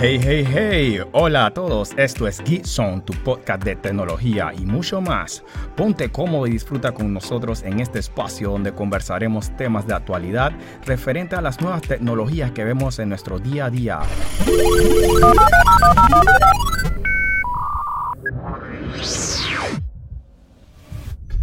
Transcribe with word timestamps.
Hey, 0.00 0.20
hey, 0.22 0.46
hey, 0.48 1.00
hola 1.10 1.46
a 1.46 1.50
todos, 1.52 1.90
esto 1.96 2.28
es 2.28 2.40
Geek 2.44 2.64
Zone, 2.64 3.00
tu 3.00 3.12
podcast 3.24 3.64
de 3.64 3.74
tecnología 3.74 4.52
y 4.56 4.64
mucho 4.64 5.00
más. 5.00 5.42
Ponte 5.76 6.08
cómodo 6.08 6.46
y 6.46 6.52
disfruta 6.52 6.92
con 6.92 7.12
nosotros 7.12 7.64
en 7.64 7.80
este 7.80 7.98
espacio 7.98 8.50
donde 8.50 8.72
conversaremos 8.72 9.50
temas 9.56 9.88
de 9.88 9.94
actualidad 9.94 10.52
referente 10.86 11.34
a 11.34 11.40
las 11.40 11.60
nuevas 11.60 11.82
tecnologías 11.82 12.52
que 12.52 12.62
vemos 12.62 13.00
en 13.00 13.08
nuestro 13.08 13.40
día 13.40 13.64
a 13.64 13.70
día. 13.70 13.98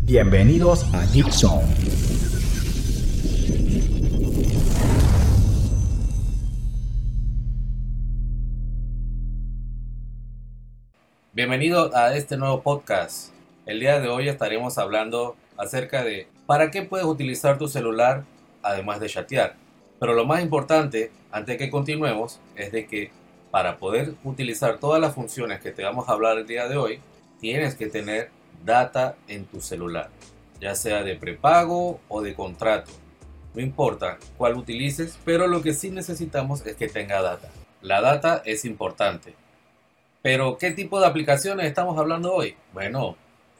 Bienvenidos 0.03 0.93
a 0.93 1.05
Geek 1.07 1.29
Bienvenido 11.35 11.94
a 11.94 12.16
este 12.16 12.38
nuevo 12.38 12.62
podcast. 12.62 13.34
El 13.66 13.81
día 13.81 13.99
de 13.99 14.07
hoy 14.07 14.30
estaremos 14.30 14.77
hablando 14.77 15.35
acerca 15.58 16.02
de 16.02 16.30
para 16.45 16.71
qué 16.71 16.84
puedes 16.84 17.05
utilizar 17.05 17.58
tu 17.58 17.67
celular 17.67 18.23
además 18.63 19.02
de 19.02 19.09
chatear. 19.09 19.58
Pero 19.99 20.13
lo 20.13 20.23
más 20.23 20.41
importante, 20.41 21.11
antes 21.34 21.55
de 21.55 21.58
que 21.58 21.70
continuemos, 21.70 22.39
es 22.55 22.71
de 22.71 22.88
que 22.88 23.11
para 23.52 23.75
poder 23.75 24.13
utilizar 24.23 24.77
todas 24.77 25.02
las 25.02 25.13
funciones 25.13 25.59
que 25.59 25.71
te 25.71 25.84
vamos 25.84 26.08
a 26.08 26.13
hablar 26.13 26.38
el 26.38 26.48
día 26.48 26.70
de 26.70 26.77
hoy, 26.77 27.02
tienes 27.41 27.75
que 27.75 27.88
tener 27.88 28.30
data 28.63 29.17
en 29.27 29.44
tu 29.44 29.59
celular, 29.59 30.11
ya 30.61 30.73
sea 30.73 31.03
de 31.03 31.16
prepago 31.16 31.99
o 32.08 32.22
de 32.22 32.33
contrato. 32.33 32.94
No 33.53 33.61
importa 33.61 34.20
cuál 34.38 34.55
utilices, 34.55 35.20
pero 35.25 35.47
lo 35.47 35.61
que 35.61 35.73
sí 35.73 35.91
necesitamos 35.91 36.66
es 36.66 36.77
que 36.77 36.88
tenga 36.88 37.22
data. 37.22 37.49
La 37.81 37.99
data 37.99 38.41
es 38.45 38.63
importante 38.63 39.36
pero, 40.25 40.58
¿qué 40.58 40.72
tipo 40.72 41.00
de 41.00 41.05
aplicaciones 41.05 41.67
estamos 41.67 42.00
hablando 42.00 42.33
hoy? 42.33 42.55
Bueno, 42.73 43.16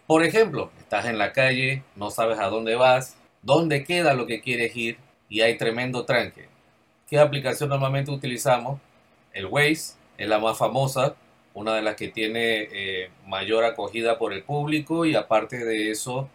por 0.08 0.24
ejemplo, 0.24 0.72
estás 0.80 1.06
en 1.06 1.20
la 1.20 1.32
calle, 1.32 1.84
no 1.96 2.10
sabes 2.10 2.40
a 2.40 2.48
dónde 2.48 2.74
vas, 2.74 3.18
dónde 3.44 3.84
queda 3.84 4.16
lo 4.16 4.26
que 4.26 4.42
quieres 4.42 4.76
ir 4.76 4.98
y 5.30 5.42
hay 5.42 5.60
tremendo 5.60 6.06
tranque. 6.06 6.48
¿Qué 7.08 7.20
aplicación 7.20 7.70
normalmente 7.70 8.10
utilizamos? 8.10 8.82
El 9.32 9.46
Waze 9.46 9.94
es 10.18 10.28
la 10.28 10.40
más 10.40 10.58
famosa, 10.58 11.14
una 11.54 11.76
de 11.76 11.84
las 11.84 11.96
que 11.98 12.08
tiene 12.08 12.68
eh, 12.72 13.12
mayor 13.28 13.64
acogida 13.64 14.18
por 14.18 14.34
el 14.34 14.42
público 14.42 15.06
y 15.06 15.14
aparte 15.14 15.64
de 15.64 15.92
eso 15.92 16.30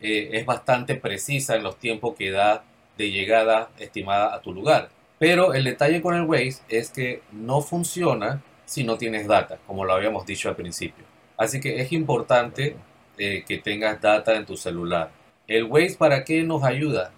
eh, 0.00 0.30
es 0.32 0.46
bastante 0.46 0.94
precisa 0.94 1.56
en 1.56 1.62
los 1.62 1.76
tiempos 1.76 2.14
que 2.16 2.30
da 2.30 2.64
de 2.96 3.10
llegada 3.10 3.68
estimada 3.78 4.34
a 4.34 4.40
tu 4.40 4.54
lugar. 4.54 4.88
Pero 5.18 5.52
el 5.52 5.64
detalle 5.64 6.00
con 6.00 6.14
el 6.14 6.22
Waze 6.22 6.62
es 6.70 6.88
que 6.88 7.20
no 7.32 7.60
funciona 7.60 8.42
si 8.68 8.84
no 8.84 8.98
tienes 8.98 9.26
data, 9.26 9.58
como 9.66 9.86
lo 9.86 9.94
habíamos 9.94 10.26
dicho 10.26 10.50
al 10.50 10.56
principio. 10.56 11.04
Así 11.38 11.58
que 11.58 11.80
es 11.80 11.90
importante 11.92 12.76
eh, 13.16 13.42
que 13.48 13.58
tengas 13.58 13.98
data 14.00 14.36
en 14.36 14.44
tu 14.44 14.58
celular. 14.58 15.10
El 15.46 15.64
Waze, 15.64 15.96
¿para 15.96 16.22
qué 16.22 16.42
nos 16.42 16.62
ayuda? 16.62 17.12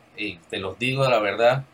te 0.50 0.58
los 0.58 0.78
digo 0.78 1.08
la 1.08 1.18
verdad, 1.18 1.64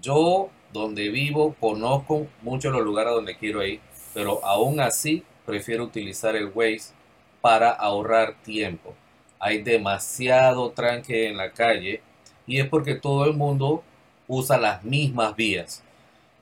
yo 0.00 0.48
donde 0.72 1.10
vivo 1.10 1.54
conozco 1.60 2.26
muchos 2.40 2.72
los 2.72 2.82
lugares 2.82 3.12
donde 3.12 3.36
quiero 3.36 3.62
ir, 3.64 3.80
pero 4.14 4.42
aún 4.44 4.80
así 4.80 5.22
prefiero 5.44 5.84
utilizar 5.84 6.34
el 6.34 6.50
Waze 6.54 6.94
para 7.42 7.70
ahorrar 7.70 8.34
tiempo. 8.42 8.94
Hay 9.38 9.62
demasiado 9.62 10.70
tranque 10.70 11.28
en 11.28 11.36
la 11.36 11.52
calle 11.52 12.00
y 12.46 12.60
es 12.60 12.68
porque 12.68 12.94
todo 12.94 13.26
el 13.26 13.34
mundo 13.34 13.84
usa 14.26 14.56
las 14.56 14.82
mismas 14.82 15.36
vías. 15.36 15.84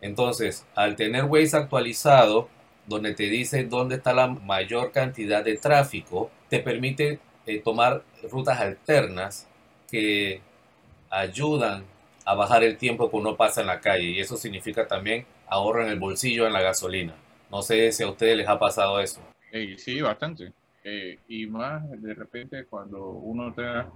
Entonces, 0.01 0.65
al 0.75 0.95
tener 0.97 1.25
Waze 1.25 1.57
actualizado, 1.57 2.49
donde 2.87 3.15
te 3.15 3.25
dice 3.25 3.65
dónde 3.65 3.97
está 3.97 4.13
la 4.13 4.29
mayor 4.29 4.93
cantidad 4.93 5.45
de 5.45 5.57
tráfico, 5.57 6.31
te 6.49 6.61
permite 6.61 7.21
eh, 7.47 7.61
tomar 7.61 8.03
rutas 8.31 8.61
alternas 8.61 9.49
que 9.91 10.41
ayudan 11.09 11.85
a 12.25 12.35
bajar 12.35 12.63
el 12.63 12.77
tiempo 12.77 13.11
que 13.11 13.17
uno 13.17 13.37
pasa 13.37 13.61
en 13.61 13.67
la 13.67 13.81
calle 13.81 14.05
y 14.05 14.21
eso 14.21 14.37
significa 14.37 14.87
también 14.87 15.25
ahorro 15.49 15.83
en 15.83 15.89
el 15.89 15.99
bolsillo 15.99 16.47
en 16.47 16.53
la 16.53 16.61
gasolina. 16.63 17.15
No 17.51 17.63
sé 17.63 17.91
si 17.93 18.03
a 18.03 18.09
ustedes 18.09 18.37
les 18.37 18.49
ha 18.49 18.59
pasado 18.59 19.01
eso. 19.01 19.21
sí, 19.77 20.01
bastante. 20.01 20.53
Eh, 20.85 21.19
y 21.29 21.47
más 21.47 21.83
de 22.01 22.15
repente 22.15 22.65
cuando 22.65 23.11
uno 23.11 23.51
está 23.51 23.91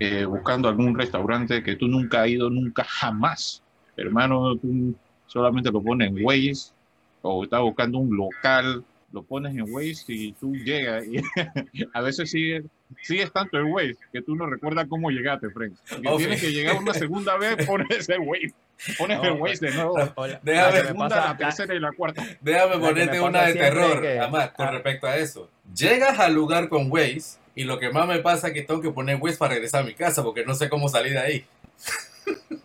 eh, 0.00 0.24
buscando 0.24 0.68
algún 0.68 0.98
restaurante 0.98 1.62
que 1.62 1.76
tú 1.76 1.86
nunca 1.86 2.22
has 2.22 2.28
ido, 2.28 2.50
nunca 2.50 2.84
jamás, 2.84 3.62
hermano, 3.96 4.56
tú 4.56 4.94
solamente 5.26 5.70
lo 5.70 5.82
pones 5.82 6.08
en 6.08 6.24
Waze 6.24 6.72
o 7.22 7.44
estás 7.44 7.60
buscando 7.60 7.98
un 7.98 8.16
local, 8.16 8.84
lo 9.12 9.22
pones 9.22 9.54
en 9.54 9.72
Waze 9.72 10.04
y 10.08 10.32
tú 10.32 10.54
llegas 10.54 11.04
y 11.06 11.18
a 11.94 12.00
veces 12.00 12.30
sigue, 12.30 12.64
sigues 13.02 13.32
tanto 13.32 13.58
el 13.58 13.64
Waze 13.64 13.98
que 14.12 14.22
tú 14.22 14.34
no 14.34 14.46
recuerdas 14.46 14.86
cómo 14.88 15.10
llegaste, 15.10 15.50
Frank. 15.50 15.74
Y 15.98 16.16
tienes 16.16 16.40
que 16.40 16.52
llegar 16.52 16.76
una 16.76 16.94
segunda 16.94 17.36
vez, 17.36 17.56
pones 17.66 18.08
el 18.08 18.20
Waze. 18.20 18.54
Pones 18.98 19.22
el 19.22 19.32
Waze 19.32 19.66
de 19.66 19.74
nuevo. 19.74 19.96
Déjame, 20.42 20.78
la 20.78 20.86
segunda, 20.86 21.16
la 21.16 21.36
tercera 21.36 21.74
y 21.74 21.78
la 21.78 21.92
cuarta. 21.92 22.24
Déjame 22.40 22.78
ponerte 22.78 23.20
una 23.20 23.42
de 23.46 23.54
terror, 23.54 24.04
además, 24.04 24.50
con 24.52 24.66
ah. 24.66 24.70
respecto 24.72 25.06
a 25.06 25.16
eso. 25.16 25.48
Llegas 25.74 26.18
al 26.18 26.34
lugar 26.34 26.68
con 26.68 26.90
Waze 26.90 27.38
y 27.54 27.64
lo 27.64 27.78
que 27.78 27.90
más 27.90 28.08
me 28.08 28.18
pasa 28.20 28.48
es 28.48 28.54
que 28.54 28.62
tengo 28.62 28.80
que 28.80 28.90
poner 28.90 29.18
Waze 29.20 29.36
para 29.36 29.54
regresar 29.54 29.82
a 29.82 29.86
mi 29.86 29.94
casa 29.94 30.22
porque 30.22 30.44
no 30.44 30.54
sé 30.54 30.68
cómo 30.68 30.88
salir 30.88 31.12
de 31.12 31.18
ahí 31.18 31.44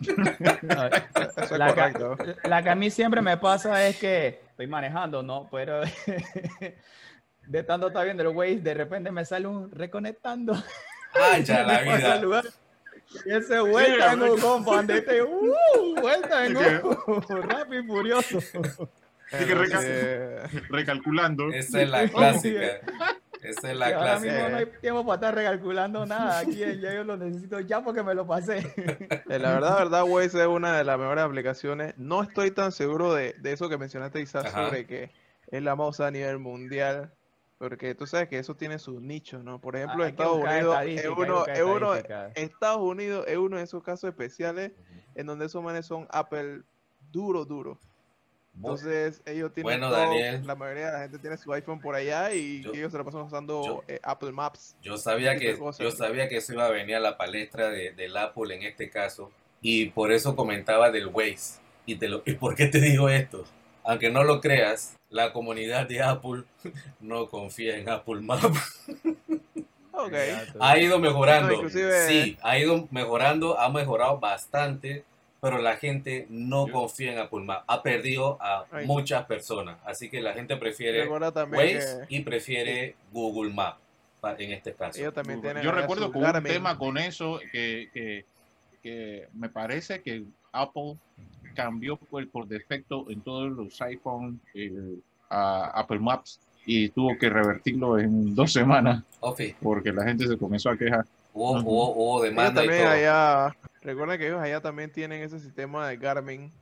la, 2.44 2.62
que, 2.62 2.70
a 2.70 2.74
mí 2.74 2.90
siempre 2.90 3.20
me 3.20 3.36
pasa 3.36 3.86
es 3.86 3.96
que 3.96 4.40
estoy 4.58 4.66
manejando, 4.66 5.22
¿no? 5.22 5.48
Pero 5.52 5.82
de 7.46 7.62
tanto 7.62 7.86
estar 7.86 8.04
viendo 8.04 8.24
el 8.24 8.36
Waze, 8.36 8.56
de 8.56 8.74
repente 8.74 9.12
me 9.12 9.24
sale 9.24 9.46
un 9.46 9.70
reconectando. 9.70 10.52
Ay, 11.14 11.44
ya 11.44 11.62
la 11.66 11.82
vida. 11.82 12.42
Y 13.24 13.30
ese 13.30 13.60
vuelta 13.60 14.14
en 14.14 14.22
un 14.22 14.40
compa, 14.40 14.80
este, 14.80 15.22
uh, 15.22 16.00
vuelta 16.00 16.44
en 16.44 16.56
un 16.56 17.42
rápido 17.48 17.82
y 17.82 17.86
furioso. 17.86 18.38
Eh, 19.30 20.42
recalculando. 20.68 21.50
Esa 21.52 21.82
es 21.82 21.88
la 21.88 22.08
clásica. 22.08 22.80
Esa 23.42 23.70
es 23.70 23.76
la 23.76 23.88
clase. 23.88 23.96
Ahora 23.96 24.20
mismo 24.20 24.48
no 24.48 24.56
hay 24.56 24.66
tiempo 24.80 25.06
para 25.06 25.14
estar 25.14 25.34
recalculando 25.34 26.06
nada. 26.06 26.40
Aquí 26.40 26.56
ya 26.56 26.94
yo 26.94 27.04
lo 27.04 27.16
necesito 27.16 27.60
ya 27.60 27.82
porque 27.82 28.02
me 28.02 28.14
lo 28.14 28.26
pasé. 28.26 28.58
Eh, 29.28 29.38
la 29.38 29.52
verdad, 29.52 29.78
verdad, 29.78 30.04
Waze 30.04 30.40
es 30.40 30.46
una 30.46 30.76
de 30.76 30.84
las 30.84 30.98
mejores 30.98 31.24
aplicaciones. 31.24 31.94
No 31.96 32.22
estoy 32.22 32.50
tan 32.50 32.72
seguro 32.72 33.14
de, 33.14 33.34
de 33.34 33.52
eso 33.52 33.68
que 33.68 33.76
mencionaste, 33.76 34.20
Isaac, 34.20 34.50
sobre 34.50 34.86
que 34.86 35.10
es 35.48 35.62
la 35.62 35.76
más 35.76 36.00
a 36.00 36.10
nivel 36.10 36.38
mundial. 36.38 37.12
Porque 37.58 37.94
tú 37.96 38.06
sabes 38.06 38.28
que 38.28 38.38
eso 38.38 38.54
tiene 38.54 38.78
su 38.78 39.00
nicho, 39.00 39.42
¿no? 39.42 39.60
Por 39.60 39.74
ejemplo, 39.74 40.04
Estados 40.04 40.38
Unidos 40.38 40.78
es 40.86 41.06
uno, 41.08 41.46
es 41.46 41.62
uno, 41.62 41.94
Estados 42.36 42.80
Unidos 42.80 43.24
es 43.26 43.36
uno 43.36 43.56
de 43.56 43.64
esos 43.64 43.82
casos 43.82 44.08
especiales 44.08 44.72
en 45.16 45.26
donde 45.26 45.46
esos 45.46 45.62
manes 45.62 45.84
son 45.84 46.06
Apple 46.10 46.62
duro, 47.10 47.44
duro. 47.44 47.80
Entonces 48.58 49.22
ellos 49.24 49.52
tienen 49.54 49.80
bueno, 49.80 49.90
Daniel, 49.90 50.44
la 50.44 50.56
mayoría 50.56 50.86
de 50.86 50.92
la 50.92 50.98
gente 51.00 51.18
tiene 51.18 51.36
su 51.36 51.52
iPhone 51.52 51.80
por 51.80 51.94
allá 51.94 52.32
y 52.34 52.64
ellos 52.74 52.90
se 52.90 52.98
lo 52.98 53.04
pasan 53.04 53.22
usando 53.22 53.84
eh, 53.86 54.00
Apple 54.02 54.32
Maps. 54.32 54.76
Yo 54.82 54.98
sabía 54.98 55.36
que 55.36 55.56
yo 55.78 55.90
sabía 55.92 56.28
que 56.28 56.38
eso 56.38 56.54
iba 56.54 56.66
a 56.66 56.70
venir 56.70 56.96
a 56.96 57.00
la 57.00 57.16
palestra 57.16 57.70
de, 57.70 57.92
del 57.92 58.16
Apple 58.16 58.54
en 58.54 58.64
este 58.64 58.90
caso 58.90 59.30
y 59.60 59.90
por 59.90 60.10
eso 60.10 60.34
comentaba 60.34 60.90
del 60.90 61.06
Waze. 61.06 61.60
Y, 61.86 61.96
te 61.96 62.08
lo, 62.08 62.22
¿Y 62.26 62.34
por 62.34 62.54
qué 62.54 62.66
te 62.66 62.80
digo 62.80 63.08
esto? 63.08 63.44
Aunque 63.84 64.10
no 64.10 64.24
lo 64.24 64.40
creas, 64.40 64.96
la 65.08 65.32
comunidad 65.32 65.86
de 65.86 66.02
Apple 66.02 66.42
no 67.00 67.28
confía 67.28 67.76
en 67.76 67.88
Apple 67.88 68.20
Maps. 68.20 68.90
Okay. 69.92 70.30
Ha 70.60 70.78
ido 70.78 70.98
mejorando. 70.98 71.68
Sí, 71.68 72.36
ha 72.42 72.58
ido 72.58 72.86
mejorando, 72.90 73.58
ha 73.58 73.68
mejorado 73.68 74.18
bastante 74.18 75.04
pero 75.40 75.58
la 75.58 75.76
gente 75.76 76.26
no 76.30 76.66
confía 76.66 77.12
en 77.12 77.18
Apple 77.18 77.40
Maps. 77.40 77.64
Ha 77.66 77.82
perdido 77.82 78.38
a 78.40 78.66
muchas 78.84 79.24
personas. 79.26 79.78
Así 79.84 80.10
que 80.10 80.20
la 80.20 80.32
gente 80.32 80.56
prefiere 80.56 81.08
Waze 81.08 82.06
y 82.08 82.20
prefiere 82.20 82.96
Google 83.12 83.52
Maps 83.52 83.78
en 84.38 84.52
este 84.52 84.74
caso. 84.74 84.98
Yo 85.00 85.72
recuerdo 85.72 86.10
que 86.10 86.18
un 86.18 86.42
tema 86.42 86.76
con 86.76 86.98
eso 86.98 87.40
que, 87.52 88.24
que, 88.82 89.28
me 89.34 89.48
parece 89.48 90.02
que 90.02 90.24
Apple 90.52 90.96
cambió 91.54 91.96
por, 91.96 92.26
por 92.30 92.46
defecto 92.46 93.10
en 93.10 93.20
todos 93.20 93.50
los 93.50 93.80
iPhone 93.82 94.40
a 95.28 95.66
Apple 95.74 95.98
Maps 95.98 96.40
y 96.64 96.88
tuvo 96.88 97.16
que 97.18 97.28
revertirlo 97.28 97.98
en 97.98 98.34
dos 98.34 98.52
semanas 98.52 99.02
porque 99.62 99.92
la 99.92 100.04
gente 100.04 100.26
se 100.26 100.36
comenzó 100.36 100.70
a 100.70 100.76
quejar. 100.76 101.04
Hubo, 101.38 102.22
demanda 102.22 102.64
y 102.64 102.68
todo. 102.68 103.68
Recuerda 103.82 104.18
que 104.18 104.26
ellos 104.26 104.40
allá 104.40 104.60
también 104.60 104.92
tienen 104.92 105.22
ese 105.22 105.38
sistema 105.38 105.88
de 105.88 105.96
Garmin. 105.96 106.52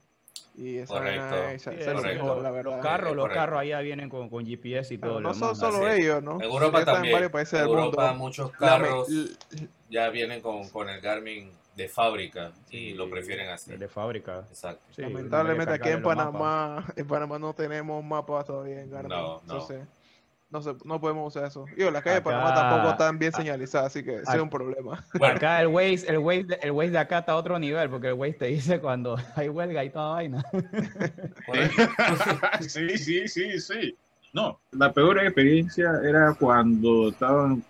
Y 0.55 0.77
esa 0.77 0.95
correcto, 0.95 2.41
la 2.41 2.49
verdad. 2.49 2.77
Los 2.77 2.83
carros, 2.83 3.15
los 3.15 3.29
carros 3.29 3.59
allá 3.59 3.79
vienen 3.81 4.09
con, 4.09 4.27
con 4.29 4.43
GPS 4.45 4.93
y 4.93 4.97
todo. 4.97 5.21
No, 5.21 5.33
son 5.33 5.55
solo 5.55 5.87
ellos, 5.87 6.23
¿no? 6.23 6.41
Europa 6.41 6.83
también. 6.83 7.05
En 7.05 7.13
varios 7.13 7.31
países 7.31 7.59
Europa, 7.59 8.13
muchos 8.13 8.51
carros 8.51 9.07
ya 9.89 10.09
vienen 10.09 10.41
con, 10.41 10.67
con 10.69 10.89
el 10.89 10.99
Garmin 10.99 11.51
de 11.75 11.87
fábrica 11.87 12.51
y 12.71 12.93
lo 12.93 13.07
prefieren 13.07 13.49
así. 13.49 13.75
De 13.77 13.87
fábrica. 13.87 14.45
Exacto. 14.49 14.81
Sí, 14.95 15.03
Lamentablemente 15.03 15.73
aquí 15.73 15.89
en 15.89 16.01
Panamá, 16.01 16.85
en 16.95 17.07
Panamá 17.07 17.37
no 17.37 17.53
tenemos 17.53 18.03
mapas 18.03 18.45
todavía 18.45 18.81
en 18.81 18.89
Garmin. 18.89 19.09
No, 19.09 19.27
no. 19.27 19.41
Entonces, 19.41 19.87
no, 20.49 20.61
se, 20.61 20.73
no 20.85 21.01
podemos 21.01 21.35
usar 21.35 21.45
eso. 21.45 21.65
Y 21.75 21.83
las 21.83 22.01
calles 22.01 22.19
de 22.19 22.21
Panamá 22.21 22.53
tampoco 22.53 22.91
están 22.91 23.19
bien 23.19 23.33
señalizadas, 23.33 23.87
así 23.87 24.03
que 24.03 24.15
ese 24.15 24.35
es 24.35 24.41
un 24.41 24.49
problema. 24.49 25.03
Acá 25.21 25.61
el 25.61 25.67
Waze, 25.67 26.05
el, 26.07 26.19
Waze, 26.19 26.59
el 26.61 26.71
Waze 26.71 26.91
de 26.91 26.97
acá 26.97 27.19
está 27.19 27.33
a 27.33 27.35
otro 27.35 27.59
nivel, 27.59 27.89
porque 27.89 28.07
el 28.07 28.13
Waze 28.13 28.33
te 28.33 28.45
dice 28.45 28.79
cuando 28.79 29.17
hay 29.35 29.49
huelga 29.49 29.83
y 29.83 29.89
toda 29.89 30.13
vaina. 30.13 30.43
sí, 32.61 32.97
sí, 32.97 33.27
sí, 33.27 33.59
sí. 33.59 33.95
No, 34.33 34.59
la 34.71 34.93
peor 34.93 35.19
experiencia 35.19 35.91
era 36.03 36.33
cuando 36.33 37.09
estaban 37.09 37.63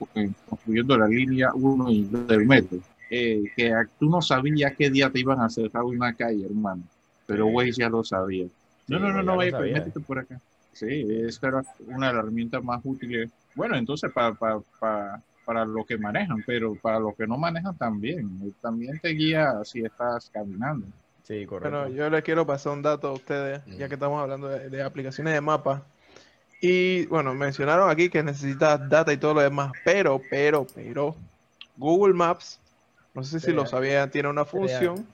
construyendo 0.49 0.97
la 0.97 1.07
línea 1.07 1.51
1 1.53 1.89
y 1.89 2.03
2 2.03 2.27
del 2.27 2.45
metro. 2.45 2.77
Eh, 3.09 3.43
que 3.55 3.73
tú 3.97 4.09
no 4.09 4.21
sabías 4.21 4.73
qué 4.77 4.89
día 4.89 5.09
te 5.09 5.19
iban 5.19 5.39
a 5.39 5.49
cerrar 5.49 5.83
una 5.83 6.13
calle, 6.13 6.45
hermano. 6.45 6.83
Pero 7.25 7.47
Waze 7.47 7.71
ya 7.71 7.89
lo 7.89 8.03
sabía. 8.03 8.47
No, 8.87 8.99
no, 8.99 9.11
no, 9.11 9.23
no, 9.23 9.37
vaya, 9.37 9.57
métete 9.59 9.99
por 9.99 10.19
acá. 10.19 10.39
Sí, 10.77 11.07
esta 11.25 11.47
era 11.47 11.63
una 11.87 12.07
de 12.07 12.13
las 12.13 12.23
herramientas 12.23 12.63
más 12.63 12.81
útiles. 12.83 13.31
Bueno, 13.55 13.75
entonces 13.75 14.11
para, 14.11 14.35
para, 14.35 14.59
para, 14.79 15.21
para 15.43 15.65
los 15.65 15.87
que 15.87 15.97
manejan, 15.97 16.43
pero 16.45 16.75
para 16.75 16.99
los 16.99 17.15
que 17.15 17.25
no 17.25 17.35
manejan 17.35 17.75
también. 17.75 18.53
También 18.61 18.99
te 18.99 19.09
guía 19.09 19.55
si 19.63 19.83
estás 19.83 20.29
caminando. 20.29 20.85
Sí, 21.23 21.47
correcto. 21.47 21.79
Bueno, 21.79 21.95
yo 21.95 22.07
les 22.11 22.23
quiero 22.23 22.45
pasar 22.45 22.73
un 22.73 22.83
dato 22.83 23.07
a 23.07 23.13
ustedes, 23.13 23.65
ya 23.65 23.87
que 23.87 23.95
estamos 23.95 24.21
hablando 24.21 24.49
de, 24.49 24.83
aplicaciones 24.83 25.33
de 25.33 25.41
mapas. 25.41 25.81
Y 26.61 27.07
bueno, 27.07 27.33
mencionaron 27.33 27.89
aquí 27.89 28.09
que 28.09 28.21
necesitas 28.21 28.87
data 28.87 29.11
y 29.11 29.17
todo 29.17 29.33
lo 29.33 29.41
demás, 29.41 29.71
pero, 29.83 30.21
pero, 30.29 30.67
pero, 30.75 31.15
Google 31.75 32.13
Maps, 32.13 32.59
no 33.15 33.23
sé 33.23 33.39
si 33.39 33.51
lo 33.51 33.65
sabían, 33.65 34.11
tiene 34.11 34.29
una 34.29 34.45
función 34.45 35.07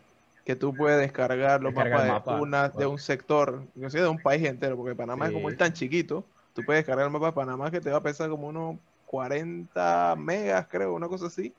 que 0.43 0.55
tú 0.55 0.75
puedes 0.75 0.99
descargar 0.99 1.61
los 1.61 1.73
mapas 1.73 2.25
de, 2.25 2.33
una, 2.33 2.69
de 2.69 2.85
un 2.85 2.99
sector, 2.99 3.65
de 3.73 4.07
un 4.07 4.21
país 4.21 4.43
entero, 4.43 4.75
porque 4.75 4.95
Panamá 4.95 5.27
es 5.27 5.33
como 5.33 5.49
es 5.49 5.57
tan 5.57 5.71
chiquito, 5.71 6.25
tú 6.53 6.63
puedes 6.65 6.79
descargar 6.81 7.05
el 7.05 7.11
mapa 7.11 7.27
de 7.27 7.33
Panamá 7.33 7.71
que 7.71 7.79
te 7.79 7.89
va 7.89 7.97
a 7.97 8.03
pesar 8.03 8.29
como 8.29 8.47
unos 8.47 8.77
40 9.05 10.15
megas, 10.17 10.67
creo, 10.69 10.93
una 10.93 11.07
cosa 11.07 11.27
así, 11.27 11.53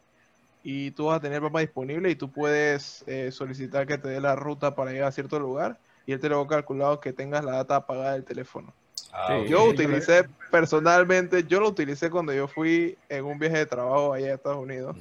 y 0.62 0.90
tú 0.90 1.06
vas 1.06 1.16
a 1.16 1.20
tener 1.20 1.36
el 1.36 1.42
mapa 1.42 1.60
disponible 1.60 2.10
y 2.10 2.16
tú 2.16 2.30
puedes 2.30 3.04
eh, 3.06 3.30
solicitar 3.30 3.86
que 3.86 3.96
te 3.96 4.08
dé 4.08 4.20
la 4.20 4.36
ruta 4.36 4.74
para 4.74 4.92
llegar 4.92 5.08
a 5.08 5.12
cierto 5.12 5.38
lugar 5.38 5.78
y 6.06 6.12
él 6.12 6.20
te 6.20 6.28
lo 6.28 6.40
ha 6.40 6.46
calculado 6.46 7.00
que 7.00 7.12
tengas 7.12 7.44
la 7.44 7.52
data 7.52 7.76
apagada 7.76 8.12
del 8.12 8.24
teléfono. 8.24 8.74
Ah, 9.12 9.38
yo 9.48 9.64
utilicé 9.64 10.28
personalmente, 10.50 11.44
yo 11.44 11.60
lo 11.60 11.68
utilicé 11.68 12.10
cuando 12.10 12.32
yo 12.32 12.48
fui 12.48 12.98
en 13.08 13.24
un 13.24 13.38
viaje 13.38 13.58
de 13.58 13.66
trabajo 13.66 14.12
allá 14.12 14.32
a 14.32 14.34
Estados 14.34 14.62
Unidos 14.62 14.96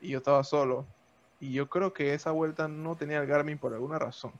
y 0.00 0.10
yo 0.10 0.18
estaba 0.18 0.44
solo 0.44 0.86
y 1.40 1.52
yo 1.52 1.68
creo 1.68 1.92
que 1.92 2.14
esa 2.14 2.30
vuelta 2.30 2.68
no 2.68 2.96
tenía 2.96 3.18
el 3.18 3.26
Garmin 3.26 3.58
por 3.58 3.72
alguna 3.72 3.98
razón. 3.98 4.32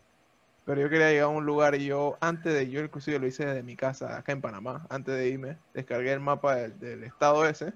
Pero 0.64 0.82
yo 0.82 0.90
quería 0.90 1.10
llegar 1.10 1.24
a 1.24 1.28
un 1.28 1.46
lugar 1.46 1.74
y 1.76 1.86
yo, 1.86 2.18
antes 2.20 2.52
de, 2.52 2.68
yo 2.68 2.80
inclusive 2.80 3.18
lo 3.18 3.26
hice 3.26 3.46
desde 3.46 3.62
mi 3.62 3.74
casa, 3.74 4.18
acá 4.18 4.32
en 4.32 4.42
Panamá, 4.42 4.86
antes 4.90 5.14
de 5.14 5.28
irme, 5.28 5.56
descargué 5.72 6.12
el 6.12 6.20
mapa 6.20 6.56
del, 6.56 7.04
estado 7.04 7.46
ese. 7.46 7.72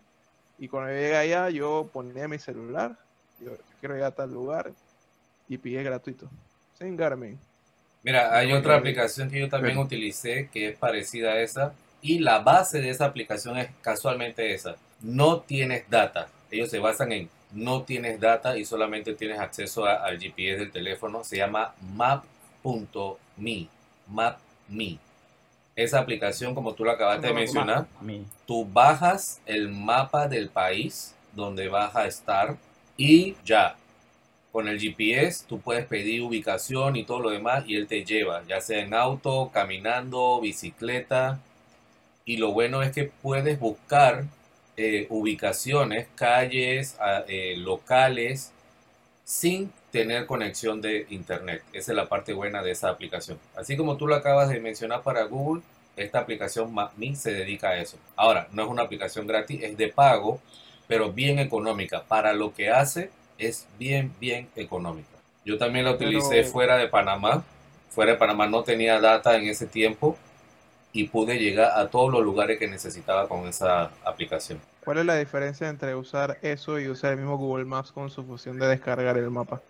Y 0.58 0.69
cuando 0.69 0.90
llegué 0.90 1.16
allá, 1.16 1.48
yo 1.48 1.88
ponía 1.92 2.28
mi 2.28 2.38
celular, 2.38 2.98
yo 3.40 3.52
quiero 3.80 3.94
llegar 3.94 4.12
a 4.12 4.14
tal 4.14 4.30
lugar, 4.30 4.72
y 5.48 5.56
pide 5.56 5.82
gratuito, 5.82 6.28
sin 6.78 6.96
Garmin. 6.96 7.38
Mira, 8.02 8.36
hay 8.36 8.52
otra 8.52 8.76
aplicación 8.76 9.30
que 9.30 9.40
yo 9.40 9.48
también 9.48 9.78
utilicé 9.78 10.48
que 10.52 10.69
es 10.70 10.78
parecida 10.78 11.32
a 11.32 11.40
esa, 11.40 11.72
y 12.02 12.19
la 12.19 12.40
base 12.40 12.80
de 12.80 12.90
esa 12.90 13.06
aplicación 13.06 13.56
es 13.56 13.70
casualmente 13.80 14.52
esa. 14.52 14.76
No 15.00 15.40
tienes 15.40 15.88
data. 15.88 16.28
Ellos 16.52 16.70
se 16.70 16.78
basan 16.78 17.12
en 17.12 17.31
no 17.50 17.82
tienes 17.82 18.20
data 18.20 18.56
y 18.56 18.64
solamente 18.64 19.14
tienes 19.14 19.38
acceso 19.38 19.84
al 19.87 20.19
GPS 20.19 20.58
del 20.58 20.70
teléfono, 20.70 21.25
se 21.25 21.38
llama 21.38 21.75
map.me. 21.94 23.66
Map.me. 24.08 24.99
Esa 25.75 25.99
aplicación, 25.99 26.54
como 26.54 26.75
tú 26.75 26.84
lo 26.84 26.90
acabaste 26.90 27.28
de 27.28 27.32
mencionar, 27.32 27.87
tú 28.46 28.66
bajas 28.70 29.40
el 29.46 29.70
mapa 29.70 30.28
del 30.28 30.50
país 30.50 31.14
donde 31.34 31.69
vas 31.69 31.96
a 31.96 32.06
estar 32.06 32.56
y 32.96 33.34
ya. 33.44 33.76
Con 34.52 34.69
el 34.69 34.78
GPS 34.78 35.46
tú 35.48 35.58
puedes 35.60 35.87
pedir 35.87 36.20
ubicación 36.20 36.96
y 36.96 37.05
todo 37.05 37.20
lo 37.20 37.31
demás 37.31 37.64
y 37.66 37.76
él 37.76 37.87
te 37.87 38.05
lleva, 38.05 38.43
ya 38.46 38.60
sea 38.60 38.81
en 38.81 38.93
auto, 38.93 39.50
caminando, 39.52 40.38
bicicleta. 40.43 41.40
Y 42.26 42.37
lo 42.37 42.52
bueno 42.52 42.82
es 42.82 42.93
que 42.93 43.05
puedes 43.05 43.58
buscar 43.58 44.26
eh, 44.76 45.06
ubicaciones, 45.10 46.06
calles, 46.14 46.96
eh, 47.28 47.54
locales, 47.58 48.52
sin 49.24 49.70
tener 49.90 50.26
conexión 50.26 50.80
de 50.80 51.06
internet. 51.10 51.62
Esa 51.72 51.92
es 51.92 51.96
la 51.96 52.08
parte 52.08 52.32
buena 52.32 52.62
de 52.62 52.70
esa 52.70 52.88
aplicación. 52.88 53.38
Así 53.54 53.76
como 53.76 53.96
tú 53.96 54.06
lo 54.06 54.14
acabas 54.14 54.48
de 54.48 54.60
mencionar 54.60 55.02
para 55.02 55.24
Google, 55.24 55.62
esta 55.96 56.20
aplicación 56.20 56.72
MapMe 56.72 57.14
se 57.16 57.32
dedica 57.32 57.70
a 57.70 57.78
eso. 57.78 57.98
Ahora, 58.16 58.48
no 58.52 58.62
es 58.62 58.69
una 58.69 58.82
aplicación 58.82 59.26
gratis, 59.26 59.62
es 59.62 59.76
de 59.76 59.88
pago, 59.88 60.40
pero 60.88 61.12
bien 61.12 61.38
económica. 61.38 62.04
Para 62.04 62.32
lo 62.32 62.54
que 62.54 62.70
hace, 62.70 63.10
es 63.38 63.66
bien, 63.78 64.12
bien 64.19 64.48
económica. 64.56 65.08
Yo 65.44 65.58
también 65.58 65.84
la 65.84 65.92
utilicé 65.92 66.44
fuera 66.44 66.76
de 66.76 66.88
Panamá. 66.88 67.44
Fuera 67.90 68.12
de 68.12 68.19
Panamá 68.19 68.46
no 68.46 68.62
tenía 68.62 69.00
data 69.00 69.36
en 69.36 69.48
ese 69.48 69.66
tiempo 69.66 70.16
y 70.93 71.05
pude 71.05 71.39
llegar 71.39 71.79
a 71.79 71.89
todos 71.89 72.12
los 72.12 72.23
lugares 72.23 72.59
que 72.59 72.69
necesitaba 72.69 73.29
con 73.29 73.47
esa 73.47 73.91
aplicación. 74.05 74.61
¿Cuál 74.85 74.99
es 74.99 75.06
la 75.06 75.17
diferencia 75.17 75.69
entre 75.69 75.94
usar 75.94 76.39
eso 76.43 76.79
y 76.79 76.89
usar 76.89 77.12
el 77.12 77.19
mismo 77.19 77.39
Google 77.39 77.65
Maps 77.65 77.93
con 77.93 78.11
su 78.11 78.25
función 78.25 78.59
de 78.59 78.67
descargar 78.67 79.17
el 79.17 79.31
mapa? 79.31 79.62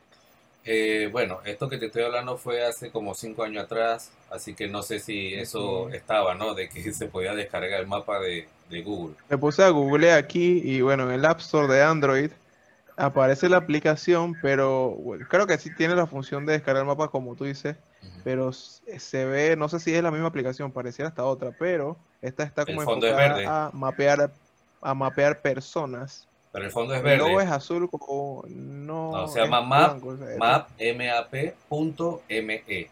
Eh, 0.65 1.09
bueno, 1.11 1.41
esto 1.45 1.69
que 1.69 1.77
te 1.77 1.87
estoy 1.87 2.03
hablando 2.05 2.37
fue 2.37 2.65
hace 2.65 2.91
como 2.91 3.15
cinco 3.15 3.43
años 3.43 3.65
atrás, 3.65 4.13
así 4.31 4.55
que 4.55 4.69
no 4.69 4.83
sé 4.83 5.01
si 5.01 5.35
eso 5.35 5.89
estaba, 5.91 6.35
¿no? 6.35 6.55
De 6.55 6.69
que 6.69 6.93
se 6.95 7.07
podía 7.07 7.35
descargar 7.35 7.81
el 7.81 7.87
mapa 7.87 8.21
de, 8.21 8.49
Google. 8.83 9.17
Me 9.29 9.37
puse 9.37 9.63
a 9.63 9.69
Google 9.69 10.15
aquí 10.15 10.63
y 10.65 10.81
bueno, 10.81 11.05
en 11.05 11.11
el 11.11 11.27
App 11.27 11.41
Store 11.41 11.71
de 11.71 11.83
Android 11.83 12.31
aparece 12.97 13.51
la 13.51 13.59
aplicación, 13.59 14.35
pero 14.41 14.97
creo 15.29 15.47
que 15.47 15.59
sí 15.59 15.69
tiene 15.75 15.95
la 15.95 16.07
función 16.07 16.47
de 16.47 16.55
descargar 16.55 16.85
el 16.85 16.87
mapa 16.87 17.09
como 17.09 17.37
tú 17.37 17.45
dices, 17.45 17.77
pero 18.25 18.52
se 18.52 19.25
ve, 19.25 19.56
no 19.56 19.69
sé 19.69 19.81
si 19.81 19.94
es 19.94 20.02
la 20.02 20.10
misma 20.10 20.28
aplicación, 20.28 20.72
pareciera 20.72 21.08
hasta 21.08 21.25
otra, 21.25 21.52
pero 21.58 21.96
esta 22.20 22.43
está 22.44 22.64
como 22.64 22.82
enfocada 22.82 23.66
a 23.66 23.70
mapear 23.72 24.31
a 24.82 24.94
mapear 24.94 25.40
personas. 25.40 26.26
Pero 26.52 26.66
el 26.66 26.70
fondo 26.70 26.94
es 26.94 27.02
verde. 27.02 27.32
El 27.32 27.40
es 27.40 27.50
azul 27.50 27.88
como 27.88 28.44
no. 28.49 29.12
no 29.12 29.28
se 29.28 29.40
llama 29.40 29.62
map, 29.62 30.02
map, 30.38 30.69
M-A-P, 30.76 31.54
punto 31.69 32.22
M-E. 32.28 32.90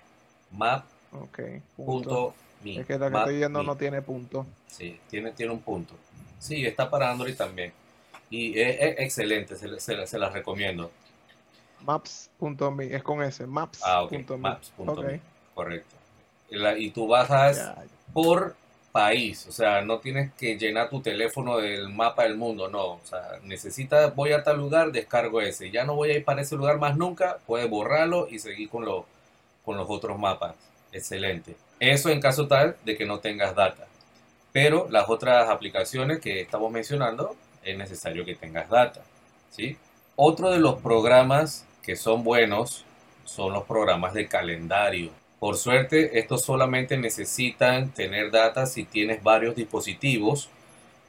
Map. 0.52 0.84
Okay, 1.12 1.60
punto. 1.76 2.34
Es 2.64 2.86
que 2.86 2.98
la 2.98 3.10
que 3.10 3.18
estoy 3.18 3.36
viendo 3.36 3.62
no 3.62 3.76
tiene 3.76 4.00
punto. 4.00 4.46
Sí, 4.66 4.98
tiene, 5.10 5.32
tiene 5.32 5.52
un 5.52 5.60
punto. 5.60 5.94
Sí, 6.38 6.64
está 6.64 6.88
para 6.88 7.10
Android 7.10 7.36
también. 7.36 7.72
Y 8.30 8.58
es, 8.58 8.98
excelente, 8.98 9.56
se, 9.56 9.80
se, 9.80 10.06
se, 10.06 10.18
la 10.18 10.30
recomiendo. 10.30 10.90
Maps.me, 11.84 12.94
es 12.94 13.02
con 13.02 13.22
ese, 13.22 13.46
maps. 13.46 13.80
Ah, 13.84 14.06
maps.me, 14.38 15.20
correcto. 15.54 15.96
Y, 16.50 16.90
tú 16.90 17.06
bajas 17.06 17.72
por 18.12 18.56
país, 18.90 19.46
o 19.46 19.52
sea, 19.52 19.82
no 19.82 19.98
tienes 19.98 20.32
que 20.34 20.58
llenar 20.58 20.90
tu 20.90 21.00
teléfono 21.00 21.58
del 21.58 21.88
mapa 21.90 22.24
del 22.24 22.36
mundo, 22.36 22.68
no, 22.68 22.94
o 22.94 23.00
sea, 23.04 23.38
necesitas, 23.44 24.14
voy 24.16 24.32
a 24.32 24.42
tal 24.42 24.58
lugar, 24.58 24.90
descargo 24.90 25.40
ese, 25.40 25.70
ya 25.70 25.84
no 25.84 25.94
voy 25.94 26.10
a 26.10 26.16
ir 26.16 26.24
para 26.24 26.42
ese 26.42 26.56
lugar 26.56 26.78
más 26.78 26.96
nunca, 26.96 27.38
puedes 27.46 27.70
borrarlo 27.70 28.26
y 28.28 28.40
seguir 28.40 28.68
con, 28.68 28.84
lo, 28.84 29.06
con 29.64 29.76
los 29.76 29.88
otros 29.88 30.18
mapas, 30.18 30.56
excelente. 30.90 31.54
Eso 31.78 32.10
en 32.10 32.20
caso 32.20 32.48
tal 32.48 32.76
de 32.84 32.96
que 32.96 33.06
no 33.06 33.20
tengas 33.20 33.54
data, 33.54 33.86
pero 34.52 34.88
las 34.90 35.08
otras 35.08 35.48
aplicaciones 35.48 36.18
que 36.18 36.40
estamos 36.40 36.72
mencionando 36.72 37.36
es 37.62 37.78
necesario 37.78 38.24
que 38.24 38.34
tengas 38.34 38.68
data, 38.68 39.02
¿sí? 39.50 39.76
Otro 40.16 40.50
de 40.50 40.58
los 40.58 40.80
programas 40.80 41.64
que 41.82 41.96
son 41.96 42.24
buenos 42.24 42.84
son 43.24 43.52
los 43.52 43.64
programas 43.64 44.14
de 44.14 44.26
calendario. 44.26 45.10
Por 45.38 45.56
suerte, 45.56 46.18
estos 46.18 46.42
solamente 46.42 46.98
necesitan 46.98 47.90
tener 47.90 48.30
data 48.30 48.66
si 48.66 48.84
tienes 48.84 49.22
varios 49.22 49.56
dispositivos 49.56 50.50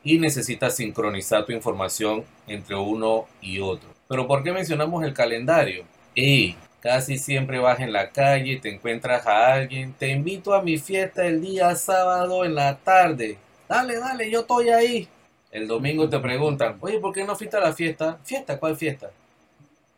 y 0.04 0.20
necesitas 0.20 0.76
sincronizar 0.76 1.46
tu 1.46 1.52
información 1.52 2.24
entre 2.48 2.76
uno 2.76 3.26
y 3.42 3.60
otro. 3.60 3.90
Pero 4.08 4.28
¿por 4.28 4.44
qué 4.44 4.52
mencionamos 4.52 5.04
el 5.04 5.14
calendario? 5.14 5.84
Y 6.16 6.56
casi 6.80 7.18
siempre 7.18 7.60
vas 7.60 7.80
en 7.80 7.94
la 7.94 8.10
calle, 8.10 8.60
te 8.62 8.74
encuentras 8.74 9.28
a 9.28 9.54
alguien, 9.54 9.94
te 9.94 10.10
invito 10.10 10.54
a 10.54 10.62
mi 10.62 10.78
fiesta 10.78 11.26
el 11.26 11.42
día 11.42 11.76
sábado 11.76 12.46
en 12.46 12.56
la 12.56 12.78
tarde. 12.78 13.38
Dale, 13.68 14.00
dale, 14.00 14.30
yo 14.30 14.42
estoy 14.42 14.70
ahí. 14.70 15.08
El 15.52 15.68
domingo 15.68 16.08
te 16.10 16.20
preguntan, 16.20 16.78
oye, 16.82 17.00
¿por 17.00 17.14
qué 17.14 17.24
no 17.24 17.36
fuiste 17.36 17.58
a 17.58 17.62
la 17.62 17.74
fiesta? 17.74 18.18
¿Fiesta? 18.24 18.58
¿Cuál 18.58 18.78
fiesta? 18.78 19.12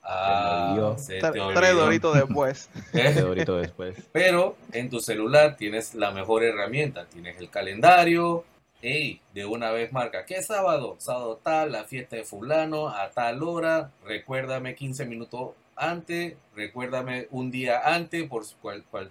Ah, 0.04 0.96
Tres 1.08 1.76
doritos 1.76 2.16
después. 2.16 2.70
¿Eh? 2.94 3.14
después. 3.14 3.96
Pero 4.12 4.58
en 4.74 4.90
tu 4.90 5.00
celular 5.00 5.56
tienes 5.56 5.96
la 5.96 6.12
mejor 6.12 6.44
herramienta. 6.44 7.06
Tienes 7.06 7.38
el 7.38 7.50
calendario. 7.50 8.44
Y 8.82 9.22
de 9.34 9.46
una 9.46 9.72
vez 9.72 9.94
marca, 9.94 10.26
¿qué 10.26 10.44
sábado? 10.44 10.98
Sábado 11.00 11.40
tal, 11.42 11.72
la 11.72 11.86
fiesta 11.86 12.18
de 12.18 12.26
fulano, 12.26 12.90
a 12.90 13.10
tal 13.12 13.42
hora. 13.42 13.92
Recuérdame 14.06 14.76
15 14.76 15.06
minutos 15.06 15.52
antes, 15.78 16.36
recuérdame 16.54 17.28
un 17.32 17.50
día 17.50 17.82
antes 17.86 18.28
por 18.28 18.44
cual, 18.62 18.84
cual, 18.92 19.10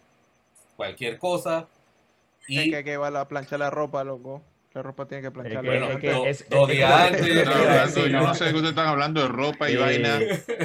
cualquier 0.76 1.18
cosa. 1.18 1.68
Y 2.46 2.58
es 2.58 2.68
que 2.68 2.76
hay 2.76 2.84
que 2.84 2.96
va 2.99 3.08
a 3.18 3.28
planchar 3.28 3.61
la 3.61 3.70
ropa, 3.70 4.04
loco. 4.04 4.42
La 4.75 4.81
ropa 4.83 5.07
tiene 5.07 5.23
que 5.23 5.31
planchar. 5.31 5.64
Bueno, 5.64 5.88
dos 6.50 6.69
días 6.69 6.91
antes. 6.91 7.26
yo 7.95 8.21
no 8.21 8.35
sé 8.35 8.45
que 8.47 8.55
ustedes 8.55 8.71
están 8.71 8.88
hablando 8.88 9.21
de 9.21 9.29
ropa 9.29 9.71
y 9.71 9.76
vaina. 9.76 10.19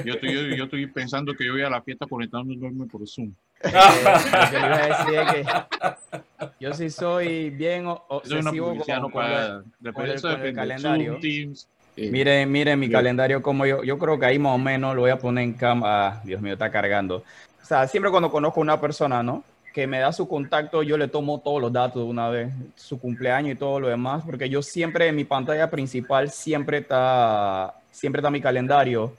Yo 0.06 0.14
estoy, 0.14 0.34
yo, 0.34 0.56
yo, 0.56 0.64
estoy 0.64 0.88
pensando 0.88 1.34
que 1.34 1.46
yo 1.46 1.52
voy 1.52 1.64
a 1.64 1.70
la 1.70 1.82
fiesta 1.82 2.06
conectándome 2.10 2.86
por 2.88 3.06
Zoom. 3.08 3.34
Eh, 3.64 3.72
lo 3.72 4.50
que 4.50 4.58
iba 4.58 4.76
a 4.76 4.88
decir 4.88 5.20
es 5.20 5.34
que 5.34 6.54
yo 6.60 6.74
sí 6.74 6.90
soy 6.90 7.50
bien 7.50 7.86
obsesivo 7.88 8.76
con, 8.78 9.12
con, 9.12 9.26
el, 9.26 10.22
con 10.22 10.42
el 10.46 10.56
calendario. 10.56 11.18
Teams, 11.20 11.68
eh, 11.98 12.12
miren, 12.12 12.52
miren 12.52 12.80
mi 12.80 12.90
calendario 12.90 13.42
como 13.42 13.66
yo, 13.66 13.84
yo 13.84 13.98
creo 13.98 14.20
que 14.20 14.28
ahí 14.28 14.38
más 14.38 14.54
o 14.54 14.58
menos 14.60 14.96
lo 14.96 15.02
voy 15.02 15.10
a 15.10 15.18
poner 15.18 15.44
en 15.44 15.54
cama. 15.54 16.08
Ah, 16.08 16.22
Dios 16.24 16.40
mío, 16.42 16.54
está 16.54 16.72
cargando. 16.72 17.24
O 17.62 17.66
sea, 17.66 17.88
siempre 17.88 18.12
cuando 18.12 18.30
conozco 18.30 18.62
a 18.62 18.64
una 18.64 18.80
persona, 18.80 19.24
¿no? 19.24 19.44
Que 19.78 19.86
me 19.86 20.00
da 20.00 20.12
su 20.12 20.28
contacto, 20.28 20.82
yo 20.82 20.98
le 20.98 21.08
tomo 21.08 21.40
todos 21.40 21.62
los 21.62 21.72
datos 21.72 22.02
de 22.02 22.10
una 22.10 22.30
vez, 22.30 22.52
su 22.74 23.00
cumpleaños 23.00 23.52
y 23.52 23.56
todo 23.56 23.80
lo 23.80 23.90
demás, 23.90 24.24
porque 24.26 24.50
yo 24.50 24.64
siempre 24.64 25.08
en 25.08 25.16
mi 25.16 25.24
pantalla 25.24 25.70
principal 25.70 26.32
siempre 26.32 26.80
está, 26.80 27.76
siempre 27.92 28.22
está 28.22 28.32
mi 28.32 28.42
calendario. 28.42 29.14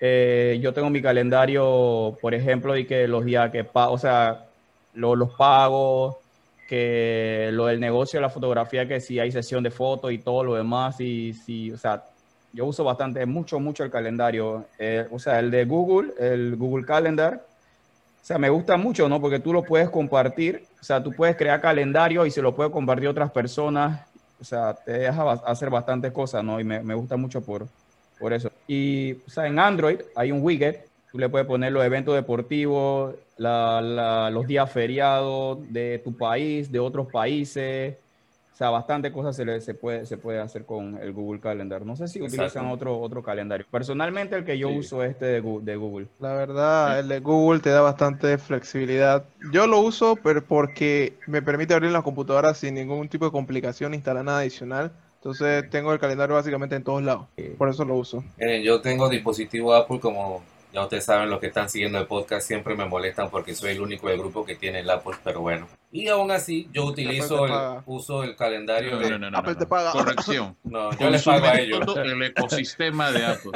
Eh, 0.00 0.60
yo 0.62 0.72
tengo 0.72 0.90
mi 0.90 1.02
calendario, 1.02 2.16
por 2.20 2.34
ejemplo, 2.34 2.76
y 2.76 2.84
que 2.84 3.08
los 3.08 3.24
días 3.24 3.50
que 3.50 3.68
o 3.72 3.98
sea, 3.98 4.44
los 4.94 5.30
pagos, 5.32 6.14
que 6.68 7.50
lo 7.52 7.66
del 7.66 7.80
negocio 7.80 8.20
la 8.20 8.30
fotografía, 8.30 8.86
que 8.86 9.00
si 9.00 9.18
hay 9.18 9.32
sesión 9.32 9.64
de 9.64 9.72
fotos 9.72 10.12
y 10.12 10.18
todo 10.18 10.44
lo 10.44 10.54
demás, 10.54 11.00
y 11.00 11.32
si, 11.32 11.72
o 11.72 11.78
sea, 11.78 12.04
yo 12.52 12.64
uso 12.64 12.84
bastante, 12.84 13.26
mucho, 13.26 13.58
mucho 13.58 13.82
el 13.82 13.90
calendario. 13.90 14.66
Eh, 14.78 15.04
o 15.10 15.18
sea, 15.18 15.40
el 15.40 15.50
de 15.50 15.64
Google, 15.64 16.12
el 16.20 16.54
Google 16.54 16.86
Calendar. 16.86 17.44
O 18.26 18.28
sea, 18.28 18.38
me 18.38 18.50
gusta 18.50 18.76
mucho, 18.76 19.08
¿no? 19.08 19.20
Porque 19.20 19.38
tú 19.38 19.52
lo 19.52 19.62
puedes 19.62 19.88
compartir. 19.88 20.64
O 20.80 20.84
sea, 20.84 21.00
tú 21.00 21.12
puedes 21.12 21.36
crear 21.36 21.60
calendario 21.60 22.26
y 22.26 22.32
se 22.32 22.42
lo 22.42 22.56
puedes 22.56 22.72
compartir 22.72 23.06
a 23.06 23.12
otras 23.12 23.30
personas. 23.30 24.04
O 24.40 24.44
sea, 24.44 24.74
te 24.74 24.94
deja 24.94 25.30
hacer 25.30 25.70
bastantes 25.70 26.10
cosas, 26.10 26.42
¿no? 26.42 26.58
Y 26.58 26.64
me, 26.64 26.94
gusta 26.96 27.16
mucho 27.16 27.40
por, 27.40 27.68
por 28.18 28.32
eso. 28.32 28.50
Y, 28.66 29.12
o 29.12 29.30
sea, 29.30 29.46
en 29.46 29.60
Android 29.60 30.00
hay 30.16 30.32
un 30.32 30.42
widget. 30.42 30.88
Tú 31.12 31.20
le 31.20 31.28
puedes 31.28 31.46
poner 31.46 31.70
los 31.70 31.84
eventos 31.84 32.16
deportivos, 32.16 33.14
los 33.36 34.46
días 34.48 34.72
feriados 34.72 35.58
de 35.72 36.00
tu 36.02 36.16
país, 36.16 36.72
de 36.72 36.80
otros 36.80 37.06
países. 37.06 37.94
O 38.56 38.58
sea, 38.58 38.70
bastante 38.70 39.12
cosas 39.12 39.36
se, 39.36 39.60
se, 39.60 39.74
puede, 39.74 40.06
se 40.06 40.16
puede 40.16 40.40
hacer 40.40 40.64
con 40.64 40.96
el 41.02 41.12
Google 41.12 41.40
Calendar. 41.40 41.84
No 41.84 41.94
sé 41.94 42.08
si 42.08 42.22
utilizan 42.22 42.68
otro, 42.68 42.98
otro 42.98 43.22
calendario. 43.22 43.66
Personalmente, 43.70 44.34
el 44.34 44.46
que 44.46 44.56
yo 44.56 44.70
uso 44.70 45.04
es 45.04 45.10
este 45.10 45.26
de, 45.26 45.42
de, 45.42 45.76
Google. 45.76 46.06
La 46.20 46.32
verdad, 46.32 47.00
el 47.00 47.08
de 47.08 47.20
Google 47.20 47.60
te 47.60 47.68
da 47.68 47.82
bastante 47.82 48.38
flexibilidad. 48.38 49.26
Yo 49.52 49.66
lo 49.66 49.80
uso 49.80 50.16
pero 50.16 50.42
porque 50.42 51.18
me 51.26 51.42
permite 51.42 51.74
abrir 51.74 51.90
la 51.90 52.00
computadora 52.00 52.54
sin 52.54 52.76
ningún 52.76 53.10
tipo 53.10 53.26
de 53.26 53.30
complicación, 53.30 53.92
instalar 53.92 54.24
nada 54.24 54.38
adicional. 54.38 54.90
Entonces, 55.16 55.68
tengo 55.68 55.92
el 55.92 55.98
calendario 55.98 56.34
básicamente 56.34 56.76
en 56.76 56.82
todos 56.82 57.02
lados. 57.02 57.26
Por 57.58 57.68
eso 57.68 57.84
lo 57.84 57.96
uso. 57.96 58.24
Miren, 58.38 58.62
yo 58.62 58.80
tengo 58.80 59.10
dispositivo 59.10 59.74
Apple 59.74 60.00
como 60.00 60.42
ya 60.76 60.82
ustedes 60.82 61.06
saben, 61.06 61.30
los 61.30 61.40
que 61.40 61.46
están 61.46 61.70
siguiendo 61.70 61.98
el 61.98 62.06
podcast 62.06 62.46
siempre 62.46 62.76
me 62.76 62.84
molestan 62.84 63.30
porque 63.30 63.54
soy 63.54 63.70
el 63.70 63.80
único 63.80 64.08
del 64.08 64.18
grupo 64.18 64.44
que 64.44 64.56
tiene 64.56 64.80
el 64.80 64.90
Apple, 64.90 65.14
pero 65.24 65.40
bueno. 65.40 65.66
Y 65.90 66.06
aún 66.08 66.30
así, 66.30 66.68
yo 66.70 66.84
utilizo 66.84 67.46
el, 67.46 67.80
uso 67.86 68.22
el 68.22 68.36
calendario 68.36 68.98
de... 68.98 69.30
Apple 69.32 69.54
te 69.54 69.64
paga. 69.64 69.92
Corrección. 69.92 70.54
No, 70.64 70.90
yo 70.98 71.08
les 71.08 71.22
pago 71.22 71.46
a 71.46 71.58
ellos. 71.58 71.80
Todo 71.86 72.02
el 72.02 72.22
ecosistema 72.22 73.10
de 73.10 73.24
Apple. 73.24 73.52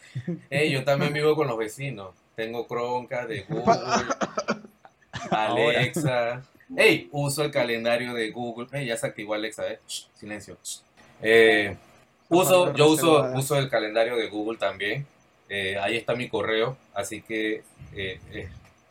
hey, 0.50 0.70
yo 0.70 0.84
también 0.84 1.14
vivo 1.14 1.34
con 1.34 1.46
los 1.46 1.56
vecinos. 1.56 2.10
Tengo 2.36 2.66
Chromecast 2.66 3.28
de 3.30 3.42
Google, 3.48 3.80
Alexa. 5.30 6.42
Hey, 6.76 7.08
uso 7.12 7.44
el 7.44 7.50
calendario 7.50 8.12
de 8.12 8.30
Google. 8.30 8.66
Hey, 8.70 8.84
ya 8.84 8.98
se 8.98 9.06
activó 9.06 9.32
Alexa, 9.32 9.66
eh. 9.72 9.80
silencio. 10.12 10.58
Eh, 11.22 11.74
uso, 12.28 12.74
yo 12.74 12.88
uso, 12.88 13.22
uso 13.34 13.56
el 13.56 13.70
calendario 13.70 14.16
de 14.16 14.28
Google 14.28 14.58
también 14.58 15.06
eh, 15.48 15.76
ahí 15.80 15.96
está 15.96 16.14
mi 16.14 16.28
correo, 16.28 16.76
así 16.94 17.22
que 17.22 17.62
eh, 17.94 18.20
eh, 18.32 18.48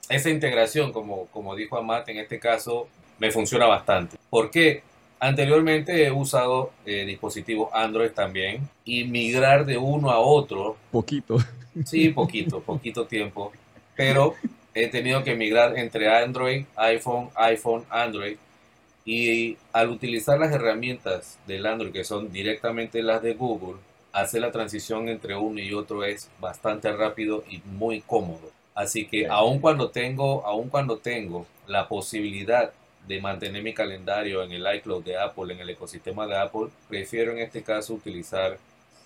esa 0.10 0.30
integración, 0.30 0.92
como, 0.92 1.28
como 1.28 1.56
dijo 1.56 1.78
Amat 1.78 2.10
en 2.10 2.18
este 2.18 2.40
caso, 2.40 2.88
me 3.20 3.32
funciona 3.32 3.66
bastante. 3.66 4.18
porque 4.30 4.84
Anteriormente 5.20 6.06
he 6.06 6.12
usado 6.12 6.74
dispositivos 6.86 7.70
Android 7.74 8.12
también 8.12 8.70
y 8.86 9.04
migrar 9.06 9.66
de 9.66 9.76
uno 9.76 10.12
a 10.12 10.20
otro. 10.20 10.78
Poquito. 10.92 11.40
Sí, 11.86 12.10
poquito, 12.10 12.62
poquito 12.66 13.08
tiempo. 13.08 13.52
Pero 13.96 14.36
he 14.76 14.90
tenido 14.90 15.24
que 15.24 15.36
migrar 15.36 15.76
entre 15.78 16.08
Android, 16.16 16.66
iPhone, 16.76 17.30
iPhone, 17.34 17.84
Android. 17.90 18.38
Y 19.06 19.58
al 19.74 19.90
utilizar 19.90 20.40
las 20.40 20.52
herramientas 20.52 21.40
del 21.48 21.66
Android, 21.66 21.92
que 21.92 22.04
son 22.04 22.32
directamente 22.32 23.02
las 23.02 23.24
de 23.24 23.34
Google, 23.34 23.80
hacer 24.22 24.42
la 24.42 24.52
transición 24.52 25.10
entre 25.10 25.36
uno 25.36 25.60
y 25.60 25.74
otro 25.74 26.04
es 26.04 26.30
bastante 26.40 26.92
rápido 26.92 27.44
y 27.50 27.62
muy 27.66 28.02
cómodo. 28.02 28.52
Así 28.74 29.06
que 29.06 29.28
aun 29.28 29.60
cuando 29.60 29.90
tengo, 29.90 30.46
aun 30.46 30.70
cuando 30.70 30.98
tengo 30.98 31.46
la 31.68 31.88
posibilidad 31.88 32.72
de 33.08 33.22
mantener 33.22 33.64
mi 33.64 33.74
calendario 33.74 34.44
en 34.44 34.52
el 34.52 34.66
iCloud 34.76 35.04
de 35.04 35.18
Apple, 35.18 35.54
en 35.54 35.60
el 35.60 35.70
ecosistema 35.70 36.28
de 36.28 36.38
Apple, 36.38 36.68
prefiero 36.90 37.32
en 37.32 37.40
este 37.40 37.64
caso 37.64 37.94
utilizar 37.94 38.58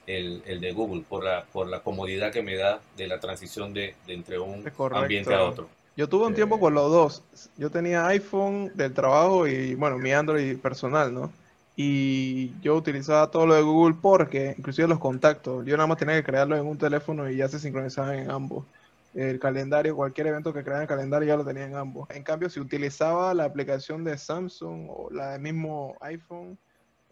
el, 0.08 0.42
de 0.60 0.72
Google 0.72 1.04
por 1.08 1.24
la, 1.24 1.44
por 1.54 1.68
la 1.68 1.82
comodidad 1.82 2.32
que 2.32 2.42
me 2.42 2.56
da 2.56 2.80
de 2.98 3.08
la 3.08 3.20
transición 3.20 3.74
de, 3.74 3.96
entre 4.08 4.40
un 4.40 4.66
ambiente 4.94 5.34
a 5.34 5.44
otro. 5.44 5.70
Yo 5.96 6.08
tuve 6.08 6.26
un 6.26 6.34
tiempo 6.34 6.60
con 6.60 6.74
los 6.74 6.90
dos. 6.90 7.24
Yo 7.58 7.70
tenía 7.70 8.08
iPhone 8.08 8.72
del 8.76 8.94
trabajo 8.94 9.46
y, 9.46 9.76
bueno, 9.76 9.98
mi 9.98 10.12
Android 10.12 10.58
personal, 10.58 11.14
¿no? 11.14 11.32
Y 11.76 12.60
yo 12.62 12.76
utilizaba 12.76 13.32
todo 13.32 13.46
lo 13.46 13.56
de 13.56 13.62
Google 13.62 13.96
porque 14.02 14.56
inclusive 14.58 14.88
los 14.88 15.00
contactos, 15.00 15.66
yo 15.66 15.78
nada 15.78 15.88
más 15.88 15.98
tenía 15.98 16.16
que 16.16 16.24
crearlo 16.24 16.56
en 16.58 16.66
un 16.66 16.78
teléfono 16.78 17.30
y 17.30 17.38
ya 17.38 17.48
se 17.48 17.60
sincronizaban 17.60 18.20
en 18.20 18.32
ambos. 18.32 18.66
El 19.14 19.40
calendario, 19.40 19.96
cualquier 19.96 20.28
evento 20.28 20.54
que 20.54 20.64
creara 20.64 20.80
en 20.80 20.84
el 20.84 20.88
calendario 20.88 21.28
ya 21.28 21.38
lo 21.38 21.46
tenía 21.46 21.66
en 21.66 21.76
ambos. 21.76 22.10
En 22.12 22.24
cambio, 22.24 22.50
si 22.50 22.60
utilizaba 22.60 23.34
la 23.34 23.46
aplicación 23.46 24.04
de 24.04 24.18
Samsung 24.18 24.88
o 24.90 25.10
la 25.12 25.32
del 25.32 25.42
mismo 25.42 25.98
iPhone, 26.02 26.58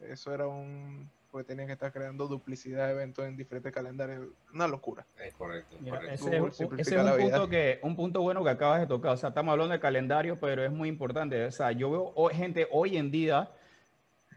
eso 0.09 0.33
era 0.33 0.47
un 0.47 1.09
porque 1.31 1.47
tenía 1.47 1.67
que 1.67 1.73
estar 1.73 1.91
creando 1.91 2.27
duplicidad 2.27 2.87
de 2.87 2.93
eventos 2.93 3.25
en 3.25 3.37
diferentes 3.37 3.71
calendarios. 3.71 4.29
Una 4.53 4.67
locura. 4.67 5.05
Es 5.23 5.33
correcto. 5.35 5.75
Ese, 6.11 6.37
es, 6.37 6.41
un, 6.41 7.17
punto 7.19 7.49
que, 7.49 7.79
un 7.83 7.95
punto 7.95 8.21
bueno 8.21 8.43
que 8.43 8.49
acabas 8.49 8.81
de 8.81 8.87
tocar. 8.87 9.11
O 9.11 9.17
sea, 9.17 9.29
estamos 9.29 9.51
hablando 9.51 9.73
de 9.73 9.79
calendario, 9.79 10.39
pero 10.39 10.63
es 10.63 10.71
muy 10.71 10.89
importante. 10.89 11.45
O 11.45 11.51
sea, 11.51 11.71
yo 11.71 11.91
veo 11.91 12.29
gente 12.29 12.67
hoy 12.71 12.97
en 12.97 13.11
día 13.11 13.49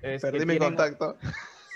Perdí 0.03 0.45
mi 0.45 0.59
contacto. 0.59 1.17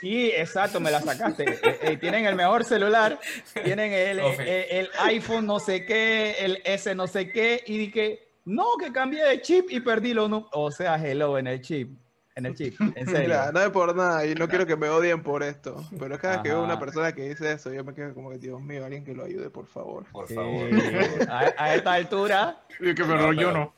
Sí, 0.01 0.31
exacto, 0.37 0.79
me 0.79 0.91
la 0.91 1.01
sacaste. 1.01 1.45
Eh, 1.67 1.79
eh, 1.83 1.97
tienen 1.97 2.27
el 2.27 2.35
mejor 2.35 2.65
celular, 2.65 3.19
tienen 3.65 3.93
el, 3.93 4.21
el, 4.21 4.89
iPhone 5.01 5.47
no 5.47 5.59
sé 5.59 5.85
qué, 5.85 6.37
el 6.39 6.61
S 6.65 6.95
no 6.95 7.07
sé 7.07 7.31
qué, 7.31 7.63
y 7.67 7.79
dije, 7.79 8.29
no, 8.45 8.65
que 8.79 8.93
cambié 8.93 9.25
de 9.25 9.41
chip 9.41 9.71
y 9.71 9.81
perdí 9.81 10.15
lo 10.15 10.29
no. 10.29 10.49
O 10.53 10.71
sea, 10.71 10.97
hello 10.97 11.39
en 11.39 11.47
el 11.47 11.61
chip. 11.61 11.99
En 12.37 12.47
el 12.47 12.55
chip, 12.55 12.79
en 12.81 13.07
serio. 13.07 13.21
Mira, 13.21 13.51
no 13.51 13.61
es 13.61 13.71
por 13.71 13.97
nada 13.97 14.27
y 14.27 14.35
no 14.35 14.47
quiero 14.47 14.67
que 14.67 14.77
me 14.77 14.89
odien 14.89 15.23
por 15.23 15.43
esto. 15.43 15.83
Pero 15.99 16.19
cada 16.19 16.43
que 16.43 16.51
veo 16.51 16.63
una 16.63 16.79
persona 16.79 17.13
que 17.13 17.31
dice 17.31 17.53
eso, 17.53 17.73
yo 17.73 17.83
me 17.83 17.95
quedo 17.95 18.15
como 18.15 18.31
que, 18.31 18.39
Dios 18.39 18.61
mío, 18.61 18.85
alguien 18.85 19.05
que 19.05 19.15
lo 19.15 19.25
ayude, 19.25 19.49
por 19.49 19.67
favor. 19.67 20.05
Por 20.13 20.29
favor. 20.29 20.69
A, 21.29 21.75
esta 21.75 21.95
altura. 21.95 22.61
Y 22.79 22.95
que 22.95 23.05
me 23.05 23.37
yo 23.37 23.53
no. 23.53 23.75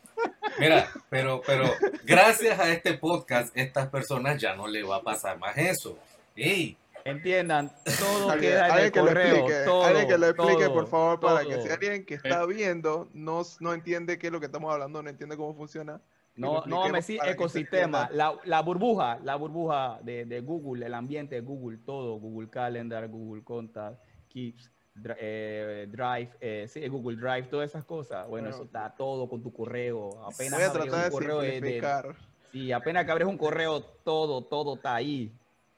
Mira, 0.58 0.88
pero, 1.08 1.40
pero 1.46 1.64
gracias 2.04 2.58
a 2.58 2.70
este 2.70 2.94
podcast, 2.94 3.56
estas 3.56 3.88
personas 3.88 4.40
ya 4.40 4.54
no 4.54 4.66
le 4.66 4.82
va 4.82 4.96
a 4.96 5.02
pasar 5.02 5.38
más 5.38 5.56
eso. 5.56 5.98
¡Ey! 6.34 6.76
Entiendan, 7.04 7.72
todo 7.98 8.36
queda 8.38 8.68
en 8.68 8.84
el 8.84 8.92
que 8.92 9.00
correo. 9.00 9.46
todo, 9.64 9.84
alguien 9.84 10.08
que 10.08 10.18
lo 10.18 10.26
explique, 10.28 10.68
por 10.68 10.88
favor, 10.88 11.20
para 11.20 11.44
que 11.44 11.62
si 11.62 11.68
alguien 11.68 12.04
que 12.04 12.14
está 12.14 12.44
viendo 12.44 13.08
no, 13.14 13.42
no 13.60 13.72
entiende 13.72 14.18
qué 14.18 14.26
es 14.26 14.32
lo 14.32 14.40
que 14.40 14.46
estamos 14.46 14.72
hablando, 14.72 15.02
no 15.02 15.08
entiende 15.08 15.36
cómo 15.36 15.54
funciona. 15.54 16.00
No, 16.36 16.64
no, 16.66 16.88
me 16.88 17.02
sí, 17.02 17.18
ecosistema, 17.24 18.08
la, 18.12 18.38
la, 18.44 18.60
burbuja, 18.62 19.18
la 19.24 19.34
burbuja 19.34 19.98
de, 20.02 20.24
de, 20.24 20.40
Google, 20.40 20.86
el 20.86 20.94
ambiente 20.94 21.34
de 21.34 21.40
Google, 21.40 21.78
todo, 21.78 22.20
Google 22.20 22.48
Calendar, 22.48 23.08
Google 23.08 23.42
Contact, 23.42 23.98
Keeps, 24.28 24.70
eh, 25.18 25.86
Drive, 25.90 26.30
eh, 26.40 26.66
sí, 26.68 26.86
Google 26.88 27.16
Drive, 27.16 27.48
todas 27.48 27.70
esas 27.70 27.84
cosas. 27.84 28.26
Bueno, 28.28 28.48
eso 28.48 28.64
está 28.64 28.94
todo 28.96 29.28
con 29.28 29.42
tu 29.42 29.52
correo. 29.52 30.24
Apenas 30.24 30.60
abres 30.62 30.92
un 30.92 31.10
correo 31.10 31.40
de, 31.40 32.14
sí, 32.52 32.72
apenas 32.72 33.04
que 33.04 33.10
abres 33.10 33.28
un 33.28 33.38
correo, 33.38 33.82
todo, 33.82 34.42
todo 34.44 34.76
está 34.76 34.94
ahí. 34.94 35.32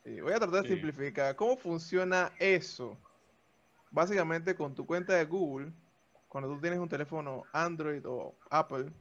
voy 0.05 0.33
a 0.33 0.39
tratar 0.39 0.63
de 0.63 0.69
simplificar. 0.69 1.37
¿Cómo 1.37 1.57
funciona 1.57 2.33
eso? 2.39 2.97
Básicamente 3.91 4.55
con 4.55 4.75
tu 4.75 4.87
cuenta 4.87 5.15
de 5.15 5.25
Google, 5.25 5.73
cuando 6.29 6.49
tú 6.49 6.61
tienes 6.61 6.79
un 6.79 6.89
teléfono 6.89 7.43
Android 7.53 8.03
o 8.07 8.35
Apple, 8.51 8.93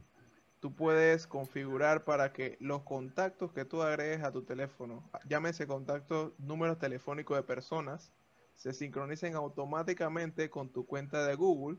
tú 0.60 0.74
puedes 0.74 1.26
configurar 1.26 2.04
para 2.04 2.32
que 2.32 2.56
los 2.60 2.82
contactos 2.82 3.52
que 3.52 3.64
tú 3.64 3.82
agregues 3.82 4.22
a 4.22 4.30
tu 4.30 4.42
teléfono, 4.42 5.08
llámese 5.26 5.66
contactos, 5.66 6.32
números 6.38 6.78
telefónicos 6.78 7.36
de 7.36 7.42
personas, 7.42 8.12
se 8.60 8.74
sincronicen 8.74 9.34
automáticamente 9.36 10.50
con 10.50 10.68
tu 10.68 10.84
cuenta 10.84 11.26
de 11.26 11.34
Google 11.34 11.78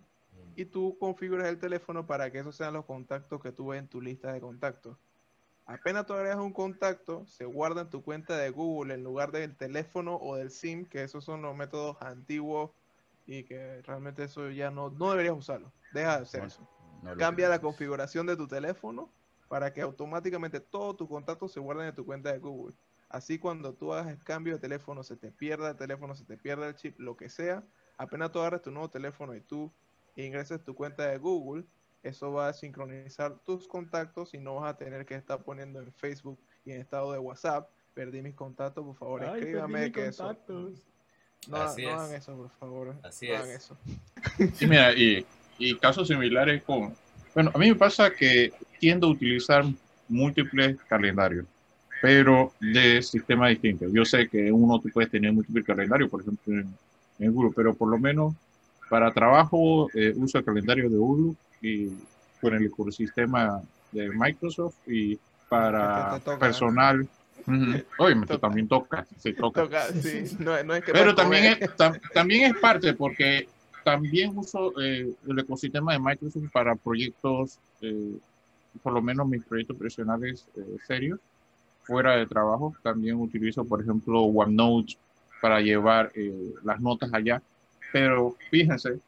y 0.56 0.66
tú 0.66 0.98
configuras 1.00 1.48
el 1.48 1.60
teléfono 1.60 2.08
para 2.08 2.32
que 2.32 2.40
esos 2.40 2.56
sean 2.56 2.74
los 2.74 2.86
contactos 2.86 3.40
que 3.40 3.52
tú 3.52 3.68
ves 3.68 3.80
en 3.80 3.88
tu 3.88 4.02
lista 4.02 4.34
de 4.34 4.42
contactos. 4.42 4.98
Apenas 5.68 6.08
tú 6.08 6.14
agregas 6.14 6.40
un 6.40 6.52
contacto, 6.52 7.28
se 7.28 7.46
guarda 7.46 7.82
en 7.82 7.92
tu 7.92 8.02
cuenta 8.02 8.36
de 8.36 8.50
Google 8.50 8.96
en 8.96 9.04
lugar 9.04 9.32
del 9.32 9.56
teléfono 9.56 10.16
o 10.16 10.38
del 10.38 10.50
SIM, 10.50 10.86
que 10.86 11.04
esos 11.04 11.24
son 11.24 11.44
los 11.44 11.56
métodos 11.56 11.98
antiguos 12.02 12.72
y 13.28 13.44
que 13.44 13.84
realmente 13.84 14.24
eso 14.24 14.50
ya 14.50 14.72
no, 14.72 14.90
no 14.90 15.12
deberías 15.12 15.38
usarlo. 15.38 15.72
Deja 15.94 16.18
de 16.18 16.24
hacer 16.24 16.46
eso. 16.46 16.68
Cambia 17.20 17.48
la 17.48 17.62
configuración 17.62 18.26
de 18.26 18.36
tu 18.36 18.48
teléfono 18.48 19.12
para 19.48 19.72
que 19.72 19.82
automáticamente 19.82 20.60
todos 20.60 20.98
tus 20.98 21.08
contactos 21.08 21.52
se 21.52 21.60
guarden 21.60 21.90
en 21.90 21.96
tu 21.96 22.08
cuenta 22.08 22.34
de 22.34 22.40
Google. 22.40 22.76
Así 23.12 23.38
cuando 23.40 23.74
tú 23.74 23.94
hagas 23.94 24.08
el 24.08 24.24
cambio 24.24 24.54
de 24.54 24.60
teléfono, 24.60 25.04
se 25.04 25.18
te 25.18 25.32
pierda 25.32 25.72
el 25.72 25.76
teléfono, 25.76 26.16
se 26.16 26.24
te 26.24 26.38
pierda 26.38 26.70
el 26.70 26.76
chip, 26.76 26.98
lo 26.98 27.18
que 27.18 27.28
sea, 27.28 27.62
apenas 27.98 28.32
tú 28.32 28.40
agarres 28.40 28.62
tu 28.62 28.72
nuevo 28.72 28.90
teléfono 28.90 29.36
y 29.36 29.42
tú 29.42 29.70
ingreses 30.16 30.64
tu 30.64 30.74
cuenta 30.74 31.08
de 31.08 31.18
Google, 31.18 31.66
eso 32.04 32.32
va 32.32 32.48
a 32.48 32.54
sincronizar 32.54 33.38
tus 33.40 33.68
contactos 33.68 34.34
y 34.34 34.40
no 34.40 34.56
vas 34.56 34.74
a 34.74 34.78
tener 34.78 35.06
que 35.06 35.16
estar 35.16 35.44
poniendo 35.44 35.82
en 35.82 35.92
Facebook 35.92 36.40
y 36.64 36.72
en 36.72 36.80
estado 36.80 37.12
de 37.12 37.20
WhatsApp, 37.20 37.70
perdí 37.94 38.22
mis 38.22 38.34
contactos, 38.34 38.86
por 38.86 38.96
favor, 38.96 39.24
escríbame 39.26 39.92
que 39.92 40.08
eso. 40.08 40.36
No, 41.48 41.58
hagan 41.58 42.14
eso, 42.14 42.38
por 42.38 42.50
favor. 42.52 42.96
Así 43.04 43.28
no 43.28 43.34
es. 43.34 43.40
Hagan 43.42 43.56
eso. 43.56 43.78
Sí, 44.54 44.68
mira, 44.68 44.94
y, 44.94 45.26
y 45.58 45.76
casos 45.78 46.08
similares 46.08 46.64
con... 46.64 46.96
Bueno, 47.34 47.52
a 47.54 47.58
mí 47.58 47.68
me 47.70 47.76
pasa 47.76 48.10
que 48.10 48.54
tiendo 48.80 49.08
a 49.08 49.10
utilizar 49.10 49.66
múltiples 50.08 50.82
calendarios, 50.84 51.46
pero 52.02 52.52
de 52.60 53.02
sistemas 53.02 53.50
distintos. 53.50 53.92
Yo 53.94 54.04
sé 54.04 54.28
que 54.28 54.52
uno 54.52 54.80
tú 54.80 54.90
puedes 54.90 55.12
tener 55.12 55.32
múltiples 55.32 55.66
calendarios, 55.66 56.10
por 56.10 56.22
ejemplo, 56.22 56.54
en, 56.54 56.74
en 57.20 57.34
Google, 57.34 57.52
pero 57.56 57.76
por 57.76 57.90
lo 57.90 58.00
menos 58.00 58.34
para 58.90 59.12
trabajo 59.12 59.88
eh, 59.94 60.14
uso 60.18 60.40
el 60.40 60.44
calendario 60.44 60.90
de 60.90 60.98
Google 60.98 61.36
y 61.62 61.90
con 62.42 62.56
el 62.56 62.66
ecosistema 62.66 63.62
de 63.92 64.10
Microsoft 64.10 64.76
y 64.88 65.18
para 65.48 66.20
personal. 66.40 67.08
Oye, 67.98 68.16
también 68.40 68.68
toca, 68.68 69.06
se 69.18 69.34
toca. 69.34 69.68
Pero 70.92 71.16
también 71.16 71.58
es, 71.60 71.70
también 72.14 72.52
es 72.52 72.60
parte 72.60 72.94
porque 72.94 73.48
también 73.84 74.38
uso 74.38 74.74
eh, 74.82 75.14
el 75.28 75.40
ecosistema 75.40 75.94
de 75.94 76.00
Microsoft 76.00 76.52
para 76.52 76.76
proyectos, 76.76 77.60
eh, 77.82 78.18
por 78.82 78.94
lo 78.94 79.02
menos 79.02 79.28
mis 79.28 79.44
proyectos 79.44 79.78
profesionales 79.78 80.46
serios, 80.88 81.20
fuera 81.84 82.16
de 82.16 82.26
trabajo. 82.26 82.76
También 82.84 83.16
utilizo, 83.16 83.66
por 83.66 83.82
ejemplo, 83.82 84.22
OneNote 84.22 84.98
para 85.42 85.60
llevar 85.62 86.12
las 86.64 86.80
notas 86.80 87.14
allá 87.14 87.42
pero 87.92 88.36
fíjense, 88.50 89.00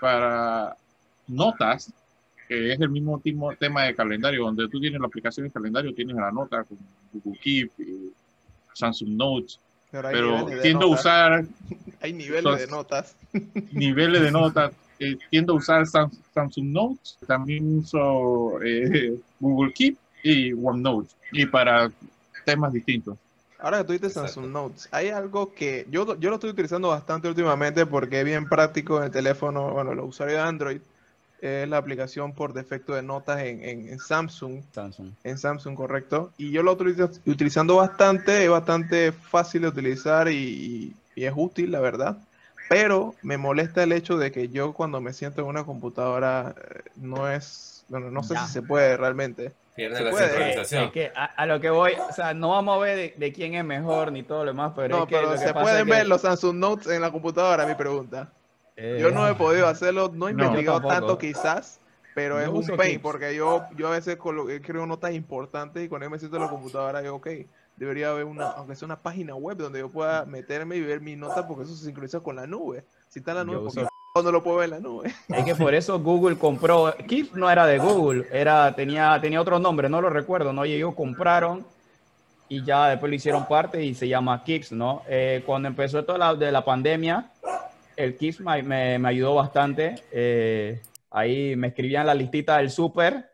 para 0.00 0.76
notas, 1.26 1.92
que 2.48 2.72
es 2.72 2.80
el 2.80 2.90
mismo 2.90 3.20
tema 3.58 3.84
de 3.84 3.94
calendario, 3.94 4.44
donde 4.44 4.68
tú 4.68 4.80
tienes 4.80 5.00
la 5.00 5.06
aplicación 5.06 5.46
de 5.46 5.52
calendario, 5.52 5.94
tienes 5.94 6.16
la 6.16 6.30
nota 6.30 6.64
con 6.64 6.78
Google 7.12 7.38
Keep, 7.40 7.72
y 7.78 8.12
Samsung 8.74 9.10
Notes, 9.10 9.58
pero, 9.90 10.46
tiendo 10.62 10.86
a 10.86 10.90
usar... 10.90 11.44
Hay 12.00 12.12
niveles 12.12 12.58
de 12.58 12.66
notas. 12.68 13.16
Niveles 13.72 14.22
de 14.22 14.30
notas. 14.30 14.72
Eh, 14.98 15.18
tiendo 15.28 15.52
a 15.52 15.56
usar 15.56 15.86
Samsung 15.86 16.66
Notes, 16.66 17.18
también 17.26 17.78
uso 17.78 18.62
eh, 18.62 19.18
Google 19.38 19.72
Keep 19.72 19.96
y 20.22 20.52
OneNote, 20.52 21.14
y 21.32 21.46
para 21.46 21.90
temas 22.44 22.72
distintos. 22.72 23.16
Ahora 23.58 23.78
que 23.78 23.84
tú 23.84 23.92
dices 23.92 24.14
Samsung 24.14 24.46
Notes, 24.46 24.88
hay 24.90 25.08
algo 25.08 25.52
que 25.52 25.86
yo, 25.90 26.18
yo 26.18 26.30
lo 26.30 26.36
estoy 26.36 26.50
utilizando 26.50 26.88
bastante 26.88 27.28
últimamente 27.28 27.84
porque 27.84 28.20
es 28.20 28.24
bien 28.24 28.48
práctico 28.48 28.98
en 28.98 29.04
el 29.04 29.10
teléfono, 29.10 29.70
bueno, 29.72 29.94
los 29.94 30.08
usuarios 30.08 30.38
de 30.38 30.48
Android, 30.48 30.80
es 31.40 31.68
la 31.68 31.78
aplicación 31.78 32.32
por 32.32 32.52
defecto 32.52 32.94
de 32.94 33.02
notas 33.02 33.40
en, 33.40 33.64
en, 33.64 33.98
Samsung. 33.98 34.62
Samsung. 34.72 35.12
En 35.24 35.38
Samsung, 35.38 35.74
correcto. 35.74 36.32
Y 36.36 36.50
yo 36.50 36.62
lo 36.62 36.72
estoy 36.72 36.94
utilizando 37.26 37.76
bastante, 37.76 38.44
es 38.44 38.50
bastante 38.50 39.12
fácil 39.12 39.62
de 39.62 39.68
utilizar 39.68 40.28
y, 40.28 40.94
y, 41.14 41.24
es 41.24 41.32
útil, 41.34 41.72
la 41.72 41.80
verdad. 41.80 42.18
Pero 42.68 43.14
me 43.22 43.36
molesta 43.36 43.82
el 43.82 43.92
hecho 43.92 44.16
de 44.16 44.30
que 44.30 44.48
yo 44.48 44.74
cuando 44.74 45.00
me 45.00 45.12
siento 45.12 45.42
en 45.42 45.48
una 45.48 45.64
computadora 45.64 46.54
eh, 46.56 46.82
no 46.96 47.30
es, 47.30 47.69
bueno, 47.90 48.10
no 48.10 48.22
sé 48.22 48.36
si 48.36 48.46
se 48.46 48.62
puede 48.62 48.96
realmente. 48.96 49.52
Pierde 49.74 50.00
la 50.00 50.12
sincronización. 50.12 50.90
que 50.92 51.12
a, 51.14 51.46
lo 51.46 51.60
que 51.60 51.70
voy, 51.70 51.92
o 52.08 52.12
sea, 52.12 52.32
no 52.34 52.50
vamos 52.50 52.76
a 52.76 52.78
ver 52.78 53.16
de, 53.16 53.32
quién 53.32 53.54
es 53.54 53.64
mejor 53.64 54.12
ni 54.12 54.22
todo 54.22 54.44
lo 54.44 54.52
demás, 54.52 54.72
pero 54.76 54.96
no, 54.96 55.02
es 55.02 55.08
que 55.08 55.16
pero 55.16 55.36
se 55.36 55.52
pueden 55.52 55.88
ver 55.88 56.06
los 56.06 56.20
Samsung 56.20 56.56
Notes 56.56 56.86
en 56.86 57.00
la 57.00 57.10
computadora, 57.10 57.66
mi 57.66 57.74
pregunta. 57.74 58.30
yo 58.76 59.10
no 59.10 59.28
he 59.28 59.34
podido 59.34 59.66
hacerlo, 59.66 60.10
no 60.14 60.28
he 60.28 60.30
investigado 60.30 60.80
tanto 60.80 61.18
quizás, 61.18 61.80
pero 62.14 62.40
es 62.40 62.48
un 62.48 62.76
pain, 62.76 63.00
porque 63.00 63.34
yo, 63.34 63.64
yo 63.76 63.88
a 63.88 63.90
veces 63.90 64.18
creo 64.62 64.86
notas 64.86 65.12
importantes 65.12 65.84
y 65.84 65.88
cuando 65.88 66.06
yo 66.06 66.10
me 66.10 66.18
siento 66.18 66.36
en 66.36 66.44
la 66.44 66.48
computadora, 66.48 67.02
yo, 67.02 67.16
ok, 67.16 67.28
debería 67.76 68.10
haber 68.10 68.26
una, 68.26 68.50
aunque 68.50 68.76
sea 68.76 68.86
una 68.86 69.00
página 69.00 69.34
web 69.34 69.56
donde 69.56 69.80
yo 69.80 69.88
pueda 69.88 70.24
meterme 70.26 70.76
y 70.76 70.80
ver 70.80 71.00
mis 71.00 71.18
notas 71.18 71.44
porque 71.46 71.64
eso 71.64 71.74
se 71.74 71.86
sincroniza 71.86 72.20
con 72.20 72.36
la 72.36 72.46
nube. 72.46 72.84
Si 73.08 73.18
está 73.18 73.32
en 73.32 73.38
la 73.38 73.44
nube, 73.44 73.58
porque 73.64 73.89
cuando 74.12 74.32
lo 74.32 74.42
puedo 74.42 74.56
ver 74.56 74.64
en 74.64 74.70
la 74.70 74.80
nube. 74.80 75.12
Es 75.28 75.44
que 75.44 75.54
por 75.54 75.74
eso 75.76 76.00
Google 76.00 76.36
compró, 76.36 76.92
Keep 77.06 77.34
no 77.34 77.48
era 77.48 77.66
de 77.66 77.78
Google, 77.78 78.26
era, 78.32 78.74
tenía, 78.74 79.18
tenía 79.20 79.40
otro 79.40 79.58
nombre, 79.58 79.88
no 79.88 80.00
lo 80.00 80.10
recuerdo, 80.10 80.52
¿no? 80.52 80.64
Y 80.64 80.72
ellos 80.72 80.94
compraron 80.94 81.64
y 82.48 82.64
ya 82.64 82.88
después 82.88 83.08
lo 83.08 83.16
hicieron 83.16 83.46
parte 83.46 83.84
y 83.84 83.94
se 83.94 84.08
llama 84.08 84.42
Keeps, 84.42 84.72
¿no? 84.72 85.02
Eh, 85.08 85.42
cuando 85.46 85.68
empezó 85.68 86.04
toda 86.04 86.18
la, 86.18 86.34
de 86.34 86.50
la 86.50 86.64
pandemia, 86.64 87.30
el 87.96 88.16
Keeps 88.16 88.40
me, 88.40 88.98
me, 88.98 89.08
ayudó 89.08 89.36
bastante. 89.36 90.02
Eh, 90.10 90.82
ahí 91.12 91.54
me 91.54 91.68
escribían 91.68 92.06
la 92.06 92.14
listita 92.14 92.56
del 92.56 92.70
súper 92.70 93.29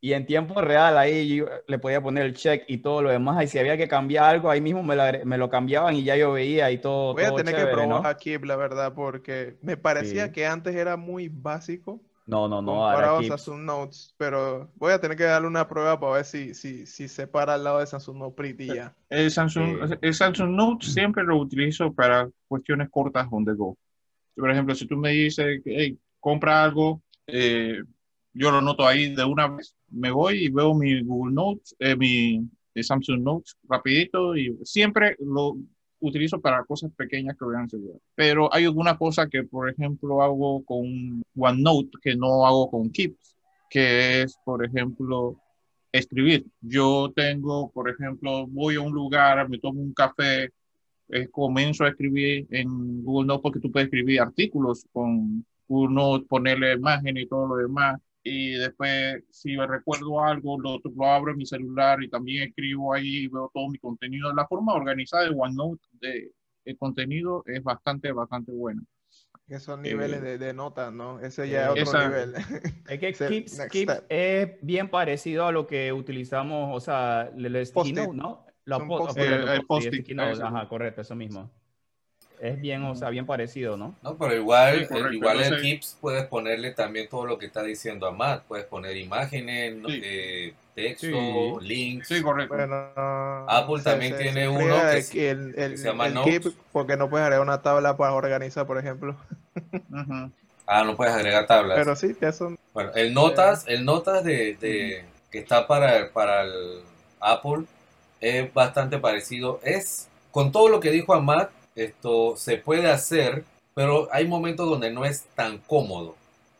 y 0.00 0.14
en 0.14 0.24
tiempo 0.24 0.60
real 0.60 0.96
ahí 0.96 1.36
yo 1.36 1.46
le 1.66 1.78
podía 1.78 2.00
poner 2.00 2.24
el 2.24 2.34
check 2.34 2.64
y 2.68 2.78
todo 2.78 3.02
lo 3.02 3.10
demás. 3.10 3.44
Y 3.44 3.48
si 3.48 3.58
había 3.58 3.76
que 3.76 3.88
cambiar 3.88 4.24
algo, 4.24 4.50
ahí 4.50 4.60
mismo 4.60 4.82
me, 4.82 4.96
me 5.24 5.36
lo 5.36 5.50
cambiaban 5.50 5.94
y 5.94 6.04
ya 6.04 6.16
yo 6.16 6.32
veía 6.32 6.70
y 6.70 6.78
todo. 6.78 7.12
Voy 7.12 7.24
a 7.24 7.34
tener 7.34 7.54
que 7.54 7.66
probar 7.66 8.06
aquí, 8.06 8.38
la 8.38 8.56
verdad, 8.56 8.94
porque 8.94 9.56
me 9.62 9.76
parecía 9.76 10.32
que 10.32 10.46
antes 10.46 10.74
era 10.74 10.96
muy 10.96 11.28
básico. 11.28 12.00
No, 12.26 12.46
no, 12.46 12.62
no. 12.62 12.72
Comparado 12.72 13.18
a 13.18 13.24
Samsung 13.24 13.62
Notes, 13.62 14.14
pero 14.16 14.70
voy 14.76 14.92
a 14.92 15.00
tener 15.00 15.16
que 15.16 15.24
darle 15.24 15.48
una 15.48 15.66
prueba 15.66 15.98
para 15.98 16.12
ver 16.12 16.24
si, 16.24 16.54
si, 16.54 16.86
si 16.86 17.08
se 17.08 17.26
para 17.26 17.54
al 17.54 17.64
lado 17.64 17.80
de 17.80 17.86
Samsung 17.86 18.18
Note 18.18 18.36
Pretty 18.36 18.66
ya. 18.66 18.94
El 19.08 19.30
Samsung, 19.30 19.98
el 20.00 20.14
Samsung 20.14 20.50
Note 20.50 20.86
siempre 20.86 21.24
lo 21.24 21.38
utilizo 21.38 21.92
para 21.92 22.30
cuestiones 22.46 22.88
cortas 22.88 23.26
on 23.30 23.44
the 23.44 23.52
go. 23.52 23.76
Por 24.36 24.50
ejemplo, 24.50 24.74
si 24.76 24.86
tú 24.86 24.96
me 24.96 25.10
dices, 25.10 25.60
hey, 25.64 25.98
compra 26.20 26.62
algo, 26.62 27.02
eh, 27.26 27.82
yo 28.32 28.50
lo 28.50 28.60
noto 28.60 28.86
ahí 28.86 29.14
de 29.14 29.24
una 29.24 29.48
vez. 29.48 29.74
Me 29.88 30.10
voy 30.10 30.44
y 30.44 30.48
veo 30.50 30.74
mi 30.74 31.02
Google 31.02 31.34
Notes, 31.34 31.74
eh, 31.78 31.96
mi 31.96 32.48
Samsung 32.82 33.22
Notes 33.22 33.56
rapidito 33.68 34.36
y 34.36 34.56
siempre 34.64 35.16
lo 35.18 35.56
utilizo 36.00 36.40
para 36.40 36.64
cosas 36.64 36.90
pequeñas 36.96 37.36
que 37.36 37.44
vean 37.44 37.68
seguir. 37.68 37.92
Pero 38.14 38.52
hay 38.52 38.64
alguna 38.64 38.96
cosa 38.96 39.28
que, 39.28 39.42
por 39.42 39.68
ejemplo, 39.68 40.22
hago 40.22 40.64
con 40.64 41.22
OneNote 41.36 41.98
que 42.02 42.16
no 42.16 42.46
hago 42.46 42.70
con 42.70 42.90
Keep, 42.90 43.16
que 43.68 44.22
es, 44.22 44.36
por 44.44 44.64
ejemplo, 44.64 45.36
escribir. 45.92 46.46
Yo 46.60 47.12
tengo, 47.14 47.70
por 47.70 47.90
ejemplo, 47.90 48.46
voy 48.46 48.76
a 48.76 48.80
un 48.80 48.92
lugar, 48.92 49.48
me 49.48 49.58
tomo 49.58 49.80
un 49.80 49.92
café, 49.92 50.50
eh, 51.08 51.28
comienzo 51.28 51.84
a 51.84 51.88
escribir 51.88 52.46
en 52.50 53.02
Google 53.04 53.26
Notes 53.26 53.42
porque 53.42 53.60
tú 53.60 53.70
puedes 53.70 53.86
escribir 53.86 54.20
artículos 54.20 54.86
con 54.92 55.44
Google 55.68 55.94
Notes, 55.94 56.28
ponerle 56.28 56.74
imagen 56.74 57.16
y 57.16 57.26
todo 57.26 57.48
lo 57.48 57.56
demás 57.56 58.00
y 58.22 58.52
después 58.52 59.22
si 59.30 59.56
me 59.56 59.66
recuerdo 59.66 60.22
algo 60.22 60.60
lo, 60.60 60.78
lo, 60.82 61.06
abro 61.06 61.32
en 61.32 61.38
mi 61.38 61.46
celular 61.46 62.02
y 62.02 62.10
también 62.10 62.48
escribo 62.48 62.92
ahí 62.92 63.24
y 63.24 63.28
veo 63.28 63.50
todo 63.52 63.68
mi 63.68 63.78
contenido. 63.78 64.32
La 64.34 64.46
forma 64.46 64.74
organizada 64.74 65.24
de 65.24 65.34
OneNote 65.36 65.86
de 66.00 66.32
el 66.64 66.76
contenido 66.76 67.42
es 67.46 67.62
bastante, 67.62 68.12
bastante 68.12 68.52
buena. 68.52 68.82
Esos 69.48 69.78
niveles 69.80 70.22
eh, 70.22 70.38
de, 70.38 70.52
notas, 70.52 70.92
¿no? 70.92 71.18
Ese 71.18 71.48
ya 71.48 71.72
es 71.72 71.88
otro 71.88 72.08
nivel. 72.08 72.34
Es 72.88 73.00
que 73.00 73.12
Keep, 73.70 73.90
es 74.08 74.50
bien 74.62 74.88
parecido 74.88 75.46
a 75.46 75.52
lo 75.52 75.66
que 75.66 75.92
utilizamos, 75.92 76.76
o 76.76 76.80
sea, 76.80 77.32
el 77.36 77.66
sticky 77.66 77.92
note, 77.92 78.16
¿no? 78.16 78.46
post, 78.86 79.18
el, 79.18 79.66
post, 79.66 79.88
Ajá, 80.42 80.68
correcto, 80.68 81.00
eso 81.00 81.16
mismo 81.16 81.50
es 82.40 82.60
bien, 82.60 82.82
o 82.84 82.94
sea, 82.94 83.10
bien 83.10 83.26
parecido, 83.26 83.76
¿no? 83.76 83.94
No, 84.02 84.16
pero 84.16 84.34
igual, 84.34 84.88
igual 85.12 85.42
en 85.42 85.60
Tips 85.60 85.98
puedes 86.00 86.24
ponerle 86.26 86.70
también 86.72 87.08
todo 87.08 87.26
lo 87.26 87.38
que 87.38 87.46
está 87.46 87.62
diciendo 87.62 88.06
Amat. 88.06 88.44
Puedes 88.44 88.64
poner 88.64 88.96
imágenes, 88.96 89.74
eh, 89.88 90.54
texto, 90.74 91.60
links. 91.60 92.08
Sí, 92.08 92.22
correcto. 92.22 92.54
Apple 93.46 93.82
también 93.82 94.16
tiene 94.16 94.48
uno 94.48 94.74
que, 94.90 95.02
se 95.02 95.76
llama 95.76 96.08
Notes. 96.08 96.52
porque 96.72 96.96
no 96.96 97.10
puedes 97.10 97.24
agregar 97.24 97.44
una 97.44 97.60
tabla 97.60 97.96
para 97.96 98.14
organizar, 98.14 98.66
por 98.66 98.78
ejemplo. 98.78 99.14
Ah, 100.66 100.84
no 100.84 100.96
puedes 100.96 101.12
agregar 101.12 101.46
tablas. 101.46 101.76
Pero 101.76 101.96
sí, 101.96 102.16
eso. 102.20 102.56
Bueno, 102.72 102.92
el 102.94 103.12
Notas, 103.12 103.64
el 103.66 103.84
Notas 103.84 104.24
de, 104.24 104.56
de 104.60 105.04
que 105.30 105.38
está 105.40 105.66
para, 105.66 106.10
para 106.10 106.44
el 106.44 106.82
Apple 107.18 107.64
es 108.20 108.54
bastante 108.54 108.98
parecido. 108.98 109.60
Es, 109.62 110.08
con 110.30 110.52
todo 110.52 110.68
lo 110.68 110.80
que 110.80 110.90
dijo 110.90 111.12
Amat, 111.12 111.50
esto 111.74 112.36
se 112.36 112.56
puede 112.56 112.90
hacer, 112.90 113.44
pero 113.74 114.08
hay 114.12 114.26
momentos 114.26 114.68
donde 114.68 114.90
no 114.90 115.04
es 115.04 115.24
tan 115.34 115.58
cómodo. 115.58 116.16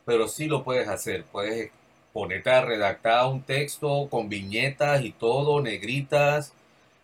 pero 0.07 0.29
sí 0.29 0.47
lo 0.47 0.65
puedes 0.65 0.89
hacer. 0.89 1.25
Puedes 1.25 1.71
ponerte 2.13 2.51
a 2.51 2.63
redactar 2.63 3.27
un 3.27 3.43
texto 3.43 4.09
con 4.11 4.29
viñetas 4.29 5.05
y 5.05 5.13
todo, 5.13 5.61
negritas, 5.63 6.53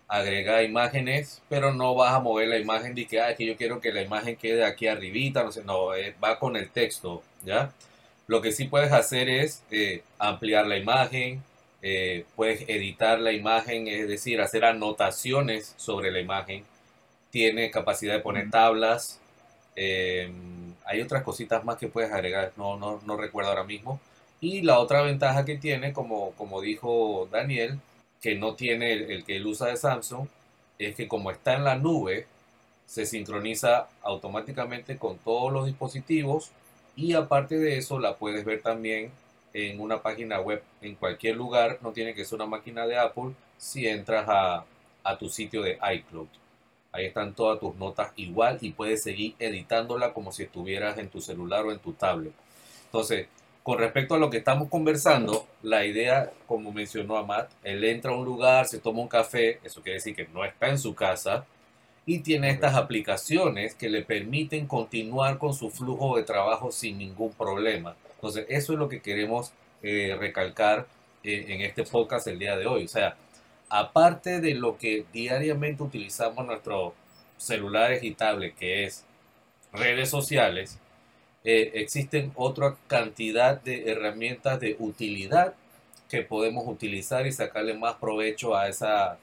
agregar 0.09 0.65
imágenes, 0.65 1.43
pero 1.49 1.73
no 1.75 1.95
vas 1.95 2.15
a 2.15 2.21
mover 2.21 2.49
la 2.49 2.59
imagen 2.59 2.95
de 2.95 3.07
que, 3.07 3.21
que 3.37 3.47
yo 3.47 3.57
quiero 3.57 3.81
que 3.81 3.93
la 3.93 4.03
imagen 4.03 4.37
quede 4.37 4.65
aquí 4.65 4.87
arribita, 4.89 5.43
no 5.45 5.53
sé, 5.53 5.65
no, 5.65 5.95
eh, 5.95 6.15
va 6.23 6.39
con 6.39 6.57
el 6.57 6.71
texto, 6.71 7.23
¿ya? 7.45 7.73
Lo 8.27 8.41
que 8.43 8.53
sí 8.53 8.65
puedes 8.67 8.93
hacer 8.93 9.29
es 9.29 9.63
eh, 9.71 10.03
ampliar 10.19 10.67
la 10.67 10.77
imagen, 10.79 11.43
eh, 11.83 12.25
puedes 12.37 12.69
editar 12.69 13.21
la 13.21 13.33
imagen, 13.33 13.89
es 13.89 14.09
decir, 14.09 14.41
hacer 14.41 14.65
anotaciones 14.65 15.75
sobre 15.77 16.11
la 16.11 16.21
imagen, 16.21 16.65
tiene 17.37 17.71
capacidad 17.71 18.15
de 18.15 18.21
poner 18.21 18.49
tablas, 18.51 19.21
hay 19.77 21.03
otras 21.03 21.23
cositas 21.23 21.63
más 21.67 21.77
que 21.77 21.87
puedes 21.87 22.11
agregar, 22.11 22.51
no, 22.57 22.79
no, 22.79 22.99
no 23.05 23.19
recuerdo 23.19 23.51
ahora 23.51 23.65
mismo. 23.65 24.01
Y 24.41 24.63
la 24.63 24.79
otra 24.79 25.03
ventaja 25.03 25.45
que 25.45 25.59
tiene, 25.59 25.93
como, 25.93 26.31
como 26.33 26.63
dijo 26.63 27.29
Daniel, 27.31 27.79
que 28.23 28.37
no 28.37 28.55
tiene 28.55 28.95
el, 28.95 29.23
que 29.27 29.37
él 29.37 29.47
usa 29.47 29.67
de 29.67 29.77
Samsung 29.77 30.29
es 30.79 30.95
que 30.95 31.09
como 31.09 31.31
está 31.31 31.53
en 31.53 31.65
la 31.65 31.77
nube, 31.77 32.27
se 32.87 33.05
sincroniza 33.05 33.89
automáticamente 34.03 34.97
con 34.97 35.19
todos 35.19 35.53
los 35.53 35.67
dispositivos 35.67 36.53
y 36.97 37.13
aparte 37.13 37.59
de 37.59 37.77
eso 37.77 37.99
la 37.99 38.17
puedes 38.17 38.47
ver 38.47 38.63
también 38.63 39.11
en 39.53 39.79
una 39.79 40.01
página 40.01 40.41
web 40.41 40.63
en 40.81 40.95
cualquier 40.95 41.37
lugar, 41.37 41.81
no 41.83 41.93
tiene 41.93 42.15
que 42.15 42.25
ser 42.25 42.37
una 42.37 42.47
máquina 42.47 42.87
de 42.87 42.97
Apple 42.97 43.33
si 43.59 43.87
entras 43.87 44.25
a, 44.27 44.65
a 45.05 45.19
tu 45.19 45.29
sitio 45.29 45.61
de 45.61 45.79
iCloud. 45.97 46.29
Ahí 46.97 47.07
están 47.07 47.35
todas 47.35 47.61
tus 47.61 47.77
notas 47.77 48.13
igual 48.17 48.57
y 48.63 48.71
puedes 48.71 49.03
seguir 49.03 49.35
editándola 49.39 50.15
como 50.15 50.33
si 50.33 50.45
estuvieras 50.45 50.97
en 50.97 51.11
tu 51.11 51.21
celular 51.21 51.67
o 51.67 51.73
en 51.73 51.79
tu 51.79 51.93
tablet. 51.93 52.33
Entonces, 52.87 53.27
con 53.63 53.79
respecto 53.79 54.15
a 54.15 54.19
lo 54.19 54.31
que 54.31 54.39
estamos 54.39 54.71
conversando, 54.71 55.47
la 55.63 55.85
idea, 55.85 56.31
como 56.47 56.73
mencionó 56.73 57.17
Amat, 57.19 57.51
él 57.65 57.85
entra 57.85 58.13
a 58.13 58.17
un 58.17 58.25
lugar, 58.25 58.67
se 58.67 58.79
toma 58.79 59.01
un 59.01 59.09
café, 59.09 59.61
eso 59.63 59.83
quiere 59.83 59.99
decir 59.99 60.17
que 60.17 60.27
no 60.33 60.45
está 60.45 60.69
en 60.69 60.79
su 60.79 60.95
casa, 60.95 61.45
y 62.07 62.21
tiene 62.21 62.49
estas 62.49 62.77
aplicaciones 62.77 63.75
que 63.75 63.91
le 63.91 64.03
permiten 64.03 64.67
continuar 64.67 65.39
con 65.39 65.53
su 65.53 65.69
flujo 65.69 66.17
de 66.17 66.23
trabajo 66.23 66.71
sin 66.71 66.97
ningún 66.97 67.33
problema. 67.33 67.97
Entonces, 68.15 68.47
eso 68.49 68.73
es 68.73 68.79
lo 68.79 68.89
que 68.89 69.03
queremos 69.03 69.53
eh, 69.83 70.17
recalcar 70.19 70.87
eh, 71.25 71.47
en 71.49 71.61
este 71.61 71.83
podcast 71.83 72.29
el 72.29 72.39
día 72.39 72.57
de 72.57 72.67
hoy. 72.67 72.85
O 72.85 72.89
sea, 72.89 73.17
aparte 73.69 74.41
de 74.41 74.55
lo 74.55 74.79
que 74.79 75.05
diariamente 75.13 75.83
utilizamos 75.83 76.47
nuestros 76.47 76.93
celulares 77.37 78.03
y 78.03 78.13
tablets, 78.13 78.57
que 78.59 78.85
es 78.85 79.05
redes 79.73 80.09
sociales, 80.09 80.79
eh, 81.45 81.73
existen 81.75 82.33
otra 82.35 82.77
cantidad 82.87 83.61
de 83.61 83.91
herramientas 83.91 84.59
de 84.59 84.77
utilidad 84.79 85.55
que 86.09 86.23
podemos 86.23 86.65
utilizar 86.67 87.27
y 87.27 87.33
sacarle 87.33 87.75
más 87.75 87.95
provecho 87.97 88.57
a 88.57 88.69
esa 88.69 89.19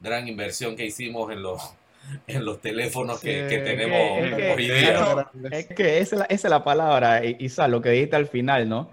gran 0.00 0.28
inversión 0.28 0.76
que 0.76 0.86
hicimos 0.86 1.30
en 1.32 1.42
los, 1.42 1.62
en 2.26 2.44
los 2.44 2.60
teléfonos 2.60 3.20
que, 3.20 3.46
tenemos 3.48 4.56
hoy 4.56 4.64
día. 4.64 5.28
Es 5.50 5.66
que 5.66 5.98
esa 5.98 6.24
es 6.24 6.44
la, 6.44 6.64
palabra, 6.64 7.24
Isa, 7.24 7.68
lo 7.68 7.82
que 7.82 7.90
dijiste 7.90 8.16
al 8.16 8.28
final, 8.28 8.68
¿no? 8.68 8.90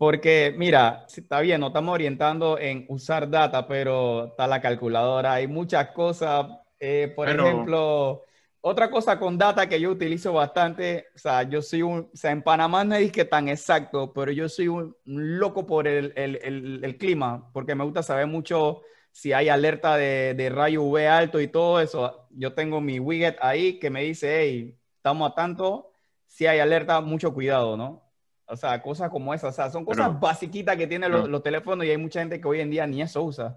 Porque, 0.00 0.54
mira, 0.56 1.04
está 1.14 1.40
bien, 1.40 1.60
no 1.60 1.66
estamos 1.66 1.92
orientando 1.92 2.58
en 2.58 2.86
usar 2.88 3.28
data, 3.28 3.68
pero 3.68 4.28
está 4.28 4.46
la 4.46 4.58
calculadora, 4.58 5.34
hay 5.34 5.46
muchas 5.46 5.90
cosas. 5.90 6.46
Eh, 6.78 7.12
por 7.14 7.28
ejemplo, 7.28 8.24
otra 8.62 8.90
cosa 8.90 9.18
con 9.18 9.36
data 9.36 9.68
que 9.68 9.78
yo 9.78 9.90
utilizo 9.90 10.32
bastante, 10.32 11.08
o 11.14 11.18
sea, 11.18 11.42
yo 11.42 11.60
soy 11.60 11.82
un, 11.82 12.08
o 12.14 12.16
sea, 12.16 12.30
en 12.30 12.42
Panamá 12.42 12.82
no 12.82 12.94
es 12.94 13.12
que 13.12 13.26
tan 13.26 13.50
exacto, 13.50 14.10
pero 14.14 14.32
yo 14.32 14.48
soy 14.48 14.68
un, 14.68 14.96
loco 15.04 15.66
por 15.66 15.86
el, 15.86 16.14
el, 16.16 16.80
el, 16.82 16.96
clima, 16.96 17.50
porque 17.52 17.74
me 17.74 17.84
gusta 17.84 18.02
saber 18.02 18.26
mucho 18.26 18.80
si 19.12 19.34
hay 19.34 19.50
alerta 19.50 19.98
de, 19.98 20.32
de, 20.32 20.48
rayo 20.48 20.82
UV 20.82 21.08
alto 21.08 21.42
y 21.42 21.48
todo 21.48 21.78
eso. 21.78 22.26
Yo 22.30 22.54
tengo 22.54 22.80
mi 22.80 22.98
widget 23.00 23.36
ahí 23.42 23.78
que 23.78 23.90
me 23.90 24.02
dice, 24.04 24.40
hey, 24.40 24.78
estamos 24.96 25.30
a 25.30 25.34
tanto, 25.34 25.92
si 26.26 26.46
hay 26.46 26.58
alerta, 26.58 27.02
mucho 27.02 27.34
cuidado, 27.34 27.76
¿no? 27.76 28.09
O 28.50 28.56
sea, 28.56 28.82
cosas 28.82 29.10
como 29.10 29.32
esas, 29.32 29.54
o 29.54 29.56
sea, 29.56 29.70
son 29.70 29.84
cosas 29.84 30.18
basiquitas 30.18 30.76
que 30.76 30.86
tienen 30.86 31.12
los, 31.12 31.28
los 31.28 31.42
teléfonos 31.42 31.86
y 31.86 31.90
hay 31.90 31.96
mucha 31.96 32.20
gente 32.20 32.40
que 32.40 32.48
hoy 32.48 32.60
en 32.60 32.70
día 32.70 32.86
ni 32.86 33.00
eso 33.00 33.22
usa 33.22 33.56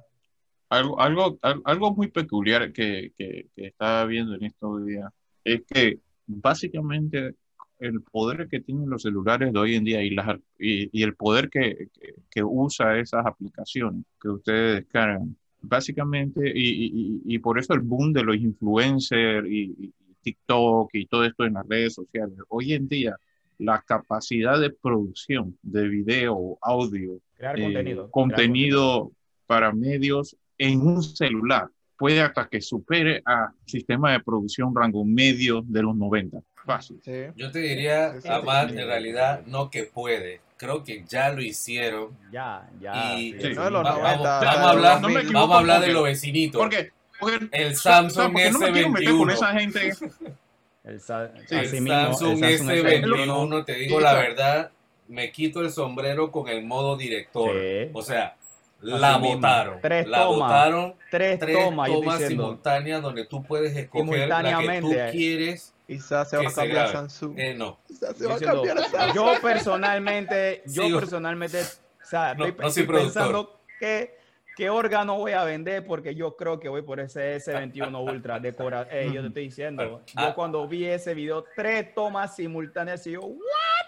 algo, 0.73 0.99
algo, 0.99 1.39
algo 1.41 1.93
muy 1.93 2.07
peculiar 2.07 2.71
que, 2.73 3.11
que, 3.17 3.47
estaba 3.55 4.05
viendo 4.05 4.35
en 4.35 4.43
estos 4.45 4.85
días 4.85 5.11
es 5.43 5.61
que 5.67 5.99
básicamente 6.25 7.35
el 7.79 8.01
poder 8.01 8.47
que 8.47 8.61
tienen 8.61 8.89
los 8.89 9.01
celulares 9.01 9.51
de 9.51 9.59
hoy 9.59 9.75
en 9.75 9.83
día 9.83 10.01
y, 10.01 10.11
las, 10.11 10.39
y, 10.57 11.03
el 11.03 11.15
poder 11.15 11.49
que, 11.49 11.89
que, 12.29 12.43
usa 12.43 12.97
esas 12.97 13.25
aplicaciones 13.25 14.05
que 14.21 14.29
ustedes 14.29 14.75
descargan, 14.83 15.35
básicamente, 15.61 16.51
y, 16.55 17.21
y, 17.25 17.39
por 17.39 17.59
eso 17.59 17.73
el 17.73 17.81
boom 17.81 18.13
de 18.13 18.23
los 18.23 18.37
influencers 18.37 19.47
y, 19.49 19.93
TikTok 20.21 20.89
y 20.93 21.05
todo 21.07 21.25
esto 21.25 21.43
en 21.43 21.55
las 21.55 21.67
redes 21.67 21.95
sociales. 21.95 22.37
Hoy 22.47 22.71
en 22.71 22.87
día, 22.87 23.17
la 23.63 23.81
capacidad 23.81 24.59
de 24.59 24.69
producción 24.69 25.57
de 25.61 25.87
video, 25.87 26.57
audio, 26.61 27.19
crear 27.35 27.59
contenido, 27.59 28.05
eh, 28.05 28.09
contenido 28.11 29.11
para 29.47 29.71
medios 29.71 30.35
en 30.57 30.81
un 30.81 31.01
celular 31.01 31.69
puede 31.97 32.21
hasta 32.21 32.47
que 32.47 32.59
supere 32.59 33.21
a 33.25 33.51
sistema 33.65 34.11
de 34.11 34.19
producción 34.19 34.75
rango 34.75 35.05
medio 35.05 35.61
de 35.65 35.83
los 35.83 35.95
90. 35.95 36.39
Fácil. 36.65 36.99
Yo 37.35 37.51
te 37.51 37.59
diría, 37.59 38.15
Amad, 38.29 38.69
en 38.71 38.87
realidad 38.87 39.45
no 39.45 39.69
que 39.69 39.83
puede. 39.83 40.41
Creo 40.57 40.83
que 40.83 41.03
ya 41.07 41.29
lo 41.29 41.41
hicieron. 41.41 42.09
Ya, 42.31 42.69
ya. 42.79 43.17
Y 43.17 43.33
vamos, 43.53 43.85
a 43.85 44.71
hablar, 44.71 45.01
vamos 45.31 45.55
a 45.55 45.59
hablar 45.59 45.81
de 45.81 45.93
los 45.93 46.03
vecinitos. 46.03 46.61
Porque, 46.61 46.91
porque 47.19 47.49
el 47.51 47.75
Samsung 47.75 48.33
S21. 48.33 49.17
con 49.17 49.29
esa 49.29 49.53
gente. 49.53 49.91
El, 50.83 50.99
Samsung, 50.99 52.43
S21, 52.43 53.65
te 53.65 53.73
digo 53.75 54.01
la 54.01 54.13
verdad, 54.15 54.71
me 55.07 55.31
quito 55.31 55.61
el 55.61 55.71
sombrero 55.71 56.29
con 56.31 56.49
el 56.49 56.65
modo 56.65 56.97
director. 56.97 57.55
O 57.93 58.01
sea, 58.01 58.35
la 58.81 59.17
votaron. 59.17 59.79
Tres 59.81 60.07
la 60.07 60.23
tomas. 60.23 60.49
votaron. 60.49 60.95
Tres, 61.09 61.39
tomas, 61.39 62.21
simultáneas 62.27 63.01
donde 63.01 63.25
tú 63.25 63.43
puedes 63.43 63.75
escoger 63.75 64.27
la 64.27 64.59
que 64.59 64.81
tú 64.81 64.93
quieres. 65.11 65.73
Quizás 65.87 66.29
se 66.29 66.37
va 66.37 66.49
a 66.49 66.53
cambiar 66.53 66.91
Samsung. 66.91 67.37
Eh, 67.37 67.53
no. 67.53 67.79
se 67.87 68.27
va 68.27 68.35
a 68.35 68.39
cambiar 68.39 68.83
Samsung. 68.89 69.15
Yo 69.15 69.33
personalmente, 69.41 70.63
yo 70.65 70.99
personalmente, 70.99 71.61
o 71.61 72.05
sea, 72.05 72.35
no, 72.35 72.45
estoy, 72.45 72.83
pensando 72.87 73.59
que 73.79 74.17
qué 74.55 74.69
órgano 74.69 75.17
voy 75.17 75.33
a 75.33 75.43
vender 75.43 75.85
porque 75.85 76.15
yo 76.15 76.35
creo 76.35 76.59
que 76.59 76.69
voy 76.69 76.81
por 76.81 76.99
ese 76.99 77.37
S21 77.37 78.11
Ultra 78.11 78.39
de 78.39 78.53
Cora. 78.53 78.87
yo 79.05 79.21
te 79.21 79.27
estoy 79.27 79.43
diciendo, 79.43 79.83
yo 79.83 80.01
ah. 80.15 80.33
cuando 80.35 80.67
vi 80.67 80.85
ese 80.85 81.13
video, 81.13 81.43
tres 81.55 81.93
tomas 81.93 82.35
simultáneas 82.35 83.05
y 83.07 83.11
yo, 83.11 83.21
¿what? 83.21 83.39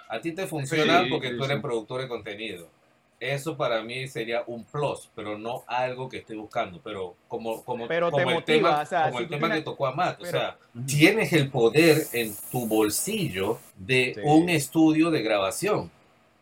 A 0.10 0.22
ti 0.22 0.32
te 0.32 0.48
funciona 0.48 1.06
porque 1.10 1.32
tú 1.34 1.44
eres 1.46 1.62
productor 1.62 2.02
de 2.02 2.08
contenido. 2.08 2.68
Eso 3.18 3.56
para 3.56 3.82
mí 3.82 4.08
sería 4.10 4.44
un 4.46 4.66
plus, 4.66 5.10
pero 5.16 5.38
no 5.38 5.64
algo 5.68 6.10
que 6.10 6.18
estoy 6.18 6.36
buscando. 6.36 6.82
Pero 6.84 7.16
como, 7.28 7.64
como, 7.64 7.88
como 7.88 8.32
el 8.38 8.44
tema, 8.44 8.86
como 8.86 9.20
el 9.20 9.28
tema 9.30 9.54
que 9.54 9.62
tocó 9.62 9.88
a 9.88 9.96
Matt, 9.96 10.22
o 10.22 10.26
sea, 10.26 10.58
tienes 10.86 11.32
el 11.32 11.50
poder 11.50 11.98
en 12.12 12.36
tu 12.52 12.68
bolsillo 12.68 13.60
de 13.78 14.22
un 14.24 14.50
estudio 14.50 15.12
de 15.12 15.24
grabación. 15.24 15.90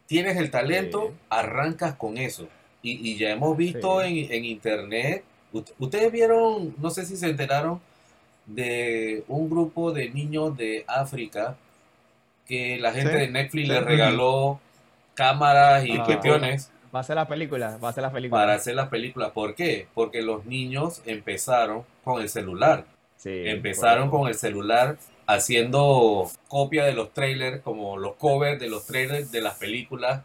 Tienes 0.07 0.35
el 0.37 0.49
talento, 0.49 1.13
arrancas 1.29 1.95
con 1.95 2.17
eso. 2.17 2.47
Y, 2.83 3.11
y 3.11 3.17
ya 3.17 3.31
hemos 3.31 3.57
visto 3.57 4.03
en, 4.03 4.31
en, 4.31 4.45
internet, 4.45 5.23
ustedes 5.79 6.11
vieron, 6.11 6.75
no 6.79 6.89
sé 6.91 7.05
si 7.05 7.17
se 7.17 7.29
enteraron, 7.29 7.79
de 8.45 9.23
un 9.27 9.49
grupo 9.49 9.91
de 9.91 10.09
niños 10.09 10.55
de 10.57 10.83
África 10.87 11.55
que 12.45 12.77
la 12.77 12.91
gente 12.91 13.13
de 13.15 13.29
Netflix 13.29 13.69
les 13.69 13.83
regaló 13.83 14.59
cámaras 15.13 15.85
y 15.85 15.97
cuestiones. 15.99 16.69
Va 16.93 16.99
a 16.99 17.03
ser 17.03 17.15
la 17.15 17.27
película, 17.27 17.77
va 17.83 17.89
a 17.89 17.93
ser 17.93 18.03
la 18.03 18.11
película. 18.11 18.41
Para 18.41 18.53
hacer 18.53 18.75
las 18.75 18.89
películas. 18.89 19.31
¿Por 19.31 19.55
qué? 19.55 19.87
Porque 19.93 20.21
los 20.21 20.45
niños 20.45 21.01
empezaron 21.05 21.83
con 22.03 22.21
el 22.21 22.29
celular. 22.29 22.85
empezaron 23.23 24.09
con 24.09 24.27
el 24.27 24.35
celular 24.35 24.97
haciendo 25.25 26.29
copia 26.49 26.83
de 26.83 26.93
los 26.93 27.13
trailers, 27.13 27.61
como 27.61 27.97
los 27.97 28.15
covers 28.15 28.59
de 28.59 28.69
los 28.69 28.85
trailers 28.85 29.31
de 29.31 29.41
las 29.41 29.55
películas, 29.57 30.21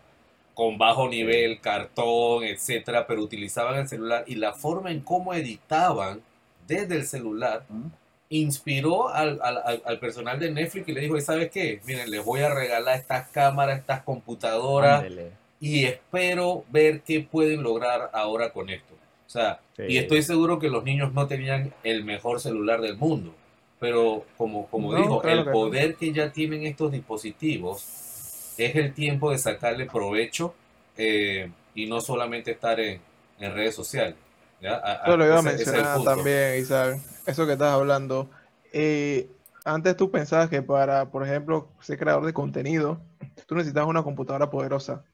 con 0.58 0.76
bajo 0.76 1.08
nivel, 1.08 1.60
cartón, 1.60 2.42
etcétera, 2.42 3.06
pero 3.06 3.22
utilizaban 3.22 3.78
el 3.78 3.86
celular 3.86 4.24
y 4.26 4.34
la 4.34 4.54
forma 4.54 4.90
en 4.90 5.02
cómo 5.02 5.32
editaban 5.32 6.20
desde 6.66 6.96
el 6.96 7.06
celular 7.06 7.64
inspiró 8.28 9.08
al, 9.08 9.38
personal 10.00 10.40
de 10.40 10.50
Netflix 10.50 10.88
y 10.88 10.92
le 10.92 11.02
dijo, 11.02 11.20
¿sabes 11.20 11.52
qué? 11.52 11.80
Miren, 11.86 12.10
les 12.10 12.24
voy 12.24 12.40
a 12.40 12.52
regalar 12.52 12.96
estas 12.96 13.28
cámaras, 13.28 13.78
estas 13.78 14.02
computadoras 14.02 15.04
y 15.60 15.84
espero 15.84 16.64
ver 16.70 17.02
qué 17.02 17.20
pueden 17.20 17.62
lograr 17.62 18.10
ahora 18.12 18.50
con 18.52 18.68
esto. 18.68 18.94
O 19.28 19.30
sea, 19.30 19.60
y 19.86 19.96
estoy 19.98 20.24
seguro 20.24 20.58
que 20.58 20.70
los 20.70 20.82
niños 20.82 21.12
no 21.12 21.28
tenían 21.28 21.72
el 21.84 22.02
mejor 22.02 22.40
celular 22.40 22.80
del 22.80 22.96
mundo, 22.96 23.32
pero 23.78 24.24
como, 24.36 24.66
como 24.66 24.92
dijo, 24.96 25.22
el 25.22 25.44
poder 25.52 25.94
que 25.94 26.12
ya 26.12 26.32
tienen 26.32 26.64
estos 26.66 26.90
dispositivos 26.90 28.07
es 28.66 28.76
el 28.76 28.92
tiempo 28.92 29.30
de 29.30 29.38
sacarle 29.38 29.86
provecho 29.86 30.54
eh, 30.96 31.50
y 31.74 31.86
no 31.86 32.00
solamente 32.00 32.50
estar 32.50 32.78
en, 32.80 33.00
en 33.38 33.54
redes 33.54 33.74
sociales. 33.74 34.16
¿ya? 34.60 34.82
lo 35.06 35.24
iba 35.24 35.38
a 35.38 35.42
mencionar 35.42 36.02
también, 36.02 36.60
Isaac, 36.60 37.00
eso 37.26 37.46
que 37.46 37.52
estás 37.52 37.72
hablando. 37.72 38.28
Eh, 38.72 39.30
antes 39.64 39.96
tú 39.96 40.10
pensabas 40.10 40.48
que 40.48 40.62
para, 40.62 41.10
por 41.10 41.24
ejemplo, 41.26 41.68
ser 41.80 41.98
creador 41.98 42.26
de 42.26 42.32
contenido, 42.32 43.00
tú 43.46 43.54
necesitabas 43.54 43.88
una 43.88 44.02
computadora 44.02 44.50
poderosa 44.50 45.04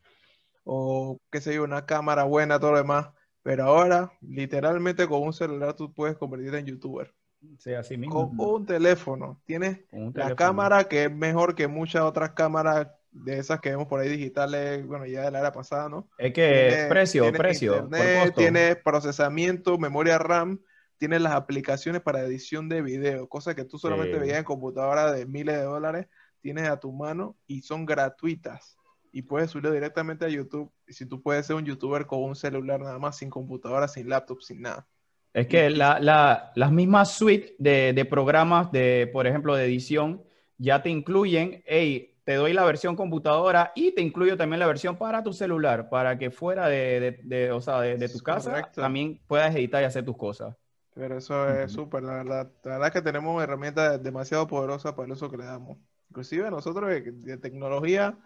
o 0.64 1.18
qué 1.30 1.40
sé 1.40 1.54
yo, 1.54 1.64
una 1.64 1.87
cámara 1.87 2.24
buena, 2.24 2.59
todo 2.59 2.72
lo 2.72 2.78
demás. 2.78 3.09
Pero 3.42 3.64
ahora, 3.64 4.12
literalmente 4.22 5.07
con 5.07 5.22
un 5.22 5.33
celular 5.35 5.74
tú 5.74 5.92
puedes 5.92 6.16
convertirte 6.16 6.59
en 6.59 6.66
youtuber. 6.66 7.12
Sí, 7.59 7.74
así 7.74 7.98
mismo. 7.98 8.35
Con 8.35 8.48
un 8.48 8.66
teléfono. 8.66 9.40
Tienes 9.44 9.80
la 10.14 10.35
cámara 10.35 10.85
que 10.85 11.04
es 11.04 11.12
mejor 11.12 11.54
que 11.54 11.68
muchas 11.68 12.02
otras 12.02 12.30
cámaras 12.30 12.88
de 13.14 13.38
esas 13.38 13.61
que 13.61 13.70
vemos 13.70 13.87
por 13.87 14.00
ahí 14.00 14.09
digitales, 14.09 14.85
bueno, 14.87 15.07
ya 15.07 15.22
de 15.22 15.31
la 15.31 15.38
era 15.38 15.53
pasada, 15.53 15.88
¿no? 15.88 16.09
Es 16.18 16.33
que 16.33 16.87
precio, 16.88 17.33
precio. 17.33 17.88
Tiene 18.37 18.77
procesamiento, 18.77 19.79
memoria 19.79 20.18
RAM, 20.18 20.61
tiene 20.98 21.20
las 21.20 21.33
aplicaciones 21.33 22.03
para 22.03 22.22
edición 22.22 22.68
de 22.68 22.83
video, 22.83 23.29
cosas 23.29 23.55
que 23.55 23.64
tú 23.64 23.79
solamente 23.79 24.18
veías 24.18 24.38
en 24.38 24.44
computadora 24.44 25.12
de 25.12 25.27
miles 25.27 25.57
de 25.57 25.62
dólares, 25.62 26.07
tienes 26.40 26.68
a 26.68 26.79
tu 26.79 26.92
mano 26.92 27.37
y 27.46 27.62
son 27.62 27.87
gratuitas. 27.87 28.77
Y 29.12 29.22
puedes 29.22 29.53
subirlo 29.53 29.70
directamente 29.70 30.24
a 30.24 30.29
YouTube. 30.29 30.72
Y 30.88 30.92
si 30.92 31.07
tú 31.07 31.22
puedes 31.22 31.46
ser 31.46 31.55
un 31.55 31.64
youtuber 31.64 32.05
con 32.05 32.24
un 32.24 32.35
celular 32.35 32.81
nada 32.81 32.98
más, 32.98 33.16
sin 33.16 33.31
computadora, 33.31 33.87
sin 33.87 34.09
laptop, 34.09 34.40
sin 34.40 34.61
nada. 34.62 34.88
Es 35.33 35.46
que 35.46 35.70
la, 35.70 36.00
la, 36.00 36.53
las 36.57 36.72
mismas 36.72 37.12
suites 37.12 37.53
de, 37.59 37.92
de, 37.92 38.05
programas, 38.05 38.72
de, 38.72 39.09
por 39.12 39.29
ejemplo, 39.29 39.55
de 39.55 39.66
edición, 39.66 40.24
ya 40.59 40.83
te 40.83 40.90
incluyen, 40.90 41.62
hey, 41.64 42.13
te 42.25 42.35
doy 42.35 42.55
la 42.55 42.65
versión 42.65 42.97
computadora 42.97 43.73
y 43.75 43.93
te 43.93 44.01
incluyo 44.01 44.37
también 44.37 44.59
la 44.59 44.67
versión 44.67 44.97
para 44.97 45.23
tu 45.23 45.33
celular, 45.33 45.91
para 45.91 46.19
que 46.19 46.31
fuera 46.31 46.69
de, 46.69 47.21
de, 47.23 47.53
o 47.53 47.61
sea, 47.61 47.81
de, 47.81 48.09
tu 48.09 48.19
casa 48.21 48.71
también 48.75 49.21
puedas 49.27 49.55
editar 49.55 49.83
y 49.83 49.85
hacer 49.85 50.05
tus 50.05 50.17
cosas. 50.17 50.57
Pero 50.95 51.19
eso 51.19 51.49
es 51.49 51.73
súper, 51.73 52.03
la 52.03 52.15
verdad. 52.15 52.51
La 52.63 52.73
verdad 52.73 52.89
es 52.89 52.93
que 52.95 53.03
tenemos 53.03 53.43
herramientas 53.43 54.03
demasiado 54.03 54.47
poderosas 54.47 54.93
para 54.93 55.07
el 55.07 55.13
uso 55.13 55.31
que 55.31 55.37
le 55.37 55.45
damos. 55.45 55.77
Inclusive 56.09 56.51
nosotros 56.51 56.89
de, 56.89 57.37
tecnología 57.39 58.17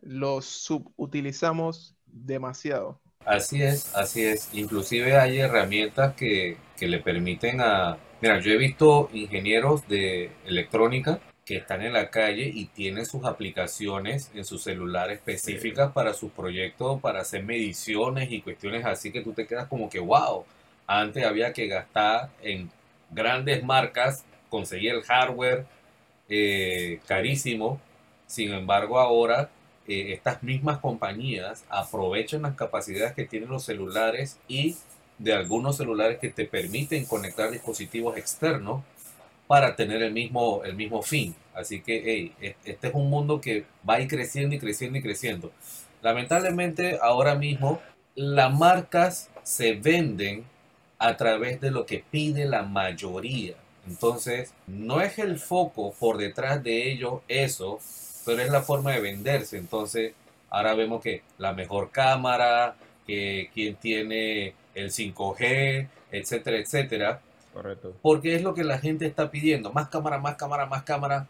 los 0.00 0.46
subutilizamos 0.46 1.96
demasiado. 2.06 3.00
Así 3.26 3.62
es, 3.62 3.94
así 3.94 4.24
es. 4.24 4.54
Inclusive 4.54 5.16
hay 5.16 5.40
herramientas 5.40 6.14
que, 6.14 6.56
que 6.76 6.88
le 6.88 7.00
permiten 7.00 7.60
a... 7.60 7.98
Mira, 8.20 8.38
yo 8.38 8.52
he 8.52 8.56
visto 8.56 9.10
ingenieros 9.12 9.86
de 9.88 10.30
electrónica 10.46 11.20
que 11.44 11.56
están 11.56 11.82
en 11.82 11.92
la 11.92 12.10
calle 12.10 12.50
y 12.54 12.66
tienen 12.66 13.04
sus 13.04 13.24
aplicaciones 13.24 14.30
en 14.34 14.44
su 14.44 14.58
celular 14.58 15.10
específicas 15.10 15.92
para 15.92 16.14
sus 16.14 16.30
proyectos, 16.30 17.00
para 17.00 17.20
hacer 17.20 17.42
mediciones 17.42 18.30
y 18.30 18.42
cuestiones 18.42 18.84
así 18.84 19.10
que 19.10 19.22
tú 19.22 19.32
te 19.32 19.46
quedas 19.46 19.66
como 19.66 19.90
que, 19.90 19.98
wow, 19.98 20.44
antes 20.86 21.24
había 21.24 21.52
que 21.52 21.66
gastar 21.66 22.30
en 22.42 22.70
grandes 23.10 23.64
marcas, 23.64 24.24
conseguir 24.48 24.92
el 24.92 25.02
hardware 25.02 25.66
eh, 26.28 27.00
carísimo, 27.06 27.80
sin 28.26 28.52
embargo 28.52 29.00
ahora 29.00 29.50
eh, 29.88 30.12
estas 30.12 30.42
mismas 30.44 30.78
compañías 30.78 31.64
aprovechan 31.68 32.42
las 32.42 32.54
capacidades 32.54 33.14
que 33.14 33.24
tienen 33.24 33.48
los 33.48 33.64
celulares 33.64 34.38
y 34.46 34.76
de 35.18 35.32
algunos 35.32 35.76
celulares 35.76 36.18
que 36.18 36.30
te 36.30 36.46
permiten 36.46 37.04
conectar 37.04 37.50
dispositivos 37.50 38.16
externos 38.16 38.82
para 39.52 39.76
tener 39.76 40.02
el 40.02 40.14
mismo, 40.14 40.64
el 40.64 40.74
mismo 40.74 41.02
fin. 41.02 41.34
Así 41.52 41.82
que, 41.82 42.32
este 42.64 42.88
es 42.88 42.94
un 42.94 43.10
mundo 43.10 43.38
que 43.38 43.66
va 43.86 43.96
a 43.96 44.00
ir 44.00 44.08
creciendo 44.08 44.54
y 44.54 44.58
creciendo 44.58 44.96
y 44.98 45.02
creciendo. 45.02 45.52
Lamentablemente, 46.00 46.98
ahora 47.02 47.34
mismo, 47.34 47.78
las 48.14 48.50
marcas 48.50 49.28
se 49.42 49.74
venden 49.74 50.46
a 50.98 51.18
través 51.18 51.60
de 51.60 51.70
lo 51.70 51.84
que 51.84 52.02
pide 52.10 52.46
la 52.46 52.62
mayoría. 52.62 53.52
Entonces, 53.86 54.54
no 54.66 55.02
es 55.02 55.18
el 55.18 55.38
foco 55.38 55.92
por 56.00 56.16
detrás 56.16 56.64
de 56.64 56.90
ello 56.90 57.22
eso, 57.28 57.78
pero 58.24 58.40
es 58.40 58.50
la 58.50 58.62
forma 58.62 58.92
de 58.92 59.00
venderse. 59.00 59.58
Entonces, 59.58 60.14
ahora 60.48 60.72
vemos 60.72 61.02
que 61.02 61.20
la 61.36 61.52
mejor 61.52 61.90
cámara, 61.90 62.74
que 63.06 63.50
quien 63.52 63.76
tiene 63.76 64.54
el 64.74 64.90
5G, 64.90 65.88
etcétera, 66.10 66.56
etcétera. 66.56 67.20
Correcto. 67.52 67.94
Porque 68.02 68.34
es 68.34 68.42
lo 68.42 68.54
que 68.54 68.64
la 68.64 68.78
gente 68.78 69.06
está 69.06 69.30
pidiendo, 69.30 69.72
más 69.72 69.88
cámara, 69.88 70.18
más 70.18 70.36
cámara, 70.36 70.66
más 70.66 70.82
cámara. 70.82 71.26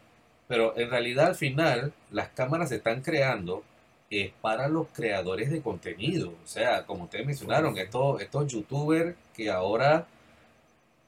Pero 0.47 0.77
en 0.77 0.89
realidad 0.89 1.27
al 1.27 1.35
final 1.35 1.93
las 2.11 2.29
cámaras 2.29 2.69
se 2.69 2.75
están 2.75 3.01
creando 3.01 3.63
es 4.09 4.31
para 4.41 4.67
los 4.67 4.87
creadores 4.93 5.51
de 5.51 5.61
contenido. 5.61 6.29
O 6.43 6.47
sea, 6.47 6.85
como 6.85 7.05
ustedes 7.05 7.25
mencionaron, 7.25 7.77
estos, 7.77 8.21
estos 8.21 8.51
youtubers 8.51 9.15
que 9.33 9.49
ahora, 9.49 10.05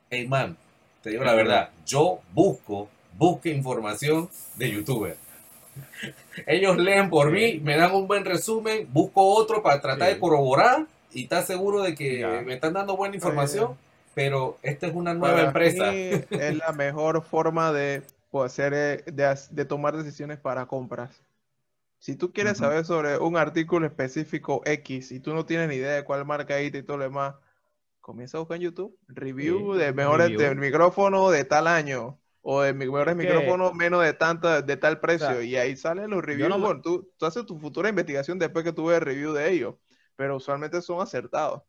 hey 0.09 0.27
man, 0.27 0.57
te 1.01 1.11
digo 1.11 1.23
la 1.23 1.33
verdad, 1.33 1.69
yo 1.85 2.19
busco, 2.33 2.89
busco 3.17 3.49
información 3.49 4.29
de 4.55 4.71
youtubers. 4.71 5.17
Ellos 6.47 6.77
leen 6.77 7.09
por 7.09 7.31
mí, 7.31 7.59
me 7.59 7.77
dan 7.77 7.93
un 7.93 8.07
buen 8.07 8.25
resumen, 8.25 8.87
busco 8.91 9.21
otro 9.21 9.61
para 9.61 9.81
tratar 9.81 10.09
de 10.09 10.19
corroborar 10.19 10.85
y 11.13 11.23
estar 11.23 11.45
seguro 11.45 11.81
de 11.83 11.95
que 11.95 12.25
me 12.45 12.55
están 12.55 12.73
dando 12.73 12.97
buena 12.97 13.15
información 13.15 13.77
pero 14.15 14.57
esta 14.63 14.87
es 14.87 14.95
una 14.95 15.13
nueva 15.13 15.43
empresa. 15.43 15.93
es 15.93 16.55
la 16.57 16.71
mejor 16.71 17.21
forma 17.21 17.71
de, 17.71 18.01
hacer, 18.43 18.73
eh, 18.73 19.03
de, 19.05 19.65
tomar 19.65 19.95
decisiones 19.95 20.39
para 20.39 20.65
compras. 20.65 21.21
Si 21.99 22.15
tú 22.15 22.31
quieres 22.31 22.57
saber 22.57 22.85
sobre 22.85 23.17
un 23.17 23.35
artículo 23.35 23.85
específico 23.85 24.61
X 24.65 25.11
y 25.11 25.19
tú 25.19 25.33
no 25.33 25.45
tienes 25.45 25.67
ni 25.67 25.75
idea 25.75 25.93
de 25.93 26.03
cuál 26.03 26.25
marca 26.25 26.55
ahí 26.55 26.67
y 26.67 26.83
todo 26.83 26.97
lo 26.97 27.03
demás, 27.03 27.35
comienza 27.99 28.37
a 28.37 28.41
buscar 28.41 28.57
en 28.57 28.63
YouTube 28.63 28.97
review 29.07 29.73
de 29.73 29.91
mejores 29.91 30.55
micrófono 30.55 31.31
de 31.31 31.43
tal 31.43 31.67
año 31.67 32.19
o 32.41 32.61
de 32.61 32.73
mejores 32.73 33.15
micrófonos 33.15 33.73
menos 33.73 34.03
de 34.03 34.13
tanto 34.13 34.61
de 34.61 34.77
tal 34.77 34.99
precio 34.99 35.41
y 35.41 35.55
ahí 35.55 35.75
salen 35.75 36.11
los 36.11 36.23
reviews. 36.23 36.81
tú, 36.83 37.11
tú 37.17 37.25
haces 37.25 37.45
tu 37.45 37.59
futura 37.59 37.89
investigación 37.89 38.37
después 38.37 38.63
que 38.63 38.71
tú 38.71 38.85
ves 38.85 38.99
el 38.99 39.05
review 39.05 39.33
de 39.33 39.51
ellos, 39.51 39.75
pero 40.15 40.37
usualmente 40.37 40.81
son 40.83 41.01
acertados. 41.01 41.63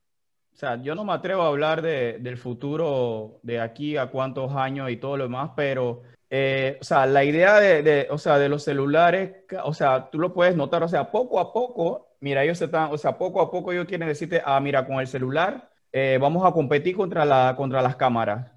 O 0.57 0.59
sea, 0.59 0.81
yo 0.81 0.95
no 0.95 1.05
me 1.05 1.13
atrevo 1.13 1.43
a 1.43 1.49
hablar 1.49 1.83
de, 1.83 2.17
del 2.19 2.39
futuro 2.39 3.41
de 3.43 3.61
aquí 3.61 3.99
a 3.99 4.07
cuántos 4.07 4.57
años 4.57 4.91
y 4.91 4.97
todo 4.97 5.19
lo 5.19 5.25
demás, 5.25 5.51
pero, 5.55 6.01
eh, 6.31 6.79
o 6.81 6.85
sea, 6.85 7.05
la 7.05 7.25
idea 7.25 7.61
de, 7.61 8.07
o 8.09 8.17
sea, 8.17 8.39
de 8.39 8.49
los 8.49 8.63
celulares, 8.63 9.45
o 9.65 9.75
sea, 9.75 10.09
tú 10.09 10.19
lo 10.19 10.33
puedes 10.33 10.57
notar, 10.57 10.83
o 10.83 10.89
sea, 10.89 11.11
poco 11.11 11.41
a 11.41 11.53
poco, 11.53 12.17
mira, 12.21 12.43
ellos 12.43 12.59
están, 12.63 12.91
o 12.91 12.97
sea, 12.97 13.19
poco 13.19 13.43
a 13.43 13.51
poco 13.51 13.71
ellos 13.71 13.85
quieren 13.85 14.09
decirte, 14.09 14.41
ah, 14.43 14.59
mira, 14.59 14.87
con 14.87 14.99
el 14.99 15.07
celular 15.07 15.69
eh, 15.93 16.17
vamos 16.19 16.43
a 16.47 16.53
competir 16.53 16.97
contra, 16.97 17.27
la, 17.27 17.53
contra 17.55 17.83
las 17.83 17.97
cámaras. 17.97 18.51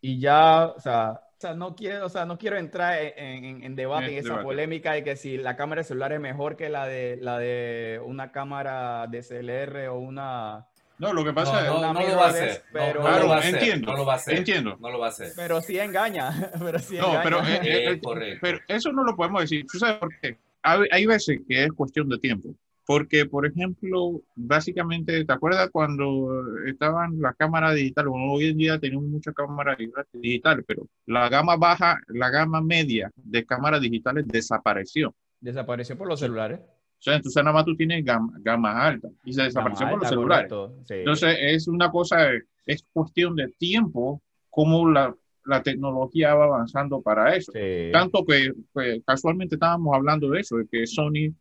Y 0.00 0.18
ya, 0.18 0.68
o 0.74 0.80
sea, 0.80 1.20
o 1.36 1.40
sea, 1.42 1.52
no 1.52 1.76
quiero, 1.76 2.06
o 2.06 2.08
sea, 2.08 2.24
no 2.24 2.38
quiero 2.38 2.56
entrar 2.56 2.98
en, 2.98 3.62
en, 3.62 3.76
debate, 3.76 4.16
en 4.16 4.24
esa 4.24 4.42
polémica 4.42 4.92
de 4.94 5.04
que 5.04 5.16
si 5.16 5.36
la 5.36 5.54
cámara 5.54 5.82
de 5.82 5.84
celular 5.84 6.14
es 6.14 6.20
mejor 6.20 6.56
que 6.56 6.70
la 6.70 6.86
de, 6.86 7.18
la 7.20 7.38
de 7.38 8.00
una 8.02 8.32
cámara 8.32 9.06
DSLR 9.06 9.88
o 9.88 9.98
una, 9.98 10.68
no, 11.02 11.12
lo 11.12 11.24
que 11.24 11.32
pasa 11.32 11.62
es 11.62 11.66
no, 11.66 11.92
no, 11.92 12.00
lo 12.00 12.16
va 12.16 12.26
a 12.26 12.28
hacer. 12.28 12.62
Pero, 12.72 13.02
no, 13.02 13.18
lo 13.18 13.28
va 13.28 13.34
a 13.34 13.38
hacer, 13.40 13.54
entiendo. 13.56 13.90
No 13.90 13.96
lo 13.96 14.06
va 14.06 14.12
a 14.12 14.16
hacer. 14.16 14.38
Entiendo. 14.38 14.76
No 14.80 14.88
lo 14.88 15.00
va 15.00 15.06
a 15.06 15.08
hacer. 15.08 15.32
Pero 15.34 15.60
sí 15.60 15.76
engaña. 15.76 16.52
Pero 16.60 16.78
sí 16.78 16.96
no, 16.96 17.08
engaña. 17.08 17.22
Pero, 17.24 17.38
eh, 17.40 17.60
eh, 17.64 18.00
eh, 18.00 18.38
pero 18.40 18.60
eso 18.68 18.92
no 18.92 19.02
lo 19.02 19.16
podemos 19.16 19.40
decir. 19.40 19.66
¿Tú 19.66 19.80
sabes 19.80 19.96
por 19.96 20.16
qué? 20.20 20.38
Hay, 20.62 20.86
hay 20.92 21.06
veces 21.06 21.40
que 21.48 21.64
es 21.64 21.72
cuestión 21.72 22.08
de 22.08 22.18
tiempo. 22.18 22.54
Porque, 22.86 23.26
por 23.26 23.46
ejemplo, 23.46 24.22
básicamente, 24.36 25.24
¿te 25.24 25.32
acuerdas 25.32 25.70
cuando 25.72 26.30
estaban 26.66 27.20
las 27.20 27.34
cámaras 27.34 27.74
digitales? 27.74 28.08
Bueno, 28.08 28.32
hoy 28.32 28.50
en 28.50 28.58
día 28.58 28.78
tenemos 28.78 29.04
muchas 29.04 29.34
cámaras 29.34 29.78
digitales, 30.12 30.64
pero 30.68 30.86
la 31.06 31.28
gama 31.28 31.56
baja, 31.56 32.00
la 32.08 32.30
gama 32.30 32.60
media 32.60 33.10
de 33.16 33.44
cámaras 33.44 33.80
digitales 33.80 34.24
desapareció. 34.28 35.12
Desapareció 35.40 35.98
por 35.98 36.06
los 36.06 36.20
celulares. 36.20 36.60
Sea, 37.02 37.16
entonces 37.16 37.42
nada 37.42 37.52
más 37.52 37.64
tú 37.64 37.74
tienes 37.74 38.04
gama, 38.04 38.86
alta 38.86 39.08
y 39.24 39.32
se 39.32 39.42
desapareció 39.42 39.90
por 39.90 39.98
los 39.98 40.08
celulares. 40.08 40.52
Entonces 40.88 41.36
es 41.40 41.66
una 41.66 41.90
cosa, 41.90 42.28
es 42.64 42.86
cuestión 42.92 43.34
de 43.34 43.48
tiempo 43.58 44.22
cómo 44.48 44.88
la, 44.88 45.12
la 45.44 45.64
tecnología 45.64 46.32
va 46.36 46.44
avanzando 46.44 47.02
para 47.02 47.34
eso. 47.34 47.50
Tanto 47.92 48.24
que 48.24 48.52
pues, 48.72 49.02
casualmente 49.04 49.56
estábamos 49.56 49.96
hablando 49.96 50.30
de 50.30 50.42
eso, 50.42 50.58
de 50.58 50.68
que 50.68 50.86
Sony 50.86 51.34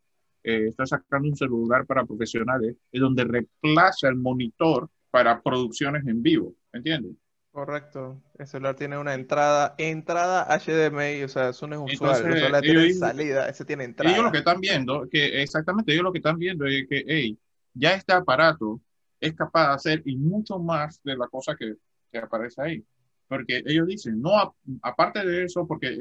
eh, 0.43 0.65
está 0.69 0.87
sacando 0.87 1.29
un 1.29 1.35
celular 1.35 1.85
para 1.85 2.05
profesionales, 2.05 2.75
es 2.91 2.99
donde 2.99 3.23
reemplaza 3.23 4.07
el 4.07 4.15
monitor 4.15 4.89
para 5.11 5.43
producciones 5.43 6.07
en 6.07 6.23
vivo, 6.23 6.55
¿entiendes? 6.73 7.11
Correcto. 7.51 8.21
El 8.37 8.47
celular 8.47 8.75
tiene 8.75 8.97
una 8.97 9.13
entrada, 9.13 9.75
entrada 9.77 10.47
HDMI, 10.57 11.23
o 11.23 11.27
sea, 11.27 11.49
eso 11.49 11.67
no 11.67 11.85
es 11.85 11.93
usual. 11.95 12.25
el 12.25 12.39
celular 12.39 12.61
tiene 12.61 12.93
salida, 12.93 13.49
ese 13.49 13.65
tiene 13.65 13.83
entrada. 13.83 14.13
Ellos 14.13 14.25
lo 14.25 14.31
que 14.31 14.37
están 14.37 14.61
viendo, 14.61 15.07
que 15.09 15.41
exactamente 15.41 15.91
ellos 15.91 16.03
lo 16.03 16.13
que 16.13 16.19
están 16.19 16.37
viendo 16.37 16.65
es 16.65 16.87
que, 16.87 17.03
hey, 17.05 17.37
ya 17.73 17.93
este 17.93 18.13
aparato 18.13 18.79
es 19.19 19.33
capaz 19.33 19.67
de 19.67 19.73
hacer 19.73 20.01
y 20.05 20.15
mucho 20.15 20.59
más 20.59 21.01
de 21.03 21.17
la 21.17 21.27
cosa 21.27 21.55
que, 21.55 21.75
que 22.09 22.19
aparece 22.19 22.61
ahí. 22.61 22.85
Porque 23.27 23.61
ellos 23.65 23.87
dicen, 23.87 24.21
no, 24.21 24.55
aparte 24.81 25.25
de 25.25 25.43
eso, 25.43 25.67
porque 25.67 25.97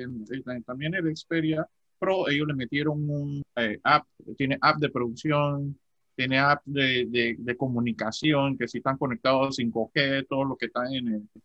también 0.64 0.94
el 0.94 1.16
Xperia 1.16 1.66
Pro, 1.98 2.28
ellos 2.28 2.46
le 2.46 2.54
metieron 2.54 3.08
un 3.10 3.42
eh, 3.56 3.78
app, 3.84 4.06
tiene 4.36 4.56
app 4.60 4.78
de 4.78 4.88
producción, 4.88 5.78
tiene 6.20 6.38
app 6.38 6.60
de, 6.66 7.34
de, 7.38 7.56
comunicación, 7.56 8.58
que 8.58 8.68
si 8.68 8.76
están 8.76 8.98
conectados 8.98 9.58
5G, 9.58 10.26
todo 10.28 10.44
lo 10.44 10.54
que 10.54 10.66
están 10.66 10.88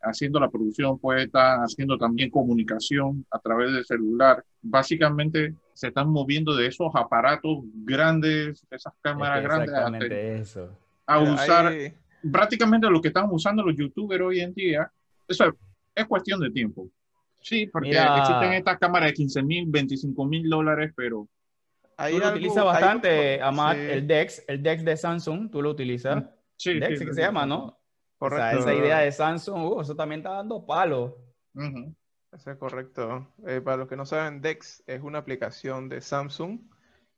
haciendo 0.01 0.37
la 0.37 0.49
producción 0.49 0.99
puede 0.99 1.23
estar 1.23 1.59
haciendo 1.59 1.97
también 1.97 2.29
comunicación 2.29 3.25
a 3.31 3.39
través 3.39 3.71
del 3.71 3.85
celular. 3.85 4.43
Básicamente 4.61 5.53
se 5.73 5.87
están 5.87 6.09
moviendo 6.09 6.53
de 6.57 6.67
esos 6.67 6.93
aparatos 6.93 7.59
grandes, 7.85 8.65
esas 8.69 8.91
cámaras 8.99 9.43
grandes, 9.43 10.59
a, 11.05 11.19
usar 11.19 11.73
prácticamente 12.29 12.89
lo 12.89 13.01
que 13.01 13.07
están 13.07 13.29
usando 13.31 13.63
los 13.63 13.77
youtubers 13.77 14.25
hoy 14.25 14.41
en 14.41 14.53
día. 14.53 14.91
Eso 15.25 15.55
es, 15.95 16.05
cuestión 16.05 16.41
de 16.41 16.51
tiempo. 16.51 16.89
Sí, 17.41 17.65
porque 17.67 17.91
existen 17.91 18.51
estas 18.51 18.77
cámaras 18.77 19.07
de 19.07 19.13
15 19.13 19.41
mil, 19.41 19.65
25 19.67 20.25
mil 20.25 20.49
dólares, 20.49 20.91
pero 20.97 21.29
Ahí 21.97 22.13
tú 22.13 22.19
lo 22.19 22.29
utilizas 22.29 22.65
bastante, 22.65 23.41
Amat, 23.41 23.77
el 23.77 24.07
DeX, 24.07 24.43
el 24.47 24.61
DeX 24.61 24.83
de 24.83 24.97
Samsung, 24.97 25.49
tú 25.49 25.61
lo 25.61 25.69
utilizas. 25.69 26.23
Sí, 26.57 26.79
DeX 26.79 26.99
que 26.99 27.13
se 27.13 27.21
llama, 27.21 27.45
¿no? 27.45 27.79
Correcto. 28.17 28.59
esa 28.59 28.73
idea 28.73 28.99
de 28.99 29.11
Samsung, 29.11 29.65
uh, 29.65 29.81
eso 29.81 29.95
también 29.95 30.19
está 30.19 30.31
dando 30.31 30.65
palo. 30.65 31.17
Eso 32.33 32.51
es 32.51 32.57
correcto. 32.57 33.27
Eh, 33.47 33.61
para 33.61 33.77
los 33.77 33.87
que 33.87 33.95
no 33.95 34.05
saben, 34.05 34.41
DeX 34.41 34.83
es 34.87 35.01
una 35.01 35.19
aplicación 35.19 35.89
de 35.89 36.01
Samsung 36.01 36.59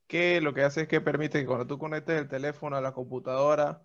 que 0.08 0.42
lo 0.42 0.54
que 0.54 0.64
hace 0.64 0.82
es 0.82 0.88
que 0.88 1.02
permite 1.02 1.40
que 1.40 1.46
cuando 1.46 1.68
tú 1.68 1.78
conectes 1.78 2.20
el 2.20 2.28
teléfono 2.28 2.78
a 2.78 2.82
la 2.82 2.94
computadora, 2.94 3.84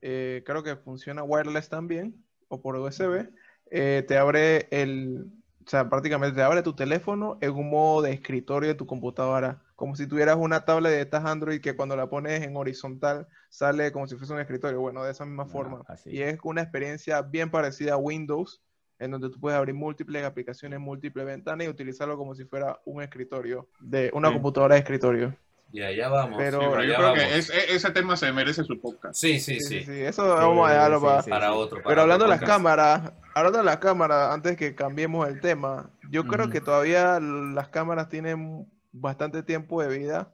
eh, 0.00 0.42
creo 0.46 0.62
que 0.62 0.76
funciona 0.76 1.24
wireless 1.24 1.68
también, 1.68 2.24
o 2.48 2.62
por 2.62 2.76
USB, 2.76 3.28
eh, 3.70 4.04
te 4.06 4.16
abre 4.16 4.68
el, 4.70 5.26
o 5.66 5.68
sea, 5.68 5.88
prácticamente 5.88 6.36
te 6.36 6.42
abre 6.42 6.62
tu 6.62 6.74
teléfono 6.74 7.38
en 7.40 7.52
un 7.54 7.70
modo 7.70 8.02
de 8.02 8.12
escritorio 8.12 8.68
de 8.68 8.74
tu 8.76 8.86
computadora 8.86 9.62
como 9.76 9.94
si 9.94 10.06
tuvieras 10.06 10.36
una 10.36 10.64
tablet 10.64 10.90
de 10.90 11.02
estas 11.02 11.24
Android 11.26 11.60
que 11.60 11.76
cuando 11.76 11.96
la 11.96 12.08
pones 12.08 12.42
en 12.42 12.56
horizontal 12.56 13.28
sale 13.50 13.92
como 13.92 14.06
si 14.08 14.16
fuese 14.16 14.32
un 14.32 14.40
escritorio. 14.40 14.80
Bueno, 14.80 15.04
de 15.04 15.12
esa 15.12 15.26
misma 15.26 15.44
ah, 15.44 15.46
forma. 15.46 15.82
Y 16.06 16.22
es 16.22 16.38
una 16.42 16.62
experiencia 16.62 17.20
bien 17.20 17.50
parecida 17.50 17.92
a 17.92 17.98
Windows, 17.98 18.62
en 18.98 19.10
donde 19.10 19.28
tú 19.28 19.38
puedes 19.38 19.58
abrir 19.58 19.74
múltiples 19.74 20.24
aplicaciones, 20.24 20.80
múltiples 20.80 21.26
ventanas 21.26 21.66
y 21.66 21.70
utilizarlo 21.70 22.16
como 22.16 22.34
si 22.34 22.46
fuera 22.46 22.80
un 22.86 23.02
escritorio, 23.02 23.68
de 23.78 24.10
una 24.14 24.32
computadora 24.32 24.74
de 24.74 24.80
escritorio. 24.80 25.36
Y 25.72 25.82
allá 25.82 26.08
vamos. 26.08 26.38
Pero, 26.38 26.82
yo 26.82 26.94
creo 26.94 27.12
que 27.12 27.36
ese 27.36 27.90
tema 27.90 28.16
se 28.16 28.32
merece 28.32 28.64
su 28.64 28.80
podcast. 28.80 29.14
Sí, 29.14 29.38
sí, 29.40 29.60
sí. 29.60 29.84
eso 29.88 30.26
vamos 30.26 30.70
a 30.70 30.72
dejarlo 30.72 31.02
para, 31.02 31.52
otro. 31.52 31.82
pero 31.84 32.02
hablando 32.02 32.24
de 32.24 32.30
las 32.30 32.40
cámaras, 32.40 33.12
hablando 33.34 33.58
de 33.58 33.64
las 33.64 33.76
cámaras, 33.78 34.32
antes 34.32 34.56
que 34.56 34.74
cambiemos 34.74 35.28
el 35.28 35.40
tema, 35.40 35.90
yo 36.08 36.24
creo 36.24 36.48
que 36.48 36.62
todavía 36.62 37.20
las 37.20 37.68
cámaras 37.68 38.08
tienen 38.08 38.66
bastante 39.00 39.42
tiempo 39.42 39.82
de 39.82 39.98
vida 39.98 40.32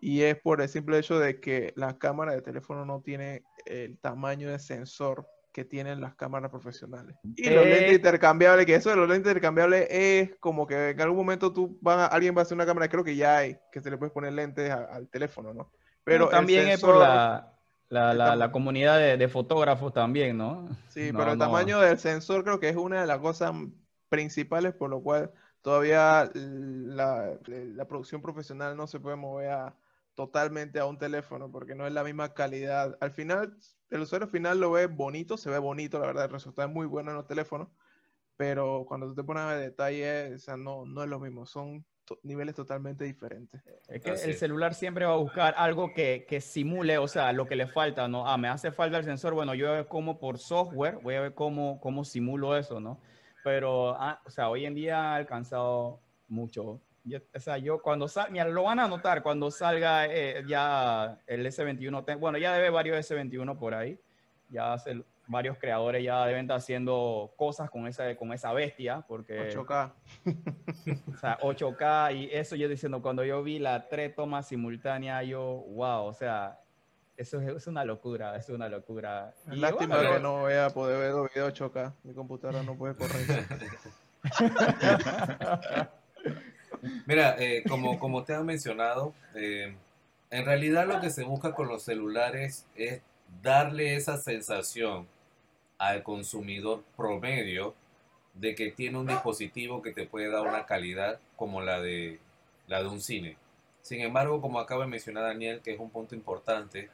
y 0.00 0.22
es 0.22 0.36
por 0.36 0.60
el 0.60 0.68
simple 0.68 0.98
hecho 0.98 1.18
de 1.18 1.40
que 1.40 1.72
la 1.76 1.96
cámara 1.98 2.32
de 2.32 2.42
teléfono 2.42 2.84
no 2.84 3.00
tiene 3.02 3.44
el 3.66 3.98
tamaño 3.98 4.50
de 4.50 4.58
sensor 4.58 5.28
que 5.52 5.64
tienen 5.64 6.00
las 6.00 6.14
cámaras 6.14 6.50
profesionales. 6.50 7.14
Y 7.36 7.50
los 7.50 7.64
lentes 7.64 7.92
eh. 7.92 7.94
intercambiables, 7.94 8.66
que 8.66 8.74
eso 8.74 8.90
de 8.90 8.96
los 8.96 9.08
lentes 9.08 9.30
intercambiables 9.30 9.86
es 9.90 10.30
como 10.40 10.66
que 10.66 10.90
en 10.90 11.00
algún 11.00 11.18
momento 11.18 11.52
tú 11.52 11.78
vas 11.80 12.10
alguien 12.10 12.34
va 12.34 12.40
a 12.40 12.42
hacer 12.42 12.56
una 12.56 12.66
cámara, 12.66 12.88
creo 12.88 13.04
que 13.04 13.14
ya 13.14 13.38
hay, 13.38 13.58
que 13.70 13.80
se 13.80 13.90
le 13.90 13.98
puede 13.98 14.10
poner 14.10 14.32
lentes 14.32 14.70
al 14.70 15.08
teléfono, 15.08 15.52
¿no? 15.52 15.70
Pero 16.04 16.28
también 16.28 16.68
es 16.68 16.80
por 16.80 16.96
la, 16.96 17.52
la, 17.90 18.50
comunidad 18.50 18.98
de, 18.98 19.28
fotógrafos 19.28 19.92
también, 19.92 20.36
¿no? 20.36 20.68
Sí, 20.88 21.10
pero 21.16 21.32
el 21.32 21.38
tamaño 21.38 21.80
del 21.80 21.98
sensor 21.98 22.42
creo 22.42 22.58
que 22.58 22.70
es 22.70 22.76
una 22.76 23.02
de 23.02 23.06
las 23.06 23.18
cosas 23.18 23.52
principales 24.08 24.74
por 24.74 24.90
lo 24.90 25.00
cual 25.00 25.30
todavía 25.62 26.30
la, 26.34 27.38
producción 27.88 28.20
profesional 28.20 28.76
no 28.76 28.86
se 28.86 29.00
puede 29.00 29.16
mover 29.16 29.72
totalmente 30.14 30.78
a 30.78 30.86
un 30.86 30.98
teléfono 30.98 31.50
porque 31.50 31.74
no 31.74 31.86
es 31.86 31.92
la 31.92 32.04
misma 32.04 32.34
calidad. 32.34 32.98
Al 33.00 33.12
final, 33.12 33.56
el 33.88 34.00
usuario 34.00 34.28
final 34.28 34.60
lo 34.60 34.72
ve 34.72 34.86
bonito, 34.86 35.36
se 35.36 35.50
ve 35.50 35.58
bonito, 35.58 35.98
la 35.98 36.06
verdad, 36.06 36.24
el 36.24 36.30
resultado 36.30 36.68
es 36.68 36.74
muy 36.74 36.86
bueno 36.86 37.10
en 37.10 37.16
los 37.16 37.26
teléfonos, 37.26 37.68
pero 38.36 38.84
cuando 38.86 39.06
tú 39.06 39.14
te 39.14 39.24
pones 39.24 39.44
a 39.44 39.56
detalle, 39.56 40.34
o 40.34 40.38
sea, 40.38 40.56
no, 40.56 40.84
no 40.84 41.02
es 41.02 41.08
lo 41.08 41.20
mismo, 41.20 41.46
son 41.46 41.86
niveles 42.24 42.54
totalmente 42.54 43.04
diferentes. 43.04 43.62
Es 43.88 44.02
que 44.02 44.10
el 44.10 44.34
celular 44.34 44.74
siempre 44.74 45.06
va 45.06 45.14
a 45.14 45.18
buscar 45.18 45.54
algo 45.56 45.94
que, 45.94 46.26
que, 46.28 46.40
simule, 46.40 46.98
o 46.98 47.08
sea, 47.08 47.32
lo 47.32 47.46
que 47.46 47.56
le 47.56 47.68
falta, 47.68 48.08
¿no? 48.08 48.26
Ah, 48.26 48.36
me 48.36 48.48
hace 48.48 48.72
falta 48.72 48.98
el 48.98 49.04
sensor, 49.04 49.32
bueno, 49.32 49.54
yo 49.54 49.66
voy 49.66 49.74
a 49.74 49.78
ver 49.78 49.88
cómo 49.88 50.18
por 50.18 50.38
software, 50.38 50.98
voy 51.02 51.14
a 51.14 51.20
ver 51.20 51.34
cómo, 51.34 51.80
cómo 51.80 52.04
simulo 52.04 52.56
eso, 52.56 52.80
¿no? 52.80 53.00
Pero, 53.42 53.96
ah, 53.98 54.20
o 54.24 54.30
sea, 54.30 54.48
hoy 54.48 54.66
en 54.66 54.74
día 54.74 55.12
ha 55.12 55.16
alcanzado 55.16 56.00
mucho. 56.28 56.80
o 57.34 57.40
sea, 57.40 57.58
yo 57.58 57.82
cuando 57.82 58.08
salga, 58.08 58.44
lo 58.46 58.64
van 58.64 58.80
a 58.80 58.88
notar 58.88 59.22
cuando 59.22 59.50
salga 59.50 60.06
eh, 60.06 60.44
ya 60.46 61.18
el 61.26 61.44
S21, 61.46 62.18
bueno, 62.18 62.38
ya 62.38 62.54
debe 62.54 62.70
varios 62.70 63.10
S21 63.10 63.58
por 63.58 63.74
ahí, 63.74 63.98
ya 64.50 64.74
hace, 64.74 65.02
varios 65.26 65.56
creadores 65.58 66.04
ya 66.04 66.26
deben 66.26 66.42
estar 66.42 66.58
haciendo 66.58 67.32
cosas 67.36 67.70
con 67.70 67.86
esa, 67.86 68.14
con 68.16 68.32
esa 68.32 68.52
bestia, 68.52 69.04
porque... 69.06 69.54
8K. 69.54 69.92
o 71.14 71.16
sea, 71.16 71.38
8K 71.38 72.16
y 72.16 72.28
eso 72.32 72.56
yo 72.56 72.68
diciendo, 72.68 73.02
cuando 73.02 73.24
yo 73.24 73.42
vi 73.42 73.58
la 73.58 73.88
tres 73.88 74.14
tomas 74.14 74.48
simultáneas, 74.48 75.26
yo, 75.26 75.42
wow, 75.68 76.04
o 76.04 76.12
sea, 76.12 76.61
eso 77.22 77.40
es, 77.40 77.66
una 77.66 77.84
locura, 77.84 78.36
es 78.36 78.48
una 78.48 78.68
locura. 78.68 79.32
Lástima 79.46 80.00
que 80.00 80.20
no 80.20 80.40
voy 80.40 80.54
a 80.54 80.70
poder 80.70 80.98
ver 80.98 81.12
los 81.12 81.32
videos 81.32 81.54
8K. 81.54 81.92
Mi 82.02 82.14
computadora 82.14 82.62
no 82.62 82.74
puede 82.76 82.94
correr. 82.94 83.46
Mira, 87.06 87.36
eh, 87.38 87.62
como, 87.68 87.98
como 87.98 88.24
te 88.24 88.34
han 88.34 88.44
mencionado, 88.44 89.14
eh, 89.34 89.74
en 90.30 90.44
realidad 90.44 90.86
lo 90.86 91.00
que 91.00 91.10
se 91.10 91.22
busca 91.22 91.54
con 91.54 91.68
los 91.68 91.84
celulares 91.84 92.66
es 92.74 93.00
darle 93.42 93.94
esa 93.94 94.18
sensación 94.18 95.06
al 95.78 96.02
consumidor 96.02 96.82
promedio 96.96 97.74
de 98.34 98.54
que 98.54 98.72
tiene 98.72 98.98
un 98.98 99.06
dispositivo 99.06 99.80
que 99.80 99.92
te 99.92 100.06
puede 100.06 100.28
dar 100.28 100.42
una 100.42 100.66
calidad 100.66 101.20
como 101.36 101.60
la 101.60 101.80
de, 101.80 102.18
la 102.66 102.82
de 102.82 102.88
un 102.88 103.00
cine. 103.00 103.36
Sin 103.82 104.00
embargo, 104.00 104.40
como 104.40 104.58
acaba 104.58 104.84
de 104.84 104.90
mencionar 104.90 105.24
Daniel, 105.24 105.60
que 105.60 105.74
es 105.74 105.80
un 105.80 105.90
punto 105.90 106.14
importante, 106.14 106.88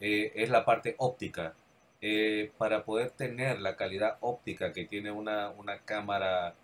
eh, 0.00 0.32
es 0.34 0.50
la 0.50 0.64
parte 0.64 0.94
óptica. 0.98 1.54
Eh, 2.02 2.50
para 2.56 2.84
poder 2.84 3.10
tener 3.10 3.60
la 3.60 3.76
calidad 3.76 4.16
óptica 4.20 4.72
que 4.72 4.86
tiene 4.86 5.10
una, 5.10 5.50
una 5.50 5.78
cámara, 5.80 6.54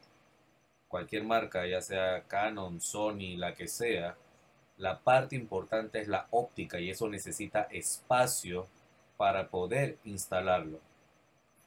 cualquier 0.88 1.25
marca, 1.25 1.66
ya 1.66 1.83
sea 1.83 2.22
Canon, 2.27 2.81
Sony, 2.81 3.37
la 3.37 3.55
que 3.55 3.68
sea, 3.68 4.16
la 4.79 4.99
parte 4.99 5.37
importante 5.37 6.01
es 6.01 6.09
la 6.09 6.27
óptica 6.31 6.81
y 6.81 6.90
eso 6.90 7.09
necesita 7.09 7.62
espacio 7.70 8.66
para 9.16 9.49
poder 9.49 9.99
instalarlo. 10.05 10.81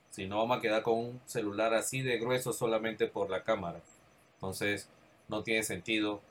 Si 0.09 0.27
no, 0.27 0.37
vamos 0.37 0.57
a 0.57 0.61
quedar 0.61 0.81
con 0.81 0.97
un 0.97 1.21
celular 1.25 1.73
así 1.73 2.01
de 2.01 2.17
grueso 2.17 2.53
solamente 2.53 3.07
por 3.07 3.29
la 3.29 3.43
cámara. 3.43 3.79
Entonces, 4.35 4.89
no 5.27 5.43
tiene 5.43 5.63
sentido 5.63 6.21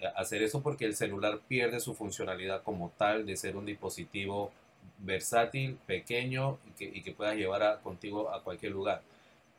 eh, 0.00 0.06
hacer 0.16 0.42
eso 0.42 0.62
porque 0.62 0.84
el 0.84 0.94
celular 0.94 1.40
pierde 1.48 1.80
su 1.80 1.94
funcionalidad 1.94 2.62
como 2.62 2.90
tal 2.96 3.26
de 3.26 3.36
ser 3.36 3.56
un 3.56 3.66
dispositivo 3.66 4.52
versátil, 4.98 5.78
pequeño 5.86 6.58
y 6.66 6.70
que, 6.72 6.84
y 6.84 7.02
que 7.02 7.12
puedas 7.12 7.36
llevar 7.36 7.80
contigo 7.82 8.32
a 8.32 8.42
cualquier 8.42 8.72
lugar. 8.72 9.02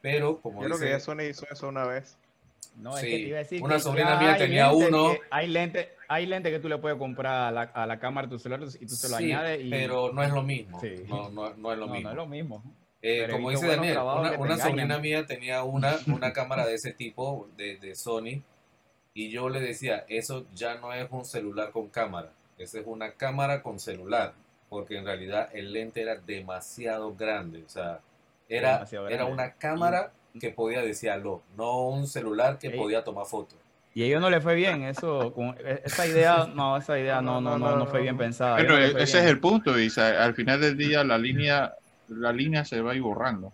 Pero 0.01 0.37
como 0.39 0.61
Yo 0.61 0.67
creo 0.67 0.79
que 0.79 0.89
ya 0.89 0.99
Sony 0.99 1.23
hizo 1.29 1.45
eso 1.49 1.67
una 1.67 1.85
vez. 1.85 2.17
No, 2.77 2.97
es 2.97 3.03
que 3.03 3.09
te 3.09 3.19
iba 3.19 3.37
a 3.37 3.39
decir 3.39 3.63
una 3.63 3.79
sobrina 3.79 4.19
mía 4.19 4.37
tenía 4.37 4.71
uno. 4.71 5.15
Hay 5.31 5.47
lentes 5.47 5.87
hay 6.07 6.25
lente 6.25 6.51
que 6.51 6.59
tú 6.59 6.69
le 6.69 6.77
puedes 6.77 6.97
comprar 6.97 7.47
a 7.47 7.51
la, 7.51 7.61
a 7.61 7.87
la 7.87 7.99
cámara 7.99 8.27
de 8.27 8.35
tu 8.35 8.39
celular 8.39 8.67
y 8.79 8.85
tú 8.85 8.95
se 8.95 9.09
lo 9.09 9.15
añades. 9.15 9.63
Y... 9.63 9.69
Pero 9.69 10.11
no 10.13 10.23
es 10.23 10.31
lo 10.31 10.43
mismo. 10.43 10.79
No, 11.07 11.29
no, 11.29 11.53
no, 11.55 11.71
es 11.71 11.77
lo 11.77 11.87
mismo. 11.87 12.03
No 12.03 12.09
es 12.09 12.15
lo 12.15 12.27
mismo. 12.27 12.63
Eh, 13.01 13.27
como 13.31 13.51
dice 13.51 13.67
Daniel, 13.67 13.97
una, 13.99 14.31
una 14.31 14.57
sobrina 14.57 14.97
mía 14.97 15.25
tenía 15.25 15.63
una, 15.63 15.95
una 16.07 16.33
cámara 16.33 16.65
de 16.65 16.75
ese 16.75 16.91
tipo, 16.91 17.47
de, 17.55 17.77
de 17.77 17.95
Sony, 17.95 18.41
y 19.13 19.29
yo 19.29 19.47
le 19.49 19.59
decía, 19.59 20.05
eso 20.09 20.45
ya 20.55 20.75
no 20.75 20.91
es 20.91 21.07
un 21.11 21.23
celular 21.23 21.71
con 21.71 21.87
cámara, 21.89 22.31
esa 22.57 22.79
es 22.79 22.87
una 22.87 23.11
cámara 23.11 23.61
con 23.61 23.79
celular 23.79 24.33
porque 24.75 24.97
en 24.97 25.05
realidad 25.05 25.47
el 25.53 25.71
lente 25.71 26.01
era 26.01 26.15
demasiado 26.17 27.15
grande, 27.15 27.63
o 27.65 27.69
sea, 27.69 28.01
era, 28.49 28.85
era 29.09 29.23
una 29.23 29.53
cámara 29.53 30.11
que 30.37 30.49
podía 30.49 30.81
decir 30.81 31.11
algo, 31.11 31.41
no 31.55 31.87
un 31.87 32.07
celular 32.07 32.59
que 32.59 32.71
podía 32.71 33.01
tomar 33.01 33.25
fotos. 33.25 33.57
Y 33.93 34.03
a 34.03 34.05
ellos 34.07 34.19
no 34.19 34.29
le 34.29 34.41
fue 34.41 34.53
bien, 34.53 34.83
eso, 34.83 35.31
con 35.33 35.55
e, 35.57 35.81
esa 35.85 36.05
idea, 36.05 36.49
no, 36.53 36.75
esa 36.75 36.99
idea 36.99 37.21
no, 37.21 37.39
no, 37.39 37.57
no, 37.57 37.77
no, 37.77 37.85
fue 37.85 38.01
bien 38.01 38.17
pensada. 38.17 38.57
Pero 38.57 38.77
ese 38.77 39.19
es 39.19 39.25
el 39.25 39.39
punto, 39.39 39.79
y 39.79 39.89
al 39.97 40.35
final 40.35 40.59
del 40.59 40.77
día 40.77 41.05
la 41.05 41.17
línea, 41.17 41.73
la 42.09 42.33
línea 42.33 42.65
se 42.65 42.81
va 42.81 42.91
a 42.91 42.95
ir 42.95 43.01
borrando. 43.01 43.53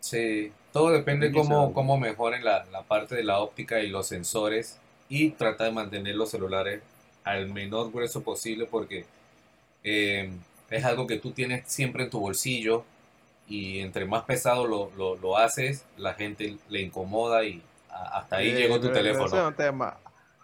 Sí, 0.00 0.50
todo 0.72 0.92
depende 0.92 1.30
cómo, 1.30 1.74
cómo 1.74 1.98
mejoren 1.98 2.42
la, 2.42 2.64
la 2.72 2.84
parte 2.84 3.16
de 3.16 3.24
la 3.24 3.40
óptica 3.40 3.80
y 3.80 3.90
los 3.90 4.06
sensores 4.06 4.80
y 5.10 5.32
trata 5.32 5.64
de 5.64 5.72
mantener 5.72 6.14
los 6.16 6.30
celulares 6.30 6.80
al 7.22 7.50
menor 7.50 7.92
grueso 7.92 8.22
posible 8.22 8.64
porque 8.64 9.04
eh, 9.84 10.30
es 10.70 10.84
algo 10.84 11.06
que 11.06 11.18
tú 11.18 11.32
tienes 11.32 11.64
siempre 11.66 12.04
en 12.04 12.10
tu 12.10 12.20
bolsillo 12.20 12.84
y 13.46 13.80
entre 13.80 14.06
más 14.06 14.22
pesado 14.24 14.66
lo, 14.66 14.90
lo, 15.16 15.36
haces, 15.36 15.84
la 15.96 16.14
gente 16.14 16.56
le 16.68 16.80
incomoda 16.80 17.44
y 17.44 17.62
hasta 17.90 18.36
ahí 18.36 18.52
llegó 18.52 18.80
tu 18.80 18.90
teléfono. 18.90 19.52
tema. 19.54 19.98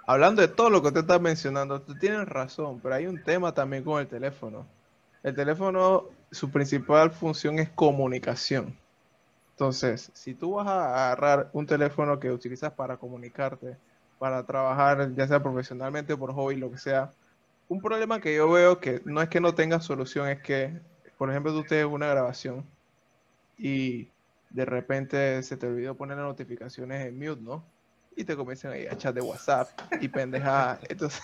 hablando 0.07 0.43
de 0.43 0.49
todo 0.49 0.69
lo 0.69 0.83
que 0.83 0.89
usted 0.89 1.01
está 1.01 1.19
mencionando, 1.19 1.81
tú 1.81 1.95
tienes 1.95 2.29
razón, 2.29 2.81
pero 2.81 2.95
hay 2.95 3.07
un 3.07 3.23
tema 3.23 3.53
también 3.53 3.85
con 3.85 4.01
el 4.01 4.07
teléfono. 4.07 4.67
El 5.23 5.35
teléfono, 5.35 6.05
su 6.31 6.51
principal 6.51 7.11
función 7.11 7.59
es 7.59 7.71
comunicación. 7.71 8.77
Entonces, 9.53 10.11
si 10.15 10.35
tú 10.35 10.53
vas 10.53 10.69
a 10.69 11.07
agarrar 11.07 11.51
un 11.53 11.67
teléfono 11.67 12.21
que 12.21 12.31
utilizas 12.31 12.73
para 12.73 12.97
comunicarte, 12.97 13.77
para 14.19 14.45
trabajar, 14.45 15.15
ya 15.15 15.27
sea 15.27 15.43
profesionalmente 15.43 16.13
o 16.13 16.19
por 16.19 16.33
hobby, 16.33 16.57
lo 16.57 16.71
que 16.71 16.79
sea, 16.79 17.11
un 17.69 17.81
problema 17.81 18.21
que 18.21 18.35
yo 18.35 18.51
veo 18.51 18.81
que 18.81 19.03
no 19.05 19.21
es 19.21 19.29
que 19.29 19.41
no 19.41 19.55
tenga 19.55 19.81
solución, 19.81 20.29
es 20.29 20.41
que, 20.41 20.73
por 21.17 21.31
ejemplo, 21.31 21.53
tú 21.53 21.63
tienes 21.65 21.87
una 21.87 22.07
grabación 22.07 22.65
y 23.59 24.09
de 24.51 24.65
repente 24.65 25.43
se 25.43 25.57
te 25.57 25.67
olvidó 25.67 25.95
poner 25.95 26.17
las 26.17 26.27
notificaciones 26.27 27.07
en 27.07 27.19
mute, 27.19 27.43
¿no? 27.43 27.65
Y 28.17 28.25
te 28.25 28.35
comienzan 28.35 28.73
ahí 28.73 28.87
a 28.87 28.97
chat 28.97 29.15
de 29.15 29.21
WhatsApp 29.21 29.69
y 30.01 30.09
pendeja. 30.09 30.79
Entonces. 30.89 31.23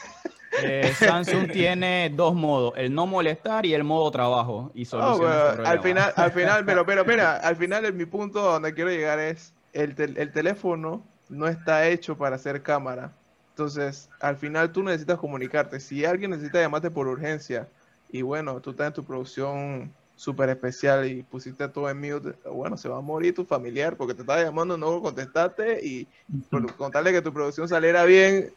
Eh, 0.62 0.92
Samsung 0.96 1.50
tiene 1.50 2.12
dos 2.14 2.34
modos, 2.34 2.74
el 2.76 2.94
no 2.94 3.06
molestar 3.06 3.66
y 3.66 3.74
el 3.74 3.82
modo 3.82 4.10
trabajo. 4.12 4.70
Y 4.74 4.86
al 4.94 5.80
final, 5.80 6.12
al 6.14 6.30
final, 6.30 6.64
pero, 6.64 6.86
pero, 6.86 7.04
mira, 7.06 7.38
al 7.38 7.56
final 7.56 7.92
mi 7.92 8.04
punto 8.04 8.40
donde 8.40 8.72
quiero 8.72 8.90
llegar 8.90 9.18
es 9.18 9.52
el, 9.72 9.96
el 9.98 10.30
teléfono 10.30 11.02
no 11.28 11.48
está 11.48 11.88
hecho 11.88 12.16
para 12.16 12.36
hacer 12.36 12.62
cámara. 12.62 13.12
Entonces, 13.54 14.10
al 14.18 14.36
final 14.36 14.72
tú 14.72 14.82
necesitas 14.82 15.16
comunicarte. 15.16 15.78
Si 15.78 16.04
alguien 16.04 16.32
necesita 16.32 16.60
llamarte 16.60 16.90
por 16.90 17.06
urgencia 17.06 17.68
y 18.10 18.20
bueno, 18.20 18.60
tú 18.60 18.70
estás 18.70 18.88
en 18.88 18.92
tu 18.94 19.04
producción 19.04 19.92
súper 20.16 20.48
especial 20.48 21.06
y 21.08 21.22
pusiste 21.22 21.68
todo 21.68 21.88
en 21.88 22.00
mute, 22.00 22.34
bueno, 22.50 22.76
se 22.76 22.88
va 22.88 22.98
a 22.98 23.00
morir 23.00 23.32
tu 23.32 23.44
familiar 23.44 23.96
porque 23.96 24.12
te 24.12 24.22
estaba 24.22 24.42
llamando, 24.42 24.76
no 24.76 25.00
contestaste 25.00 25.86
y 25.86 26.08
por 26.50 26.74
contarle 26.74 27.12
que 27.12 27.22
tu 27.22 27.32
producción 27.32 27.68
saliera 27.68 28.04
bien. 28.04 28.52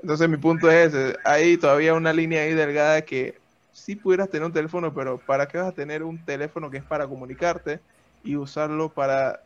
Entonces 0.00 0.30
mi 0.30 0.38
punto 0.38 0.70
es 0.70 0.94
ese, 0.94 1.18
hay 1.24 1.58
todavía 1.58 1.92
una 1.92 2.14
línea 2.14 2.40
ahí 2.40 2.54
delgada 2.54 3.02
que 3.02 3.38
sí 3.70 3.96
pudieras 3.96 4.30
tener 4.30 4.46
un 4.46 4.52
teléfono, 4.52 4.94
pero 4.94 5.18
¿para 5.18 5.46
qué 5.46 5.58
vas 5.58 5.68
a 5.68 5.72
tener 5.72 6.02
un 6.02 6.24
teléfono 6.24 6.70
que 6.70 6.78
es 6.78 6.84
para 6.84 7.06
comunicarte 7.06 7.80
y 8.24 8.36
usarlo 8.36 8.88
para 8.88 9.40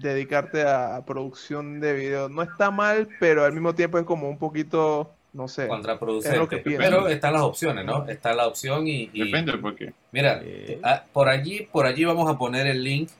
dedicarte 0.00 0.62
a, 0.62 1.02
producción 1.06 1.80
de 1.80 1.92
video? 1.94 2.28
No 2.28 2.42
está 2.42 2.70
mal, 2.70 3.08
pero 3.18 3.44
al 3.44 3.52
mismo 3.52 3.74
tiempo 3.74 3.98
es 3.98 4.04
como 4.04 4.28
un 4.28 4.38
poquito 4.38 5.10
no 5.32 5.46
sé. 5.46 5.68
Contraproducente. 5.68 6.58
pero 6.58 7.06
están 7.08 7.34
las 7.34 7.42
opciones, 7.42 7.84
¿no? 7.84 8.08
Está 8.08 8.34
la 8.34 8.48
opción 8.48 8.88
y. 8.88 9.06
Depende 9.06 9.56
por 9.58 9.76
qué. 9.76 9.92
Mira, 10.10 10.42
ah, 10.82 11.04
por 11.12 11.28
allí, 11.28 11.68
por 11.70 11.86
allí 11.86 12.04
vamos 12.04 12.28
a 12.28 12.36
poner 12.36 12.66
el 12.66 12.82
link 12.82 13.10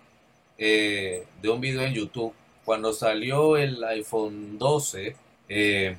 eh, 0.62 1.24
de 1.40 1.48
un 1.48 1.60
video 1.60 1.82
en 1.82 1.94
YouTube. 1.94 2.34
Cuando 2.66 2.92
salió 2.92 3.56
el 3.56 3.82
iPhone 3.82 4.58
12, 4.58 5.16
eh, 5.48 5.96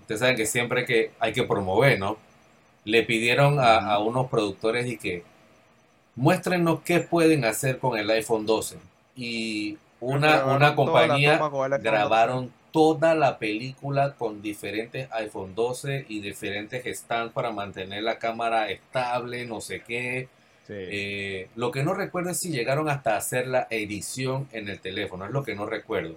ustedes 0.00 0.20
saben 0.20 0.34
que 0.34 0.46
siempre 0.46 0.86
que 0.86 1.12
hay 1.20 1.32
que 1.32 1.42
promover, 1.42 1.98
¿no? 1.98 2.16
Le 2.84 3.02
pidieron 3.02 3.58
a, 3.60 3.98
unos 3.98 4.28
productores 4.30 4.86
y 4.86 4.96
que 4.96 5.24
muéstrenos 6.16 6.80
qué 6.80 7.00
pueden 7.00 7.44
hacer 7.44 7.78
con 7.78 7.98
el 7.98 8.08
iPhone 8.10 8.46
12. 8.46 8.78
Y 9.14 9.76
una, 10.00 10.44
una 10.44 10.74
compañía 10.74 11.40
grabaron 11.80 12.52
toda 12.72 13.14
la 13.14 13.38
película 13.38 14.14
con 14.14 14.42
diferentes 14.42 15.10
iPhone 15.12 15.54
12 15.54 16.06
y 16.08 16.20
diferentes 16.20 16.84
stands 16.98 17.32
para 17.32 17.50
mantener 17.50 18.02
la 18.02 18.18
cámara 18.18 18.70
estable, 18.70 19.46
no 19.46 19.60
sé 19.60 19.80
qué. 19.80 20.28
Eh, 20.70 21.48
lo 21.56 21.70
que 21.70 21.82
no 21.82 21.94
recuerdo 21.94 22.30
es 22.30 22.40
si 22.40 22.50
llegaron 22.50 22.90
hasta 22.90 23.16
hacer 23.16 23.46
la 23.46 23.66
edición 23.70 24.48
en 24.52 24.68
el 24.68 24.80
teléfono, 24.80 25.24
es 25.24 25.30
lo 25.30 25.42
que 25.42 25.54
no 25.54 25.66
recuerdo. 25.66 26.16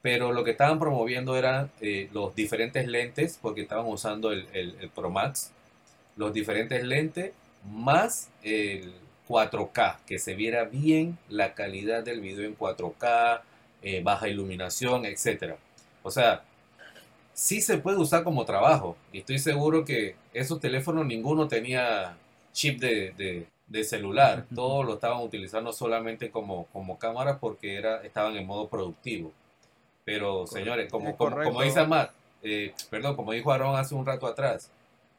Pero 0.00 0.32
lo 0.32 0.44
que 0.44 0.52
estaban 0.52 0.78
promoviendo 0.78 1.36
eran 1.36 1.70
eh, 1.80 2.08
los 2.12 2.34
diferentes 2.36 2.86
lentes, 2.86 3.38
porque 3.40 3.62
estaban 3.62 3.86
usando 3.86 4.30
el, 4.32 4.46
el, 4.52 4.90
Pro 4.94 5.10
Max, 5.10 5.50
los 6.16 6.32
diferentes 6.32 6.84
lentes 6.84 7.32
más 7.68 8.30
el 8.42 8.94
4K, 9.28 9.98
que 10.06 10.18
se 10.18 10.34
viera 10.34 10.64
bien 10.64 11.18
la 11.28 11.54
calidad 11.54 12.02
del 12.02 12.20
video 12.20 12.44
en 12.44 12.56
4K, 12.56 13.40
eh, 13.82 14.02
baja 14.02 14.28
iluminación, 14.28 15.04
etcétera. 15.06 15.56
O 16.02 16.10
sea, 16.10 16.42
sí 17.32 17.60
se 17.60 17.78
puede 17.78 17.98
usar 17.98 18.24
como 18.24 18.44
trabajo. 18.44 18.96
Y 19.12 19.18
estoy 19.18 19.38
seguro 19.38 19.84
que 19.84 20.16
esos 20.32 20.60
teléfonos 20.60 21.06
ninguno 21.06 21.48
tenía 21.48 22.16
chip 22.52 22.80
de, 22.80 23.46
celular. 23.84 24.46
Todos 24.54 24.86
lo 24.86 24.94
estaban 24.94 25.20
utilizando 25.20 25.72
solamente 25.72 26.30
como, 26.30 26.66
como 26.66 26.98
cámara 26.98 27.38
porque 27.38 27.76
era, 27.76 28.02
estaban 28.02 28.36
en 28.36 28.46
modo 28.46 28.68
productivo. 28.68 29.32
Pero 30.04 30.46
señores, 30.46 30.90
como, 30.90 31.16
como, 31.16 31.62
dice 31.62 31.84
Matt, 31.86 32.12
eh, 32.42 32.72
perdón, 32.90 33.16
como 33.16 33.32
dijo 33.32 33.50
Aaron 33.50 33.74
hace 33.76 33.94
un 33.94 34.06
rato 34.06 34.26
atrás, 34.26 34.70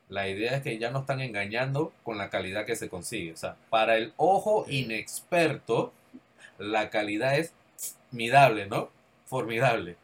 la 0.10 0.28
idea 0.28 0.56
es 0.56 0.62
que 0.62 0.78
ya 0.78 0.92
no 0.92 1.00
están 1.00 1.22
engañando 1.22 1.92
con 2.04 2.18
la 2.18 2.30
calidad 2.30 2.66
que 2.66 2.76
se 2.76 2.90
consigue. 2.90 3.34
O 3.34 3.38
sea, 3.38 3.56
para 3.70 3.98
el 3.98 4.14
ojo 4.18 4.66
inexperto, 4.68 5.94
la 6.58 6.90
calidad 6.90 7.38
es 7.38 7.54
midable, 8.12 8.68
¿no? 8.68 8.90
Formidable. 9.26 9.98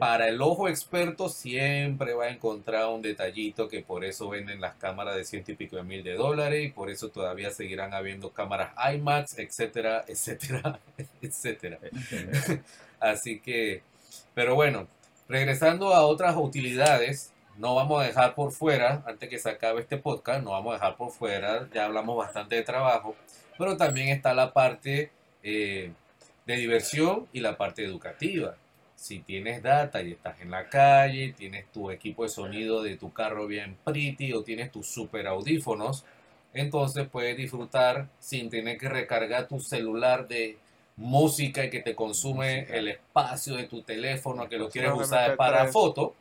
Para 0.00 0.28
el 0.28 0.42
ojo 0.42 0.68
experto 0.68 1.28
siempre 1.28 2.14
va 2.14 2.24
a 2.24 2.30
encontrar 2.30 2.88
un 2.88 3.00
detallito 3.00 3.68
que 3.68 3.80
por 3.80 4.04
eso 4.04 4.28
venden 4.28 4.60
las 4.60 4.74
cámaras 4.74 5.14
de 5.14 5.24
ciento 5.24 5.52
y 5.52 5.54
pico 5.54 5.76
de 5.76 5.84
mil 5.84 6.02
de 6.02 6.14
dólares 6.14 6.66
y 6.66 6.70
por 6.70 6.90
eso 6.90 7.10
todavía 7.10 7.50
seguirán 7.52 7.94
habiendo 7.94 8.30
cámaras 8.30 8.72
IMAX, 8.92 9.38
etcétera, 9.38 10.04
etcétera, 10.08 10.80
etcétera. 11.20 11.78
Así 13.00 13.38
que, 13.38 13.82
pero 14.34 14.56
bueno, 14.56 14.88
regresando 15.28 15.94
a 15.94 16.02
otras 16.06 16.34
utilidades, 16.36 17.31
no 17.56 17.74
vamos 17.74 18.02
a 18.02 18.06
dejar 18.06 18.34
por 18.34 18.52
fuera, 18.52 19.02
antes 19.06 19.28
que 19.28 19.38
se 19.38 19.50
acabe 19.50 19.80
este 19.80 19.98
podcast, 19.98 20.42
no 20.42 20.50
vamos 20.52 20.72
a 20.72 20.74
dejar 20.74 20.96
por 20.96 21.10
fuera, 21.10 21.68
ya 21.72 21.84
hablamos 21.84 22.16
bastante 22.16 22.56
de 22.56 22.62
trabajo, 22.62 23.14
pero 23.58 23.76
también 23.76 24.08
está 24.08 24.34
la 24.34 24.52
parte 24.52 25.10
eh, 25.42 25.92
de 26.46 26.56
diversión 26.56 27.26
y 27.32 27.40
la 27.40 27.56
parte 27.56 27.84
educativa. 27.84 28.56
Si 28.96 29.18
tienes 29.18 29.62
data 29.62 30.00
y 30.02 30.12
estás 30.12 30.40
en 30.40 30.50
la 30.50 30.68
calle, 30.68 31.34
tienes 31.36 31.70
tu 31.72 31.90
equipo 31.90 32.22
de 32.22 32.28
sonido 32.28 32.82
de 32.82 32.96
tu 32.96 33.12
carro 33.12 33.46
bien 33.46 33.76
pretty 33.84 34.32
o 34.32 34.42
tienes 34.42 34.70
tus 34.70 34.86
super 34.86 35.26
audífonos, 35.26 36.04
entonces 36.54 37.08
puedes 37.10 37.36
disfrutar 37.36 38.08
sin 38.18 38.50
tener 38.50 38.78
que 38.78 38.88
recargar 38.88 39.48
tu 39.48 39.58
celular 39.60 40.28
de 40.28 40.58
música 40.96 41.64
y 41.64 41.70
que 41.70 41.80
te 41.80 41.94
consume 41.94 42.66
el 42.70 42.88
espacio 42.88 43.56
de 43.56 43.64
tu 43.64 43.82
teléfono 43.82 44.48
que 44.48 44.58
lo 44.58 44.68
quieres 44.68 44.92
usar 44.92 45.36
para 45.36 45.66
foto. 45.68 46.14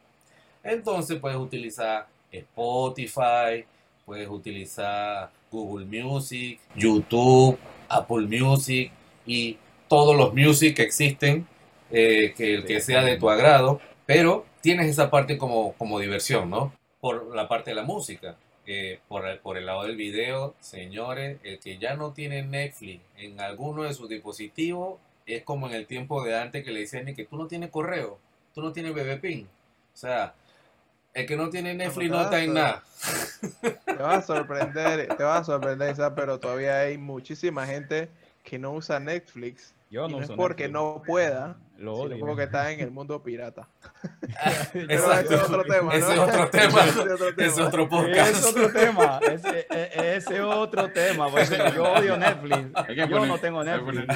Entonces 0.64 1.20
puedes 1.20 1.38
utilizar 1.38 2.08
Spotify, 2.32 3.66
puedes 4.06 4.28
utilizar 4.30 5.32
Google 5.52 5.86
Music, 5.86 6.60
YouTube, 6.76 7.58
Apple 7.90 8.28
Music 8.28 8.92
y 9.26 9.58
todos 9.88 10.16
los 10.16 10.34
music 10.34 10.76
que 10.76 10.84
existen 10.84 11.46
eh, 11.90 12.34
que 12.36 12.56
el 12.56 12.66
que 12.66 12.80
sea 12.80 13.04
de 13.04 13.18
tu 13.18 13.30
agrado, 13.30 13.82
pero 14.06 14.46
tienes 14.62 14.88
esa 14.88 15.10
parte 15.10 15.38
como, 15.38 15.74
como 15.74 16.00
diversión, 16.00 16.50
¿no? 16.50 16.74
Por 17.02 17.36
la 17.36 17.48
parte 17.48 17.72
de 17.72 17.76
la 17.76 17.84
música. 17.84 18.38
por, 19.10 19.28
el, 19.28 19.40
por 19.40 19.58
el 19.58 19.66
lado 19.66 19.84
del 19.84 19.98
video, 19.98 20.56
señores, 20.62 21.40
el 21.44 21.60
que 21.60 21.78
ya 21.78 21.96
no 21.96 22.14
tiene 22.14 22.44
Netflix 22.44 23.02
en 23.18 23.42
alguno 23.42 23.84
de 23.84 23.94
sus 23.94 24.08
dispositivos 24.08 25.00
es 25.26 25.44
como 25.44 25.68
en 25.68 25.74
el 25.74 25.88
tiempo 25.88 26.24
de 26.24 26.38
antes 26.38 26.64
que 26.64 26.72
le 26.72 26.82
decían 26.82 27.14
que 27.14 27.26
tú 27.26 27.38
no 27.38 27.48
tienes 27.48 27.70
correo, 27.70 28.18
tú 28.54 28.62
no 28.62 28.72
tienes 28.72 28.94
BBPIN. 28.94 29.48
O 29.94 29.98
sea, 29.98 30.34
el 31.14 31.26
que 31.26 31.36
no 31.36 31.50
tiene 31.50 31.74
Netflix 31.74 32.10
no 32.10 32.22
está 32.22 32.44
en 32.44 32.54
nada. 32.54 32.84
Te 33.86 33.94
va 33.96 34.16
a 34.16 34.22
sorprender, 34.22 35.16
te 35.16 35.24
va 35.24 35.38
a 35.38 35.44
sorprender, 35.44 35.96
pero 36.16 36.40
todavía 36.40 36.80
hay 36.80 36.98
muchísima 36.98 37.66
gente 37.66 38.10
que 38.44 38.60
no 38.60 38.74
usa 38.74 39.00
Netflix 39.00 39.74
yo 39.92 40.08
no, 40.08 40.22
es 40.22 40.30
porque 40.30 40.70
no 40.70 41.04
pueda, 41.06 41.58
lo 41.78 41.96
odio. 41.96 42.16
Sino 42.16 42.26
porque 42.26 42.44
está 42.44 42.72
en 42.72 42.80
el 42.80 42.92
mundo 42.92 43.22
pirata. 43.22 43.68
ese 44.74 45.36
es 45.36 45.42
otro 45.42 45.66
tema. 45.66 45.94
Ese 45.94 46.14
es 46.14 46.20
otro 46.20 46.50
tema. 46.50 46.80
Ese 47.38 47.46
es 47.46 47.60
otro 47.60 47.90
podcast. 47.90 48.32
Es 48.32 48.46
otro 48.46 48.72
tema. 48.72 49.20
Ese 49.30 50.16
es 50.16 50.40
otro 50.40 50.90
tema. 50.94 51.28
yo 51.76 51.92
odio 51.92 52.16
Netflix. 52.16 52.72
Yo 52.96 53.26
no 53.26 53.38
tengo 53.38 53.66
Netflix. 53.66 54.08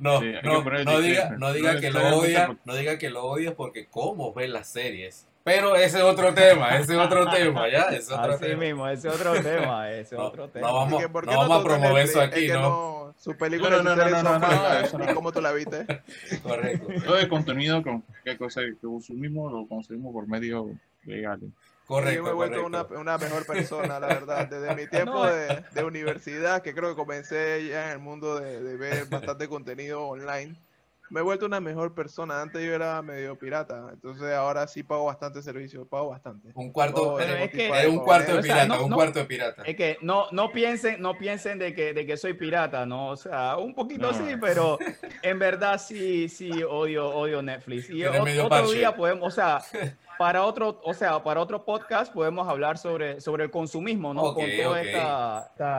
No, 0.00 0.20
no, 0.20 0.64
no, 0.64 1.00
diga, 1.00 1.30
no 1.38 1.52
diga 1.52 1.78
que 1.78 1.92
lo 1.92 2.18
odia, 2.18 2.58
no 2.64 2.74
diga 2.74 2.98
que 2.98 3.08
lo 3.08 3.24
odias 3.24 3.54
porque 3.54 3.86
cómo 3.86 4.34
ves 4.34 4.50
las 4.50 4.66
series. 4.66 5.28
Pero 5.44 5.76
ese 5.76 5.98
es 5.98 6.02
otro 6.02 6.32
tema, 6.32 6.70
ese 6.78 6.94
es 6.94 6.98
otro 6.98 7.30
tema, 7.30 7.68
¿ya? 7.68 7.82
Ese 7.90 7.98
es 7.98 8.10
otro 8.10 8.32
Así 8.32 8.46
tema. 8.46 8.60
mismo, 8.62 8.88
ese 8.88 9.08
es 9.08 9.14
otro 9.14 9.34
tema, 9.42 9.90
ese 9.90 10.14
es 10.14 10.20
otro 10.20 10.48
tema. 10.48 10.66
No 10.66 10.74
vamos, 10.74 11.02
no 11.02 11.36
vamos 11.36 11.60
a 11.60 11.62
promover 11.62 12.04
eso 12.04 12.20
aquí, 12.22 12.48
¿no? 12.48 13.14
Su 13.18 13.36
película 13.36 13.82
no, 13.82 13.94
no, 13.94 13.94
no, 13.94 14.22
no, 14.22 14.38
no, 14.38 14.98
no, 14.98 15.14
¿Cómo 15.14 15.32
tú 15.32 15.42
la 15.42 15.52
viste? 15.52 15.86
Correcto. 16.42 16.86
Todo 17.04 17.18
el 17.18 17.28
contenido 17.28 17.82
que, 18.24 18.38
cosa, 18.38 18.62
que 18.62 18.74
consumimos 18.80 19.52
lo 19.52 19.68
consumimos 19.68 20.14
por 20.14 20.26
medios 20.26 20.66
legales. 21.04 21.50
Correcto. 21.86 22.16
Yo 22.16 22.22
me 22.24 22.30
he 22.30 22.32
vuelto 22.32 22.64
una, 22.64 22.82
una, 22.82 23.18
mejor 23.18 23.44
persona, 23.44 24.00
la 24.00 24.06
verdad. 24.06 24.48
Desde 24.48 24.74
mi 24.74 24.86
tiempo 24.90 25.26
de, 25.26 25.62
de, 25.72 25.84
universidad, 25.84 26.62
que 26.62 26.74
creo 26.74 26.88
que 26.88 26.96
comencé 26.96 27.66
ya 27.68 27.86
en 27.86 27.90
el 27.92 27.98
mundo 27.98 28.40
de, 28.40 28.62
de 28.62 28.76
ver 28.76 29.04
bastante 29.06 29.46
contenido 29.46 30.06
online 30.06 30.56
me 31.14 31.20
he 31.20 31.22
vuelto 31.22 31.46
una 31.46 31.60
mejor 31.60 31.94
persona. 31.94 32.42
Antes 32.42 32.60
yo 32.64 32.74
era 32.74 33.00
medio 33.00 33.38
pirata, 33.38 33.88
entonces 33.92 34.32
ahora 34.32 34.66
sí 34.66 34.82
pago 34.82 35.04
bastante 35.04 35.42
servicio, 35.42 35.86
pago 35.86 36.08
bastante. 36.08 36.50
Un 36.54 36.72
cuarto, 36.72 37.20
es, 37.20 37.50
que, 37.52 37.70
un 37.88 38.00
cuarto 38.00 38.34
de 38.34 38.42
pirata, 38.42 38.80
un 38.80 38.90
cuarto 38.90 39.20
de 39.20 39.24
pirata. 39.24 39.62
Es 39.62 39.76
que 39.76 39.96
no, 40.02 40.26
no 40.32 40.50
piensen, 40.50 41.00
no 41.00 41.16
piensen 41.16 41.60
de 41.60 41.72
que, 41.72 41.94
de 41.94 42.04
que 42.04 42.16
soy 42.16 42.34
pirata, 42.34 42.84
no, 42.84 43.10
o 43.10 43.16
sea, 43.16 43.56
un 43.58 43.76
poquito 43.76 44.12
sí, 44.12 44.34
pero 44.40 44.76
en 45.22 45.38
verdad 45.38 45.80
sí, 45.80 46.28
sí 46.28 46.50
odio, 46.64 47.08
odio 47.08 47.40
Netflix. 47.42 47.88
Y 47.90 48.04
otro 48.04 48.72
día 48.72 48.96
podemos, 48.96 49.28
o 49.28 49.30
sea, 49.30 49.60
para 50.18 50.42
otro, 50.42 50.80
o 50.82 50.94
sea, 50.94 51.22
para 51.22 51.38
otro 51.38 51.64
podcast 51.64 52.12
podemos 52.12 52.48
hablar 52.48 52.76
sobre, 52.76 53.20
sobre 53.20 53.44
el 53.44 53.52
consumismo, 53.52 54.12
¿no? 54.12 54.34
Con 54.34 54.46
todos 54.60 54.78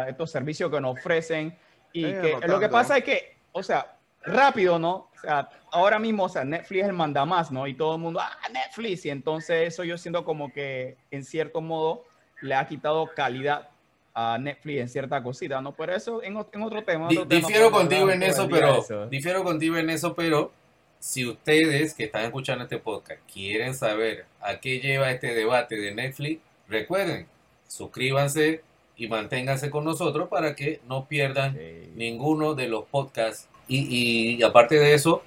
estos 0.07 0.31
servicios 0.31 0.71
que 0.71 0.79
nos 0.79 0.97
ofrecen. 0.97 1.57
Y 1.91 2.03
que 2.03 2.39
lo 2.47 2.57
que 2.57 2.69
pasa 2.69 2.97
es 2.97 3.03
que, 3.03 3.37
o 3.51 3.61
sea, 3.61 3.94
rápido, 4.25 4.79
¿no? 4.79 5.09
O 5.15 5.19
sea, 5.21 5.49
ahora 5.71 5.99
mismo, 5.99 6.23
o 6.23 6.29
sea, 6.29 6.43
Netflix 6.43 6.83
es 6.83 6.87
el 6.89 6.93
manda 6.93 7.25
más, 7.25 7.51
¿no? 7.51 7.67
Y 7.67 7.73
todo 7.73 7.95
el 7.95 8.01
mundo, 8.01 8.19
ah, 8.21 8.37
Netflix. 8.51 9.05
Y 9.05 9.09
entonces 9.09 9.67
eso 9.67 9.83
yo 9.83 9.97
siento 9.97 10.23
como 10.25 10.51
que, 10.51 10.97
en 11.11 11.23
cierto 11.23 11.61
modo, 11.61 12.03
le 12.41 12.55
ha 12.55 12.67
quitado 12.67 13.07
calidad 13.15 13.69
a 14.13 14.37
Netflix 14.37 14.79
en 14.79 14.89
cierta 14.89 15.21
cosita, 15.21 15.61
¿no? 15.61 15.73
Pero 15.73 15.93
eso 15.93 16.23
en, 16.23 16.37
en 16.51 16.61
otro 16.61 16.83
tema. 16.83 17.09
difiero 17.27 17.69
contigo 17.69 18.09
en 18.09 18.23
eso, 18.23 18.47
pero, 18.49 19.07
difiero 19.09 19.43
contigo 19.43 19.77
en 19.77 19.89
eso, 19.89 20.15
pero 20.15 20.51
si 20.99 21.25
ustedes 21.27 21.93
que 21.93 22.05
están 22.05 22.23
escuchando 22.23 22.63
este 22.63 22.77
podcast 22.77 23.21
quieren 23.31 23.75
saber 23.75 24.25
a 24.41 24.59
qué 24.59 24.79
lleva 24.79 25.11
este 25.11 25.35
debate 25.35 25.75
de 25.75 25.93
Netflix, 25.93 26.41
recuerden, 26.69 27.27
suscríbanse 27.67 28.63
y 28.95 29.09
manténganse 29.09 29.69
con 29.69 29.83
nosotros 29.83 30.29
para 30.29 30.55
que 30.55 30.79
no 30.87 31.05
pierdan 31.07 31.59
ninguno 31.95 32.55
de 32.55 32.69
los 32.69 32.85
podcasts 32.85 33.49
y, 33.67 34.41
aparte 34.43 34.75
de 34.75 34.93
eso, 34.93 35.23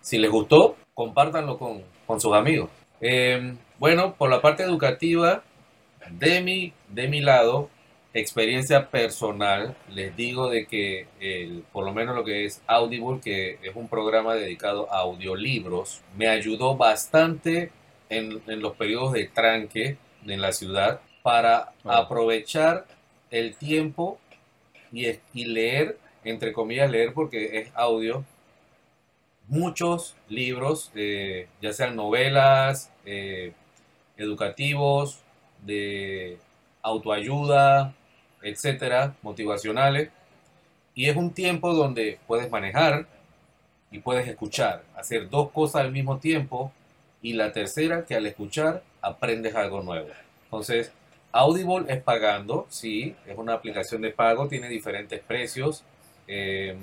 si 0.00 0.18
les 0.18 0.30
gustó, 0.30 0.76
compártanlo 0.94 1.58
con, 1.58 1.82
sus 2.20 2.34
amigos. 2.34 2.70
Em, 3.00 3.58
bueno, 3.78 4.14
por 4.14 4.30
la 4.30 4.40
parte 4.40 4.62
educativa, 4.62 5.42
de 6.10 6.40
mi, 6.40 6.72
de 6.88 7.08
mi 7.08 7.20
lado, 7.20 7.68
experiencia 8.14 8.90
personal, 8.90 9.76
les 9.90 10.16
digo 10.16 10.48
de 10.48 10.66
que 10.66 11.06
el, 11.20 11.64
por 11.72 11.84
lo 11.84 11.92
menos 11.92 12.16
lo 12.16 12.24
que 12.24 12.46
es 12.46 12.62
Audible, 12.66 13.20
que 13.20 13.58
es 13.62 13.74
un 13.74 13.88
programa 13.88 14.34
dedicado 14.34 14.92
a 14.92 15.00
audiolibros, 15.00 16.00
me 16.16 16.28
ayudó 16.28 16.76
bastante 16.76 17.70
en, 18.08 18.42
los 18.60 18.74
periodos 18.76 19.12
de 19.12 19.26
tranque 19.26 19.98
en 20.26 20.40
la 20.40 20.52
ciudad 20.52 21.00
para 21.22 21.72
aprovechar 21.84 22.86
el 23.30 23.54
tiempo 23.56 24.18
y, 24.92 25.06
y 25.34 25.44
leer 25.44 25.98
entre 26.24 26.52
comillas, 26.52 26.90
leer 26.90 27.12
porque 27.12 27.58
es 27.58 27.70
audio, 27.74 28.24
muchos 29.48 30.14
libros, 30.28 30.92
ya 31.60 31.72
sean 31.72 31.96
novelas, 31.96 32.90
eh, 33.04 33.52
educativos, 34.16 35.20
de 35.64 36.38
autoayuda, 36.82 37.94
etcétera, 38.42 39.14
motivacionales. 39.22 40.10
Y 40.94 41.08
es 41.08 41.16
un 41.16 41.32
tiempo 41.32 41.72
donde 41.74 42.18
puedes 42.26 42.50
manejar 42.50 43.06
y 43.90 44.00
puedes 44.00 44.28
escuchar, 44.28 44.82
hacer 44.96 45.30
dos 45.30 45.50
cosas 45.50 45.82
al 45.82 45.92
mismo 45.92 46.18
tiempo. 46.18 46.72
Y 47.22 47.32
la 47.32 47.52
tercera, 47.52 48.04
que 48.04 48.14
al 48.14 48.26
escuchar 48.26 48.82
aprendes 49.00 49.54
algo 49.56 49.82
nuevo. 49.82 50.08
Entonces, 50.44 50.92
Audible 51.32 51.92
es 51.92 52.00
pagando, 52.02 52.66
sí, 52.70 53.14
es 53.26 53.36
una 53.36 53.54
aplicación 53.54 54.02
de 54.02 54.10
pago, 54.10 54.48
tiene 54.48 54.68
diferentes 54.68 55.20
precios. 55.20 55.84
Eh, 56.28 56.76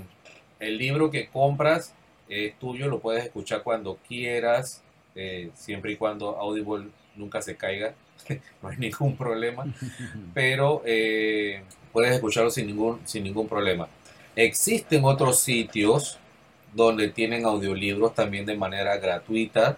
el 0.59 0.77
libro 0.77 1.11
que 1.11 1.27
compras 1.27 1.93
es 2.27 2.57
tuyo, 2.57 2.87
lo 2.87 2.99
puedes 2.99 3.23
escuchar 3.23 3.63
cuando 3.63 3.97
quieras, 4.07 4.81
eh, 5.15 5.51
siempre 5.55 5.91
y 5.91 5.95
cuando 5.95 6.37
Audible 6.37 6.87
nunca 7.15 7.41
se 7.41 7.55
caiga, 7.55 7.93
no 8.61 8.69
hay 8.69 8.77
ningún 8.77 9.15
problema, 9.15 9.65
pero 10.33 10.81
eh, 10.85 11.63
puedes 11.93 12.11
escucharlo 12.11 12.49
sin 12.49 12.67
ningún, 12.67 12.99
sin 13.05 13.23
ningún 13.23 13.47
problema. 13.47 13.87
Existen 14.35 15.05
otros 15.05 15.39
sitios 15.39 16.17
donde 16.73 17.09
tienen 17.09 17.45
audiolibros 17.45 18.13
también 18.15 18.45
de 18.45 18.57
manera 18.57 18.97
gratuita 18.97 19.77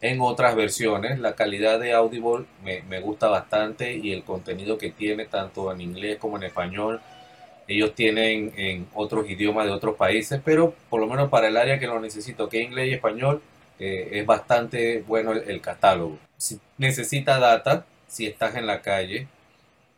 en 0.00 0.20
otras 0.20 0.54
versiones. 0.54 1.18
La 1.18 1.34
calidad 1.34 1.80
de 1.80 1.92
Audible 1.92 2.44
me, 2.62 2.82
me 2.82 3.00
gusta 3.00 3.28
bastante 3.28 3.96
y 3.96 4.12
el 4.12 4.22
contenido 4.22 4.78
que 4.78 4.90
tiene 4.90 5.24
tanto 5.24 5.72
en 5.72 5.80
inglés 5.80 6.18
como 6.18 6.36
en 6.36 6.44
español 6.44 7.00
ellos 7.70 7.94
tienen 7.94 8.52
en 8.56 8.88
otros 8.94 9.30
idiomas 9.30 9.64
de 9.64 9.70
otros 9.70 9.94
países, 9.94 10.40
pero 10.44 10.74
por 10.88 11.00
lo 11.00 11.06
menos 11.06 11.30
para 11.30 11.46
el 11.46 11.56
área 11.56 11.78
que 11.78 11.86
lo 11.86 12.00
necesito, 12.00 12.48
que 12.48 12.60
inglés 12.60 12.88
y 12.88 12.94
español, 12.94 13.40
eh, 13.78 14.18
es 14.18 14.26
bastante 14.26 15.02
bueno 15.06 15.30
el, 15.32 15.60
catálogo. 15.60 16.18
Si 16.36 16.58
necesita 16.78 17.38
data, 17.38 17.86
si 18.08 18.26
estás 18.26 18.56
en 18.56 18.66
la 18.66 18.82
calle, 18.82 19.28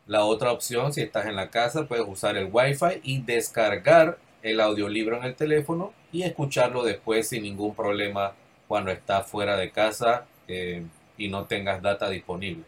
la 0.06 0.26
otra 0.26 0.52
opción, 0.52 0.92
si 0.92 1.00
estás 1.00 1.24
en 1.24 1.34
la 1.34 1.48
casa, 1.48 1.88
puedes 1.88 2.06
usar 2.06 2.36
el 2.36 2.50
Wi-Fi 2.52 3.00
y 3.04 3.22
descargar 3.22 4.18
el 4.42 4.60
audiolibro 4.60 5.16
en 5.16 5.24
el 5.24 5.34
teléfono 5.34 5.94
y 6.12 6.24
escucharlo 6.24 6.84
después 6.84 7.30
sin 7.30 7.42
ningún 7.42 7.74
problema 7.74 8.34
cuando 8.68 8.90
estás 8.90 9.26
fuera 9.26 9.56
de 9.56 9.70
casa 9.70 10.26
eh, 10.46 10.84
y 11.16 11.28
no 11.28 11.46
tengas 11.46 11.80
data 11.80 12.10
disponible. 12.10 12.64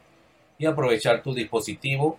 Y 0.56 0.64
aprovechar 0.64 1.22
tu 1.22 1.34
dispositivo 1.34 2.18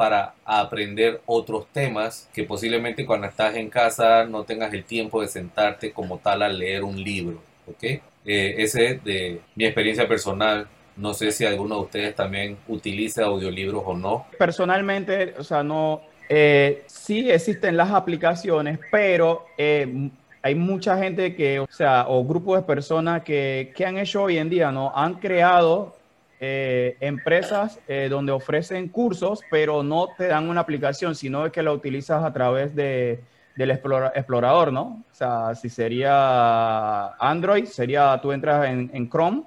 para 0.00 0.32
aprender 0.46 1.20
otros 1.26 1.66
temas 1.74 2.26
que 2.32 2.44
posiblemente 2.44 3.04
cuando 3.04 3.26
estás 3.26 3.54
en 3.56 3.68
casa 3.68 4.24
no 4.24 4.44
tengas 4.44 4.72
el 4.72 4.84
tiempo 4.84 5.20
de 5.20 5.28
sentarte 5.28 5.92
como 5.92 6.16
tal 6.16 6.40
a 6.40 6.48
leer 6.48 6.84
un 6.84 7.04
libro. 7.04 7.42
¿ok? 7.66 7.82
Eh, 7.82 8.00
ese 8.24 8.86
es 8.86 9.04
de 9.04 9.42
mi 9.54 9.66
experiencia 9.66 10.08
personal. 10.08 10.66
No 10.96 11.12
sé 11.12 11.30
si 11.32 11.44
alguno 11.44 11.74
de 11.74 11.80
ustedes 11.82 12.14
también 12.14 12.56
utiliza 12.68 13.24
audiolibros 13.24 13.82
o 13.84 13.94
no. 13.94 14.26
Personalmente, 14.38 15.34
o 15.36 15.44
sea, 15.44 15.62
no. 15.62 16.00
Eh, 16.30 16.82
sí 16.86 17.30
existen 17.30 17.76
las 17.76 17.90
aplicaciones, 17.90 18.78
pero 18.90 19.44
eh, 19.58 20.08
hay 20.40 20.54
mucha 20.54 20.96
gente 20.96 21.36
que, 21.36 21.60
o 21.60 21.66
sea, 21.70 22.06
o 22.08 22.24
grupos 22.24 22.60
de 22.60 22.62
personas 22.62 23.22
que, 23.22 23.70
que 23.76 23.84
han 23.84 23.98
hecho 23.98 24.22
hoy 24.22 24.38
en 24.38 24.48
día, 24.48 24.72
¿no? 24.72 24.92
Han 24.96 25.16
creado 25.16 25.99
eh, 26.42 26.96
empresas 27.00 27.78
eh, 27.86 28.08
donde 28.08 28.32
ofrecen 28.32 28.88
cursos, 28.88 29.42
pero 29.50 29.82
no 29.82 30.08
te 30.16 30.26
dan 30.26 30.48
una 30.48 30.62
aplicación, 30.62 31.14
sino 31.14 31.52
que 31.52 31.62
la 31.62 31.70
utilizas 31.70 32.24
a 32.24 32.32
través 32.32 32.74
de, 32.74 33.20
del 33.56 33.70
explorador, 33.70 34.72
¿no? 34.72 35.04
O 35.10 35.14
sea, 35.14 35.54
si 35.54 35.68
sería 35.68 37.08
Android, 37.18 37.66
sería 37.66 38.18
tú 38.22 38.32
entras 38.32 38.66
en, 38.70 39.10
Chrome 39.10 39.42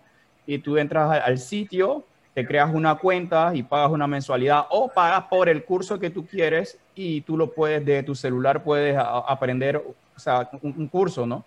y 0.46 0.60
tú 0.60 0.78
entras 0.78 1.20
al, 1.26 1.40
sitio, 1.40 2.04
te 2.36 2.46
creas 2.46 2.72
una 2.72 2.94
cuenta 2.96 3.56
y 3.56 3.64
pagas 3.64 3.90
una 3.90 4.06
mensualidad 4.06 4.66
o 4.70 4.88
pagas 4.88 5.24
por 5.24 5.50
el 5.50 5.64
curso 5.66 5.98
que 6.00 6.12
tú 6.12 6.28
quieres 6.28 6.78
y 6.94 7.22
tú 7.22 7.38
lo 7.38 7.52
puedes 7.52 7.84
de 7.84 8.04
tu 8.04 8.14
celular, 8.14 8.64
puedes 8.64 8.96
aprender, 8.98 9.78
o 9.78 10.20
sea, 10.20 10.48
un 10.62 10.88
curso, 10.88 11.26
¿no? 11.26 11.44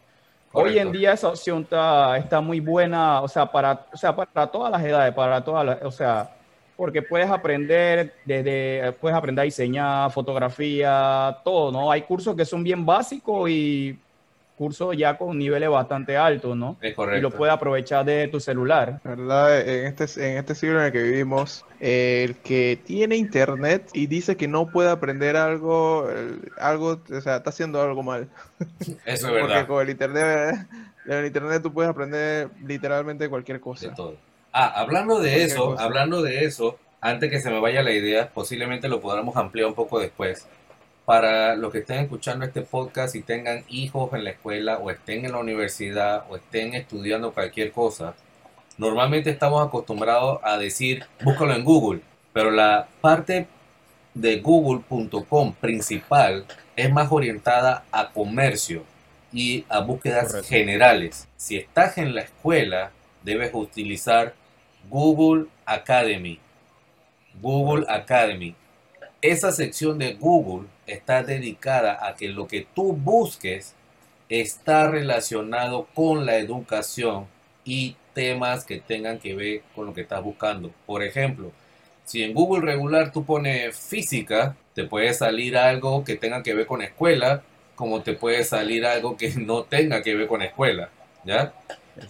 Hoy 0.58 0.78
en 0.78 0.90
día 0.90 1.12
esa 1.12 1.28
opción 1.28 1.62
está, 1.62 2.16
está 2.16 2.40
muy 2.40 2.60
buena, 2.60 3.20
o 3.20 3.28
sea, 3.28 3.44
para, 3.44 3.86
o 3.92 3.96
sea, 3.96 4.16
para 4.16 4.46
todas 4.46 4.72
las 4.72 4.82
edades, 4.82 5.14
para 5.14 5.44
todas 5.44 5.66
las, 5.66 5.82
o 5.82 5.90
sea, 5.90 6.30
porque 6.74 7.02
puedes 7.02 7.28
aprender 7.28 8.14
desde, 8.24 8.90
puedes 8.92 9.14
aprender 9.14 9.42
a 9.42 9.44
diseñar, 9.44 10.10
fotografía, 10.10 11.36
todo, 11.44 11.70
¿no? 11.70 11.92
Hay 11.92 12.02
cursos 12.02 12.34
que 12.34 12.46
son 12.46 12.64
bien 12.64 12.86
básicos 12.86 13.50
y 13.50 13.98
cursos 14.56 14.96
ya 14.96 15.18
con 15.18 15.38
niveles 15.38 15.68
bastante 15.68 16.16
altos, 16.16 16.56
¿no? 16.56 16.76
Es 16.80 16.94
correcto. 16.94 17.18
Y 17.18 17.20
lo 17.20 17.30
puedes 17.30 17.54
aprovechar 17.54 18.04
de 18.04 18.26
tu 18.28 18.40
celular. 18.40 19.00
¿Verdad? 19.04 19.60
En 19.60 19.86
este, 19.86 20.04
en 20.30 20.38
este 20.38 20.54
siglo 20.54 20.80
en 20.80 20.86
el 20.86 20.92
que 20.92 21.02
vivimos, 21.02 21.64
el 21.78 22.36
que 22.36 22.78
tiene 22.84 23.16
internet 23.16 23.90
y 23.92 24.06
dice 24.06 24.36
que 24.36 24.48
no 24.48 24.66
puede 24.66 24.90
aprender 24.90 25.36
algo, 25.36 26.08
algo, 26.58 27.00
o 27.10 27.20
sea, 27.20 27.36
está 27.36 27.50
haciendo 27.50 27.80
algo 27.80 28.02
mal. 28.02 28.28
Eso 29.04 29.28
es 29.28 29.32
verdad. 29.32 29.48
Porque 29.48 29.66
con 29.66 29.82
el 29.82 29.90
internet, 29.90 30.66
el 31.06 31.26
internet 31.26 31.62
tú 31.62 31.72
puedes 31.72 31.90
aprender 31.90 32.48
literalmente 32.64 33.28
cualquier 33.28 33.60
cosa. 33.60 33.88
De 33.88 33.94
todo. 33.94 34.16
Ah, 34.52 34.72
hablando 34.80 35.20
de 35.20 35.44
eso, 35.44 35.78
hablando 35.78 36.22
de 36.22 36.44
eso, 36.44 36.78
antes 37.02 37.30
que 37.30 37.40
se 37.40 37.50
me 37.50 37.60
vaya 37.60 37.82
la 37.82 37.92
idea, 37.92 38.30
posiblemente 38.30 38.88
lo 38.88 39.02
podamos 39.02 39.36
ampliar 39.36 39.66
un 39.66 39.74
poco 39.74 40.00
después 40.00 40.48
para 41.06 41.54
los 41.54 41.72
que 41.72 41.78
estén 41.78 42.00
escuchando 42.00 42.44
este 42.44 42.62
podcast 42.62 43.14
y 43.14 43.22
tengan 43.22 43.64
hijos 43.68 44.12
en 44.12 44.24
la 44.24 44.30
escuela 44.30 44.78
o 44.78 44.90
estén 44.90 45.24
en 45.24 45.32
la 45.32 45.38
universidad 45.38 46.24
o 46.28 46.36
estén 46.36 46.74
estudiando 46.74 47.32
cualquier 47.32 47.70
cosa, 47.70 48.14
normalmente 48.76 49.30
estamos 49.30 49.64
acostumbrados 49.64 50.40
a 50.42 50.58
decir 50.58 51.06
búscalo 51.22 51.54
en 51.54 51.64
Google, 51.64 52.00
pero 52.32 52.50
la 52.50 52.88
parte 53.00 53.46
de 54.14 54.40
google.com 54.40 55.54
principal 55.54 56.44
es 56.74 56.92
más 56.92 57.12
orientada 57.12 57.84
a 57.92 58.10
comercio 58.10 58.82
y 59.32 59.64
a 59.68 59.80
búsquedas 59.80 60.44
generales. 60.48 61.28
Si 61.36 61.56
estás 61.56 61.98
en 61.98 62.16
la 62.16 62.22
escuela, 62.22 62.90
debes 63.22 63.52
utilizar 63.54 64.34
Google 64.88 65.46
Academy. 65.66 66.40
Google 67.40 67.86
Academy. 67.88 68.56
Esa 69.26 69.50
sección 69.50 69.98
de 69.98 70.14
Google 70.14 70.68
está 70.86 71.24
dedicada 71.24 71.98
a 72.06 72.14
que 72.14 72.28
lo 72.28 72.46
que 72.46 72.64
tú 72.76 72.92
busques 72.92 73.74
está 74.28 74.88
relacionado 74.88 75.88
con 75.94 76.24
la 76.24 76.36
educación 76.36 77.26
y 77.64 77.96
temas 78.14 78.64
que 78.64 78.78
tengan 78.78 79.18
que 79.18 79.34
ver 79.34 79.62
con 79.74 79.86
lo 79.86 79.94
que 79.94 80.02
estás 80.02 80.22
buscando. 80.22 80.70
Por 80.86 81.02
ejemplo, 81.02 81.50
si 82.04 82.22
en 82.22 82.34
Google 82.34 82.64
regular 82.64 83.10
tú 83.10 83.24
pones 83.24 83.76
física, 83.76 84.56
te 84.74 84.84
puede 84.84 85.12
salir 85.12 85.56
algo 85.56 86.04
que 86.04 86.14
tenga 86.14 86.44
que 86.44 86.54
ver 86.54 86.66
con 86.66 86.80
escuela, 86.80 87.42
como 87.74 88.02
te 88.02 88.12
puede 88.12 88.44
salir 88.44 88.86
algo 88.86 89.16
que 89.16 89.30
no 89.36 89.64
tenga 89.64 90.04
que 90.04 90.14
ver 90.14 90.28
con 90.28 90.40
escuela, 90.40 90.88
¿ya? 91.24 91.52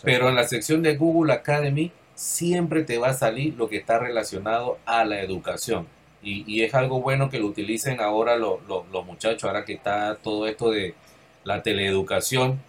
Pero 0.03 0.29
en 0.29 0.35
la 0.35 0.47
sección 0.47 0.83
de 0.83 0.99
Google 0.99 1.33
Academy 1.33 1.93
siempre 2.15 2.83
te 2.83 2.99
va 2.99 3.09
a 3.09 3.15
salir 3.15 3.55
lo 3.55 3.71
que 3.71 3.79
está 3.79 3.99
relacionado 3.99 4.79
a 4.85 5.03
la 5.07 5.23
educación. 5.23 5.96
Y, 6.29 6.63
es 6.63 6.75
algo 6.75 7.01
bueno 7.01 7.31
que 7.31 7.39
lo 7.39 7.47
utilicen 7.47 8.01
ahora 8.01 8.37
los 8.37 9.07
muchachos, 9.07 9.45
ahora 9.45 9.65
que 9.65 9.75
está 9.75 10.17
todo 10.17 10.49
esto 10.49 10.73
de 10.73 10.95
la 11.45 11.63
teleeducación, 11.63 12.61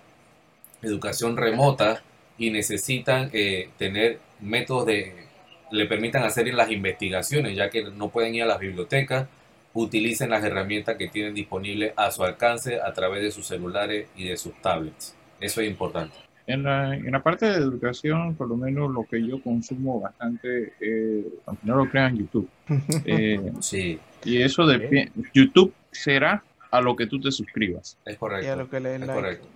educación 0.84 1.38
remota, 1.38 2.04
y 2.38 2.52
necesitan 2.52 3.32
eh, 3.34 3.70
tener 3.80 4.20
métodos 4.40 4.86
de 4.86 5.28
le 5.72 5.86
permitan 5.86 6.24
hacer 6.24 6.54
las 6.54 6.72
investigaciones, 6.72 7.56
ya 7.56 7.70
que 7.70 7.84
no 7.84 8.10
pueden 8.10 8.36
ir 8.36 8.44
a 8.44 8.46
las 8.46 8.60
bibliotecas, 8.60 9.28
utilicen 9.74 10.30
las 10.30 10.44
herramientas 10.44 10.96
que 10.98 11.08
tienen 11.08 11.34
disponibles 11.34 11.94
a 11.96 12.12
su 12.12 12.24
alcance 12.24 12.80
a 12.80 12.94
través 12.94 13.22
de 13.22 13.32
sus 13.32 13.48
celulares 13.48 14.08
y 14.16 14.26
de 14.28 14.38
sus 14.38 14.54
tablets. 14.62 15.16
Eso 15.40 15.62
es 15.62 15.68
importante. 15.68 16.27
En 16.48 16.64
la, 16.64 16.96
en 16.96 17.12
la 17.12 17.22
parte 17.22 17.46
de 17.46 17.58
educación, 17.58 18.36
por 18.36 18.48
lo 18.48 18.56
menos 18.56 18.90
lo 18.90 19.04
que 19.04 19.26
yo 19.26 19.42
consumo 19.42 20.00
bastante, 20.00 20.74
eh, 20.80 21.28
aunque 21.46 21.68
no 21.68 21.76
lo 21.76 21.90
crean, 21.90 22.18
YouTube. 22.18 22.50
Eh, 23.06 23.52
sí. 23.60 24.00
Y 24.24 24.42
eso 24.42 24.66
de 24.66 25.12
YouTube 25.34 25.74
será 25.92 26.44
a 26.72 26.82
lo 26.82 26.96
que 26.96 27.06
tú 27.06 27.20
te 27.20 27.32
suscribas. 27.32 27.98
Es 28.06 28.18
correcto. 28.18 28.48
Y 28.48 28.50
a 28.50 28.56
lo 28.56 28.70
que 28.70 28.80
le 28.80 28.96
es 28.96 29.06
correcto. 29.06 29.48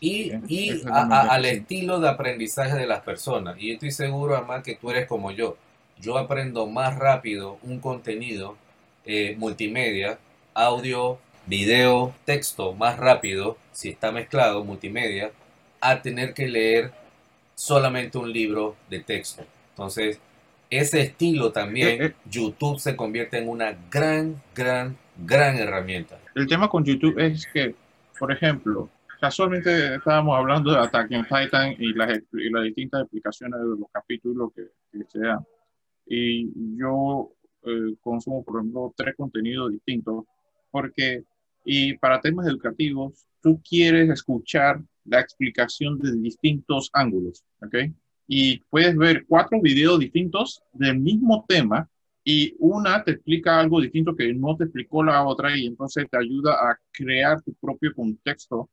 Y, 0.00 0.32
y 0.46 0.82
al 0.88 1.44
estilo 1.44 1.98
de 1.98 2.08
aprendizaje 2.08 2.76
de 2.76 2.86
las 2.86 3.00
personas. 3.00 3.56
Y 3.58 3.72
estoy 3.72 3.90
seguro, 3.90 4.36
además, 4.36 4.62
que 4.62 4.76
tú 4.76 4.90
eres 4.90 5.06
como 5.06 5.32
yo. 5.32 5.56
Yo 6.00 6.16
aprendo 6.18 6.66
más 6.66 6.96
rápido 6.96 7.58
un 7.62 7.80
contenido 7.80 8.56
eh, 9.04 9.34
multimedia, 9.38 10.18
audio, 10.52 11.18
video, 11.46 12.14
texto, 12.26 12.74
más 12.74 12.98
rápido, 12.98 13.56
si 13.72 13.88
está 13.88 14.12
mezclado, 14.12 14.64
multimedia, 14.64 15.30
a 15.80 16.00
tener 16.02 16.34
que 16.34 16.48
leer 16.48 16.92
solamente 17.54 18.18
un 18.18 18.32
libro 18.32 18.76
de 18.88 19.00
texto. 19.00 19.44
Entonces, 19.70 20.20
ese 20.70 21.00
estilo 21.00 21.52
también. 21.52 22.14
YouTube 22.30 22.78
se 22.78 22.96
convierte 22.96 23.38
en 23.38 23.48
una 23.48 23.76
gran, 23.90 24.40
gran, 24.54 24.96
gran 25.16 25.56
herramienta. 25.56 26.18
El 26.34 26.46
tema 26.46 26.68
con 26.68 26.84
YouTube 26.84 27.18
es 27.18 27.46
que, 27.46 27.74
por 28.18 28.32
ejemplo, 28.32 28.88
casualmente 29.20 29.96
estábamos 29.96 30.36
hablando 30.36 30.72
de 30.72 30.78
Attack 30.78 31.10
on 31.12 31.24
Titan 31.24 31.74
y 31.78 31.92
las, 31.94 32.18
y 32.32 32.50
las 32.50 32.64
distintas 32.64 33.02
explicaciones 33.02 33.60
de 33.60 33.66
los 33.66 33.90
capítulos 33.92 34.52
que, 34.54 34.68
que 34.92 35.04
se 35.08 35.20
dan. 35.20 35.40
Y 36.06 36.50
yo 36.78 37.30
eh, 37.64 37.96
consumo, 38.00 38.44
por 38.44 38.60
ejemplo, 38.60 38.94
tres 38.96 39.14
contenidos 39.16 39.72
distintos, 39.72 40.24
porque, 40.70 41.24
y 41.70 41.98
para 41.98 42.18
temas 42.18 42.46
educativos, 42.46 43.26
tú 43.42 43.60
quieres 43.62 44.08
escuchar 44.08 44.80
la 45.04 45.20
explicación 45.20 45.98
de 45.98 46.16
distintos 46.16 46.88
ángulos, 46.94 47.44
¿ok? 47.60 47.92
Y 48.26 48.60
puedes 48.70 48.96
ver 48.96 49.26
cuatro 49.28 49.60
videos 49.60 49.98
distintos 49.98 50.62
del 50.72 50.98
mismo 50.98 51.44
tema 51.46 51.86
y 52.24 52.54
una 52.58 53.04
te 53.04 53.10
explica 53.10 53.60
algo 53.60 53.82
distinto 53.82 54.16
que 54.16 54.32
no 54.32 54.56
te 54.56 54.64
explicó 54.64 55.04
la 55.04 55.22
otra 55.26 55.54
y 55.54 55.66
entonces 55.66 56.06
te 56.10 56.16
ayuda 56.16 56.54
a 56.54 56.78
crear 56.90 57.42
tu 57.42 57.52
propio 57.52 57.92
contexto 57.94 58.70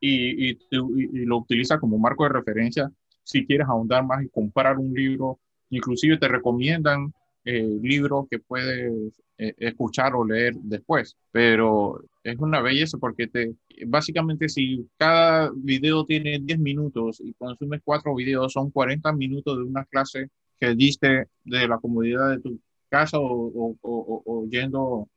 y, 0.00 0.52
y, 0.52 0.58
y 0.70 1.26
lo 1.26 1.36
utiliza 1.36 1.78
como 1.78 1.98
marco 1.98 2.24
de 2.24 2.30
referencia 2.30 2.90
si 3.24 3.44
quieres 3.44 3.68
ahondar 3.68 4.06
más 4.06 4.24
y 4.24 4.30
comprar 4.30 4.78
un 4.78 4.94
libro. 4.94 5.38
Inclusive 5.68 6.16
te 6.16 6.28
recomiendan 6.28 7.12
eh, 7.44 7.78
libros 7.82 8.26
que 8.30 8.38
puedes 8.38 9.12
escuchar 9.38 10.14
o 10.14 10.24
leer 10.24 10.54
después, 10.56 11.16
pero 11.30 12.02
es 12.24 12.36
una 12.38 12.60
belleza 12.60 12.98
porque 12.98 13.28
te, 13.28 13.54
básicamente 13.86 14.48
si 14.48 14.88
cada 14.96 15.50
video 15.54 16.04
tiene 16.04 16.40
10 16.40 16.58
minutos 16.58 17.20
y 17.20 17.34
consumes 17.34 17.80
cuatro 17.84 18.14
videos, 18.14 18.52
son 18.52 18.70
40 18.70 19.12
minutos 19.12 19.56
de 19.56 19.62
una 19.62 19.84
clase 19.84 20.28
que 20.60 20.74
diste 20.74 21.28
de 21.44 21.68
la 21.68 21.78
comodidad 21.78 22.30
de 22.30 22.40
tu 22.40 22.58
casa 22.88 23.18
o, 23.20 23.76
o, 23.80 24.46
yendo 24.50 25.08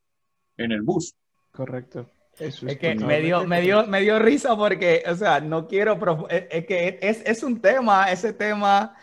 en 0.56 0.72
el 0.72 0.82
bus. 0.82 1.14
Correcto. 1.50 2.08
Eso 2.38 2.66
es, 2.66 2.78
que 2.78 2.94
me 2.94 3.20
dio, 3.20 3.46
me, 3.46 3.60
dio, 3.60 3.86
me 3.86 4.00
dio 4.00 4.18
risa 4.18 4.56
porque, 4.56 5.02
o 5.06 5.14
sea, 5.14 5.40
no 5.40 5.66
quiero, 5.66 5.98
es, 6.30 6.64
que 6.64 6.98
es, 7.02 7.22
es 7.26 7.42
un 7.42 7.60
tema, 7.60 8.10
ese 8.10 8.32
tema 8.32 8.94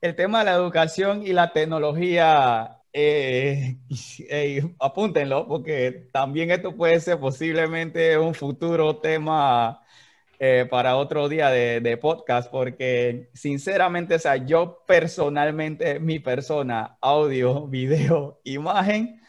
el 0.00 0.14
tema 0.14 0.40
de 0.40 0.46
la 0.46 0.54
educación 0.54 1.22
y 1.22 1.32
la 1.32 1.52
tecnología, 1.52 2.75
eh, 2.98 3.76
apúntenlo, 4.80 5.46
porque 5.46 6.08
también 6.12 6.50
esto 6.50 6.74
puede 6.74 6.98
ser 7.00 7.20
posiblemente 7.20 8.16
un 8.18 8.34
futuro 8.34 8.96
tema 8.96 9.82
eh, 10.38 10.66
para 10.70 10.96
otro 10.96 11.28
día 11.28 11.50
de, 11.50 11.96
podcast, 11.98 12.50
porque 12.50 13.28
sinceramente, 13.34 14.14
o 14.14 14.18
sea, 14.18 14.36
yo 14.36 14.82
personalmente, 14.86 16.00
mi 16.00 16.20
persona, 16.20 16.96
audio, 17.02 17.66
video, 17.68 18.40
imagen, 18.44 19.20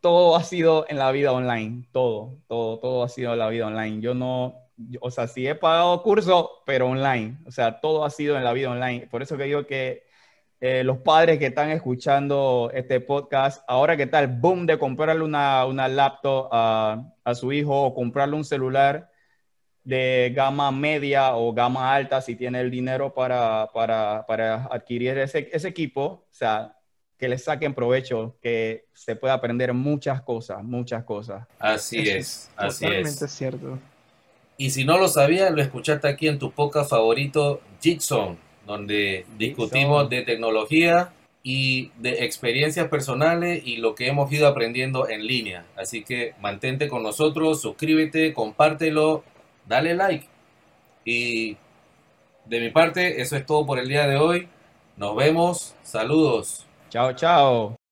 todo 0.00 0.36
ha 0.36 0.42
sido 0.44 0.86
en 0.88 0.98
la 0.98 1.10
vida 1.12 1.32
online, 1.32 1.88
todo, 1.92 2.38
todo, 2.48 2.78
todo 2.80 3.04
ha 3.04 3.08
sido 3.08 3.32
en 3.32 3.38
la 3.38 3.48
vida 3.48 3.66
online. 3.66 4.02
Yo 4.02 4.14
no, 4.14 4.56
o 5.00 5.10
sea, 5.10 5.26
sí 5.26 5.46
he 5.46 5.54
pagado 5.54 6.02
curso, 6.02 6.62
pero 6.66 6.88
online. 6.88 7.38
O 7.46 7.50
sea, 7.50 7.80
todo 7.80 8.04
ha 8.04 8.10
sido 8.10 8.36
en 8.36 8.44
la 8.44 8.52
vida 8.52 8.70
online. 8.70 9.06
Por 9.06 9.22
eso 9.22 9.38
que 9.38 9.44
digo 9.44 9.66
que 9.66 10.04
eh, 10.66 10.82
los 10.82 10.96
padres 10.96 11.38
que 11.38 11.48
están 11.48 11.70
escuchando 11.72 12.70
este 12.72 12.98
podcast, 12.98 13.62
ahora 13.68 13.98
que 13.98 14.04
está 14.04 14.20
el 14.20 14.28
boom 14.28 14.64
de 14.64 14.78
comprarle 14.78 15.22
una, 15.22 15.66
una 15.66 15.88
laptop 15.88 16.48
a, 16.50 17.04
a, 17.22 17.34
su 17.34 17.52
hijo 17.52 17.82
o 17.82 17.94
comprarle 17.94 18.34
un 18.34 18.46
celular 18.46 19.10
de 19.82 20.32
gama 20.34 20.70
media 20.72 21.36
o 21.36 21.52
gama 21.52 21.94
alta, 21.94 22.22
si 22.22 22.34
tiene 22.34 22.62
el 22.62 22.70
dinero 22.70 23.12
para, 23.12 23.68
para, 23.74 24.24
para 24.26 24.64
adquirir 24.70 25.18
ese, 25.18 25.50
ese 25.52 25.68
equipo, 25.68 26.02
o 26.02 26.28
sea, 26.30 26.74
que 27.18 27.28
le 27.28 27.36
saquen 27.36 27.74
provecho, 27.74 28.38
que 28.40 28.86
se 28.94 29.16
pueda 29.16 29.34
aprender 29.34 29.74
muchas 29.74 30.22
cosas, 30.22 30.64
muchas 30.64 31.04
cosas. 31.04 31.46
Así 31.58 32.08
es, 32.08 32.50
así 32.56 32.86
totalmente 32.86 33.28
cierto. 33.28 33.78
Y 34.56 34.70
si 34.70 34.86
no 34.86 34.96
lo 34.96 35.08
sabías, 35.08 35.52
lo 35.52 35.60
escuchaste 35.60 36.08
aquí 36.08 36.26
en 36.26 36.38
tu 36.38 36.52
podcast 36.52 36.88
favorito, 36.88 37.60
Jigsaw, 37.82 38.38
donde 38.66 39.26
discutimos 39.36 40.08
de 40.08 40.22
tecnología 40.22 41.12
y 41.42 41.90
de 41.98 42.24
experiencias 42.24 42.88
personales 42.88 43.62
y 43.66 43.76
lo 43.76 43.94
que 43.94 44.08
hemos 44.08 44.32
ido 44.32 44.48
aprendiendo 44.48 45.08
en 45.08 45.26
línea. 45.26 45.66
Así 45.76 46.02
que 46.02 46.34
mantente 46.40 46.88
con 46.88 47.02
nosotros, 47.02 47.60
suscríbete, 47.60 48.32
compártelo, 48.32 49.22
dale 49.66 49.94
like. 49.94 50.26
Y 51.04 51.56
de 52.46 52.60
mi 52.60 52.70
parte, 52.70 53.20
eso 53.20 53.36
es 53.36 53.44
todo 53.44 53.66
por 53.66 53.78
el 53.78 53.88
día 53.88 54.06
de 54.06 54.16
hoy. 54.16 54.48
Nos 54.96 55.14
vemos. 55.16 55.74
Saludos. 55.82 56.66
Chao, 56.88 57.12
chao. 57.12 57.83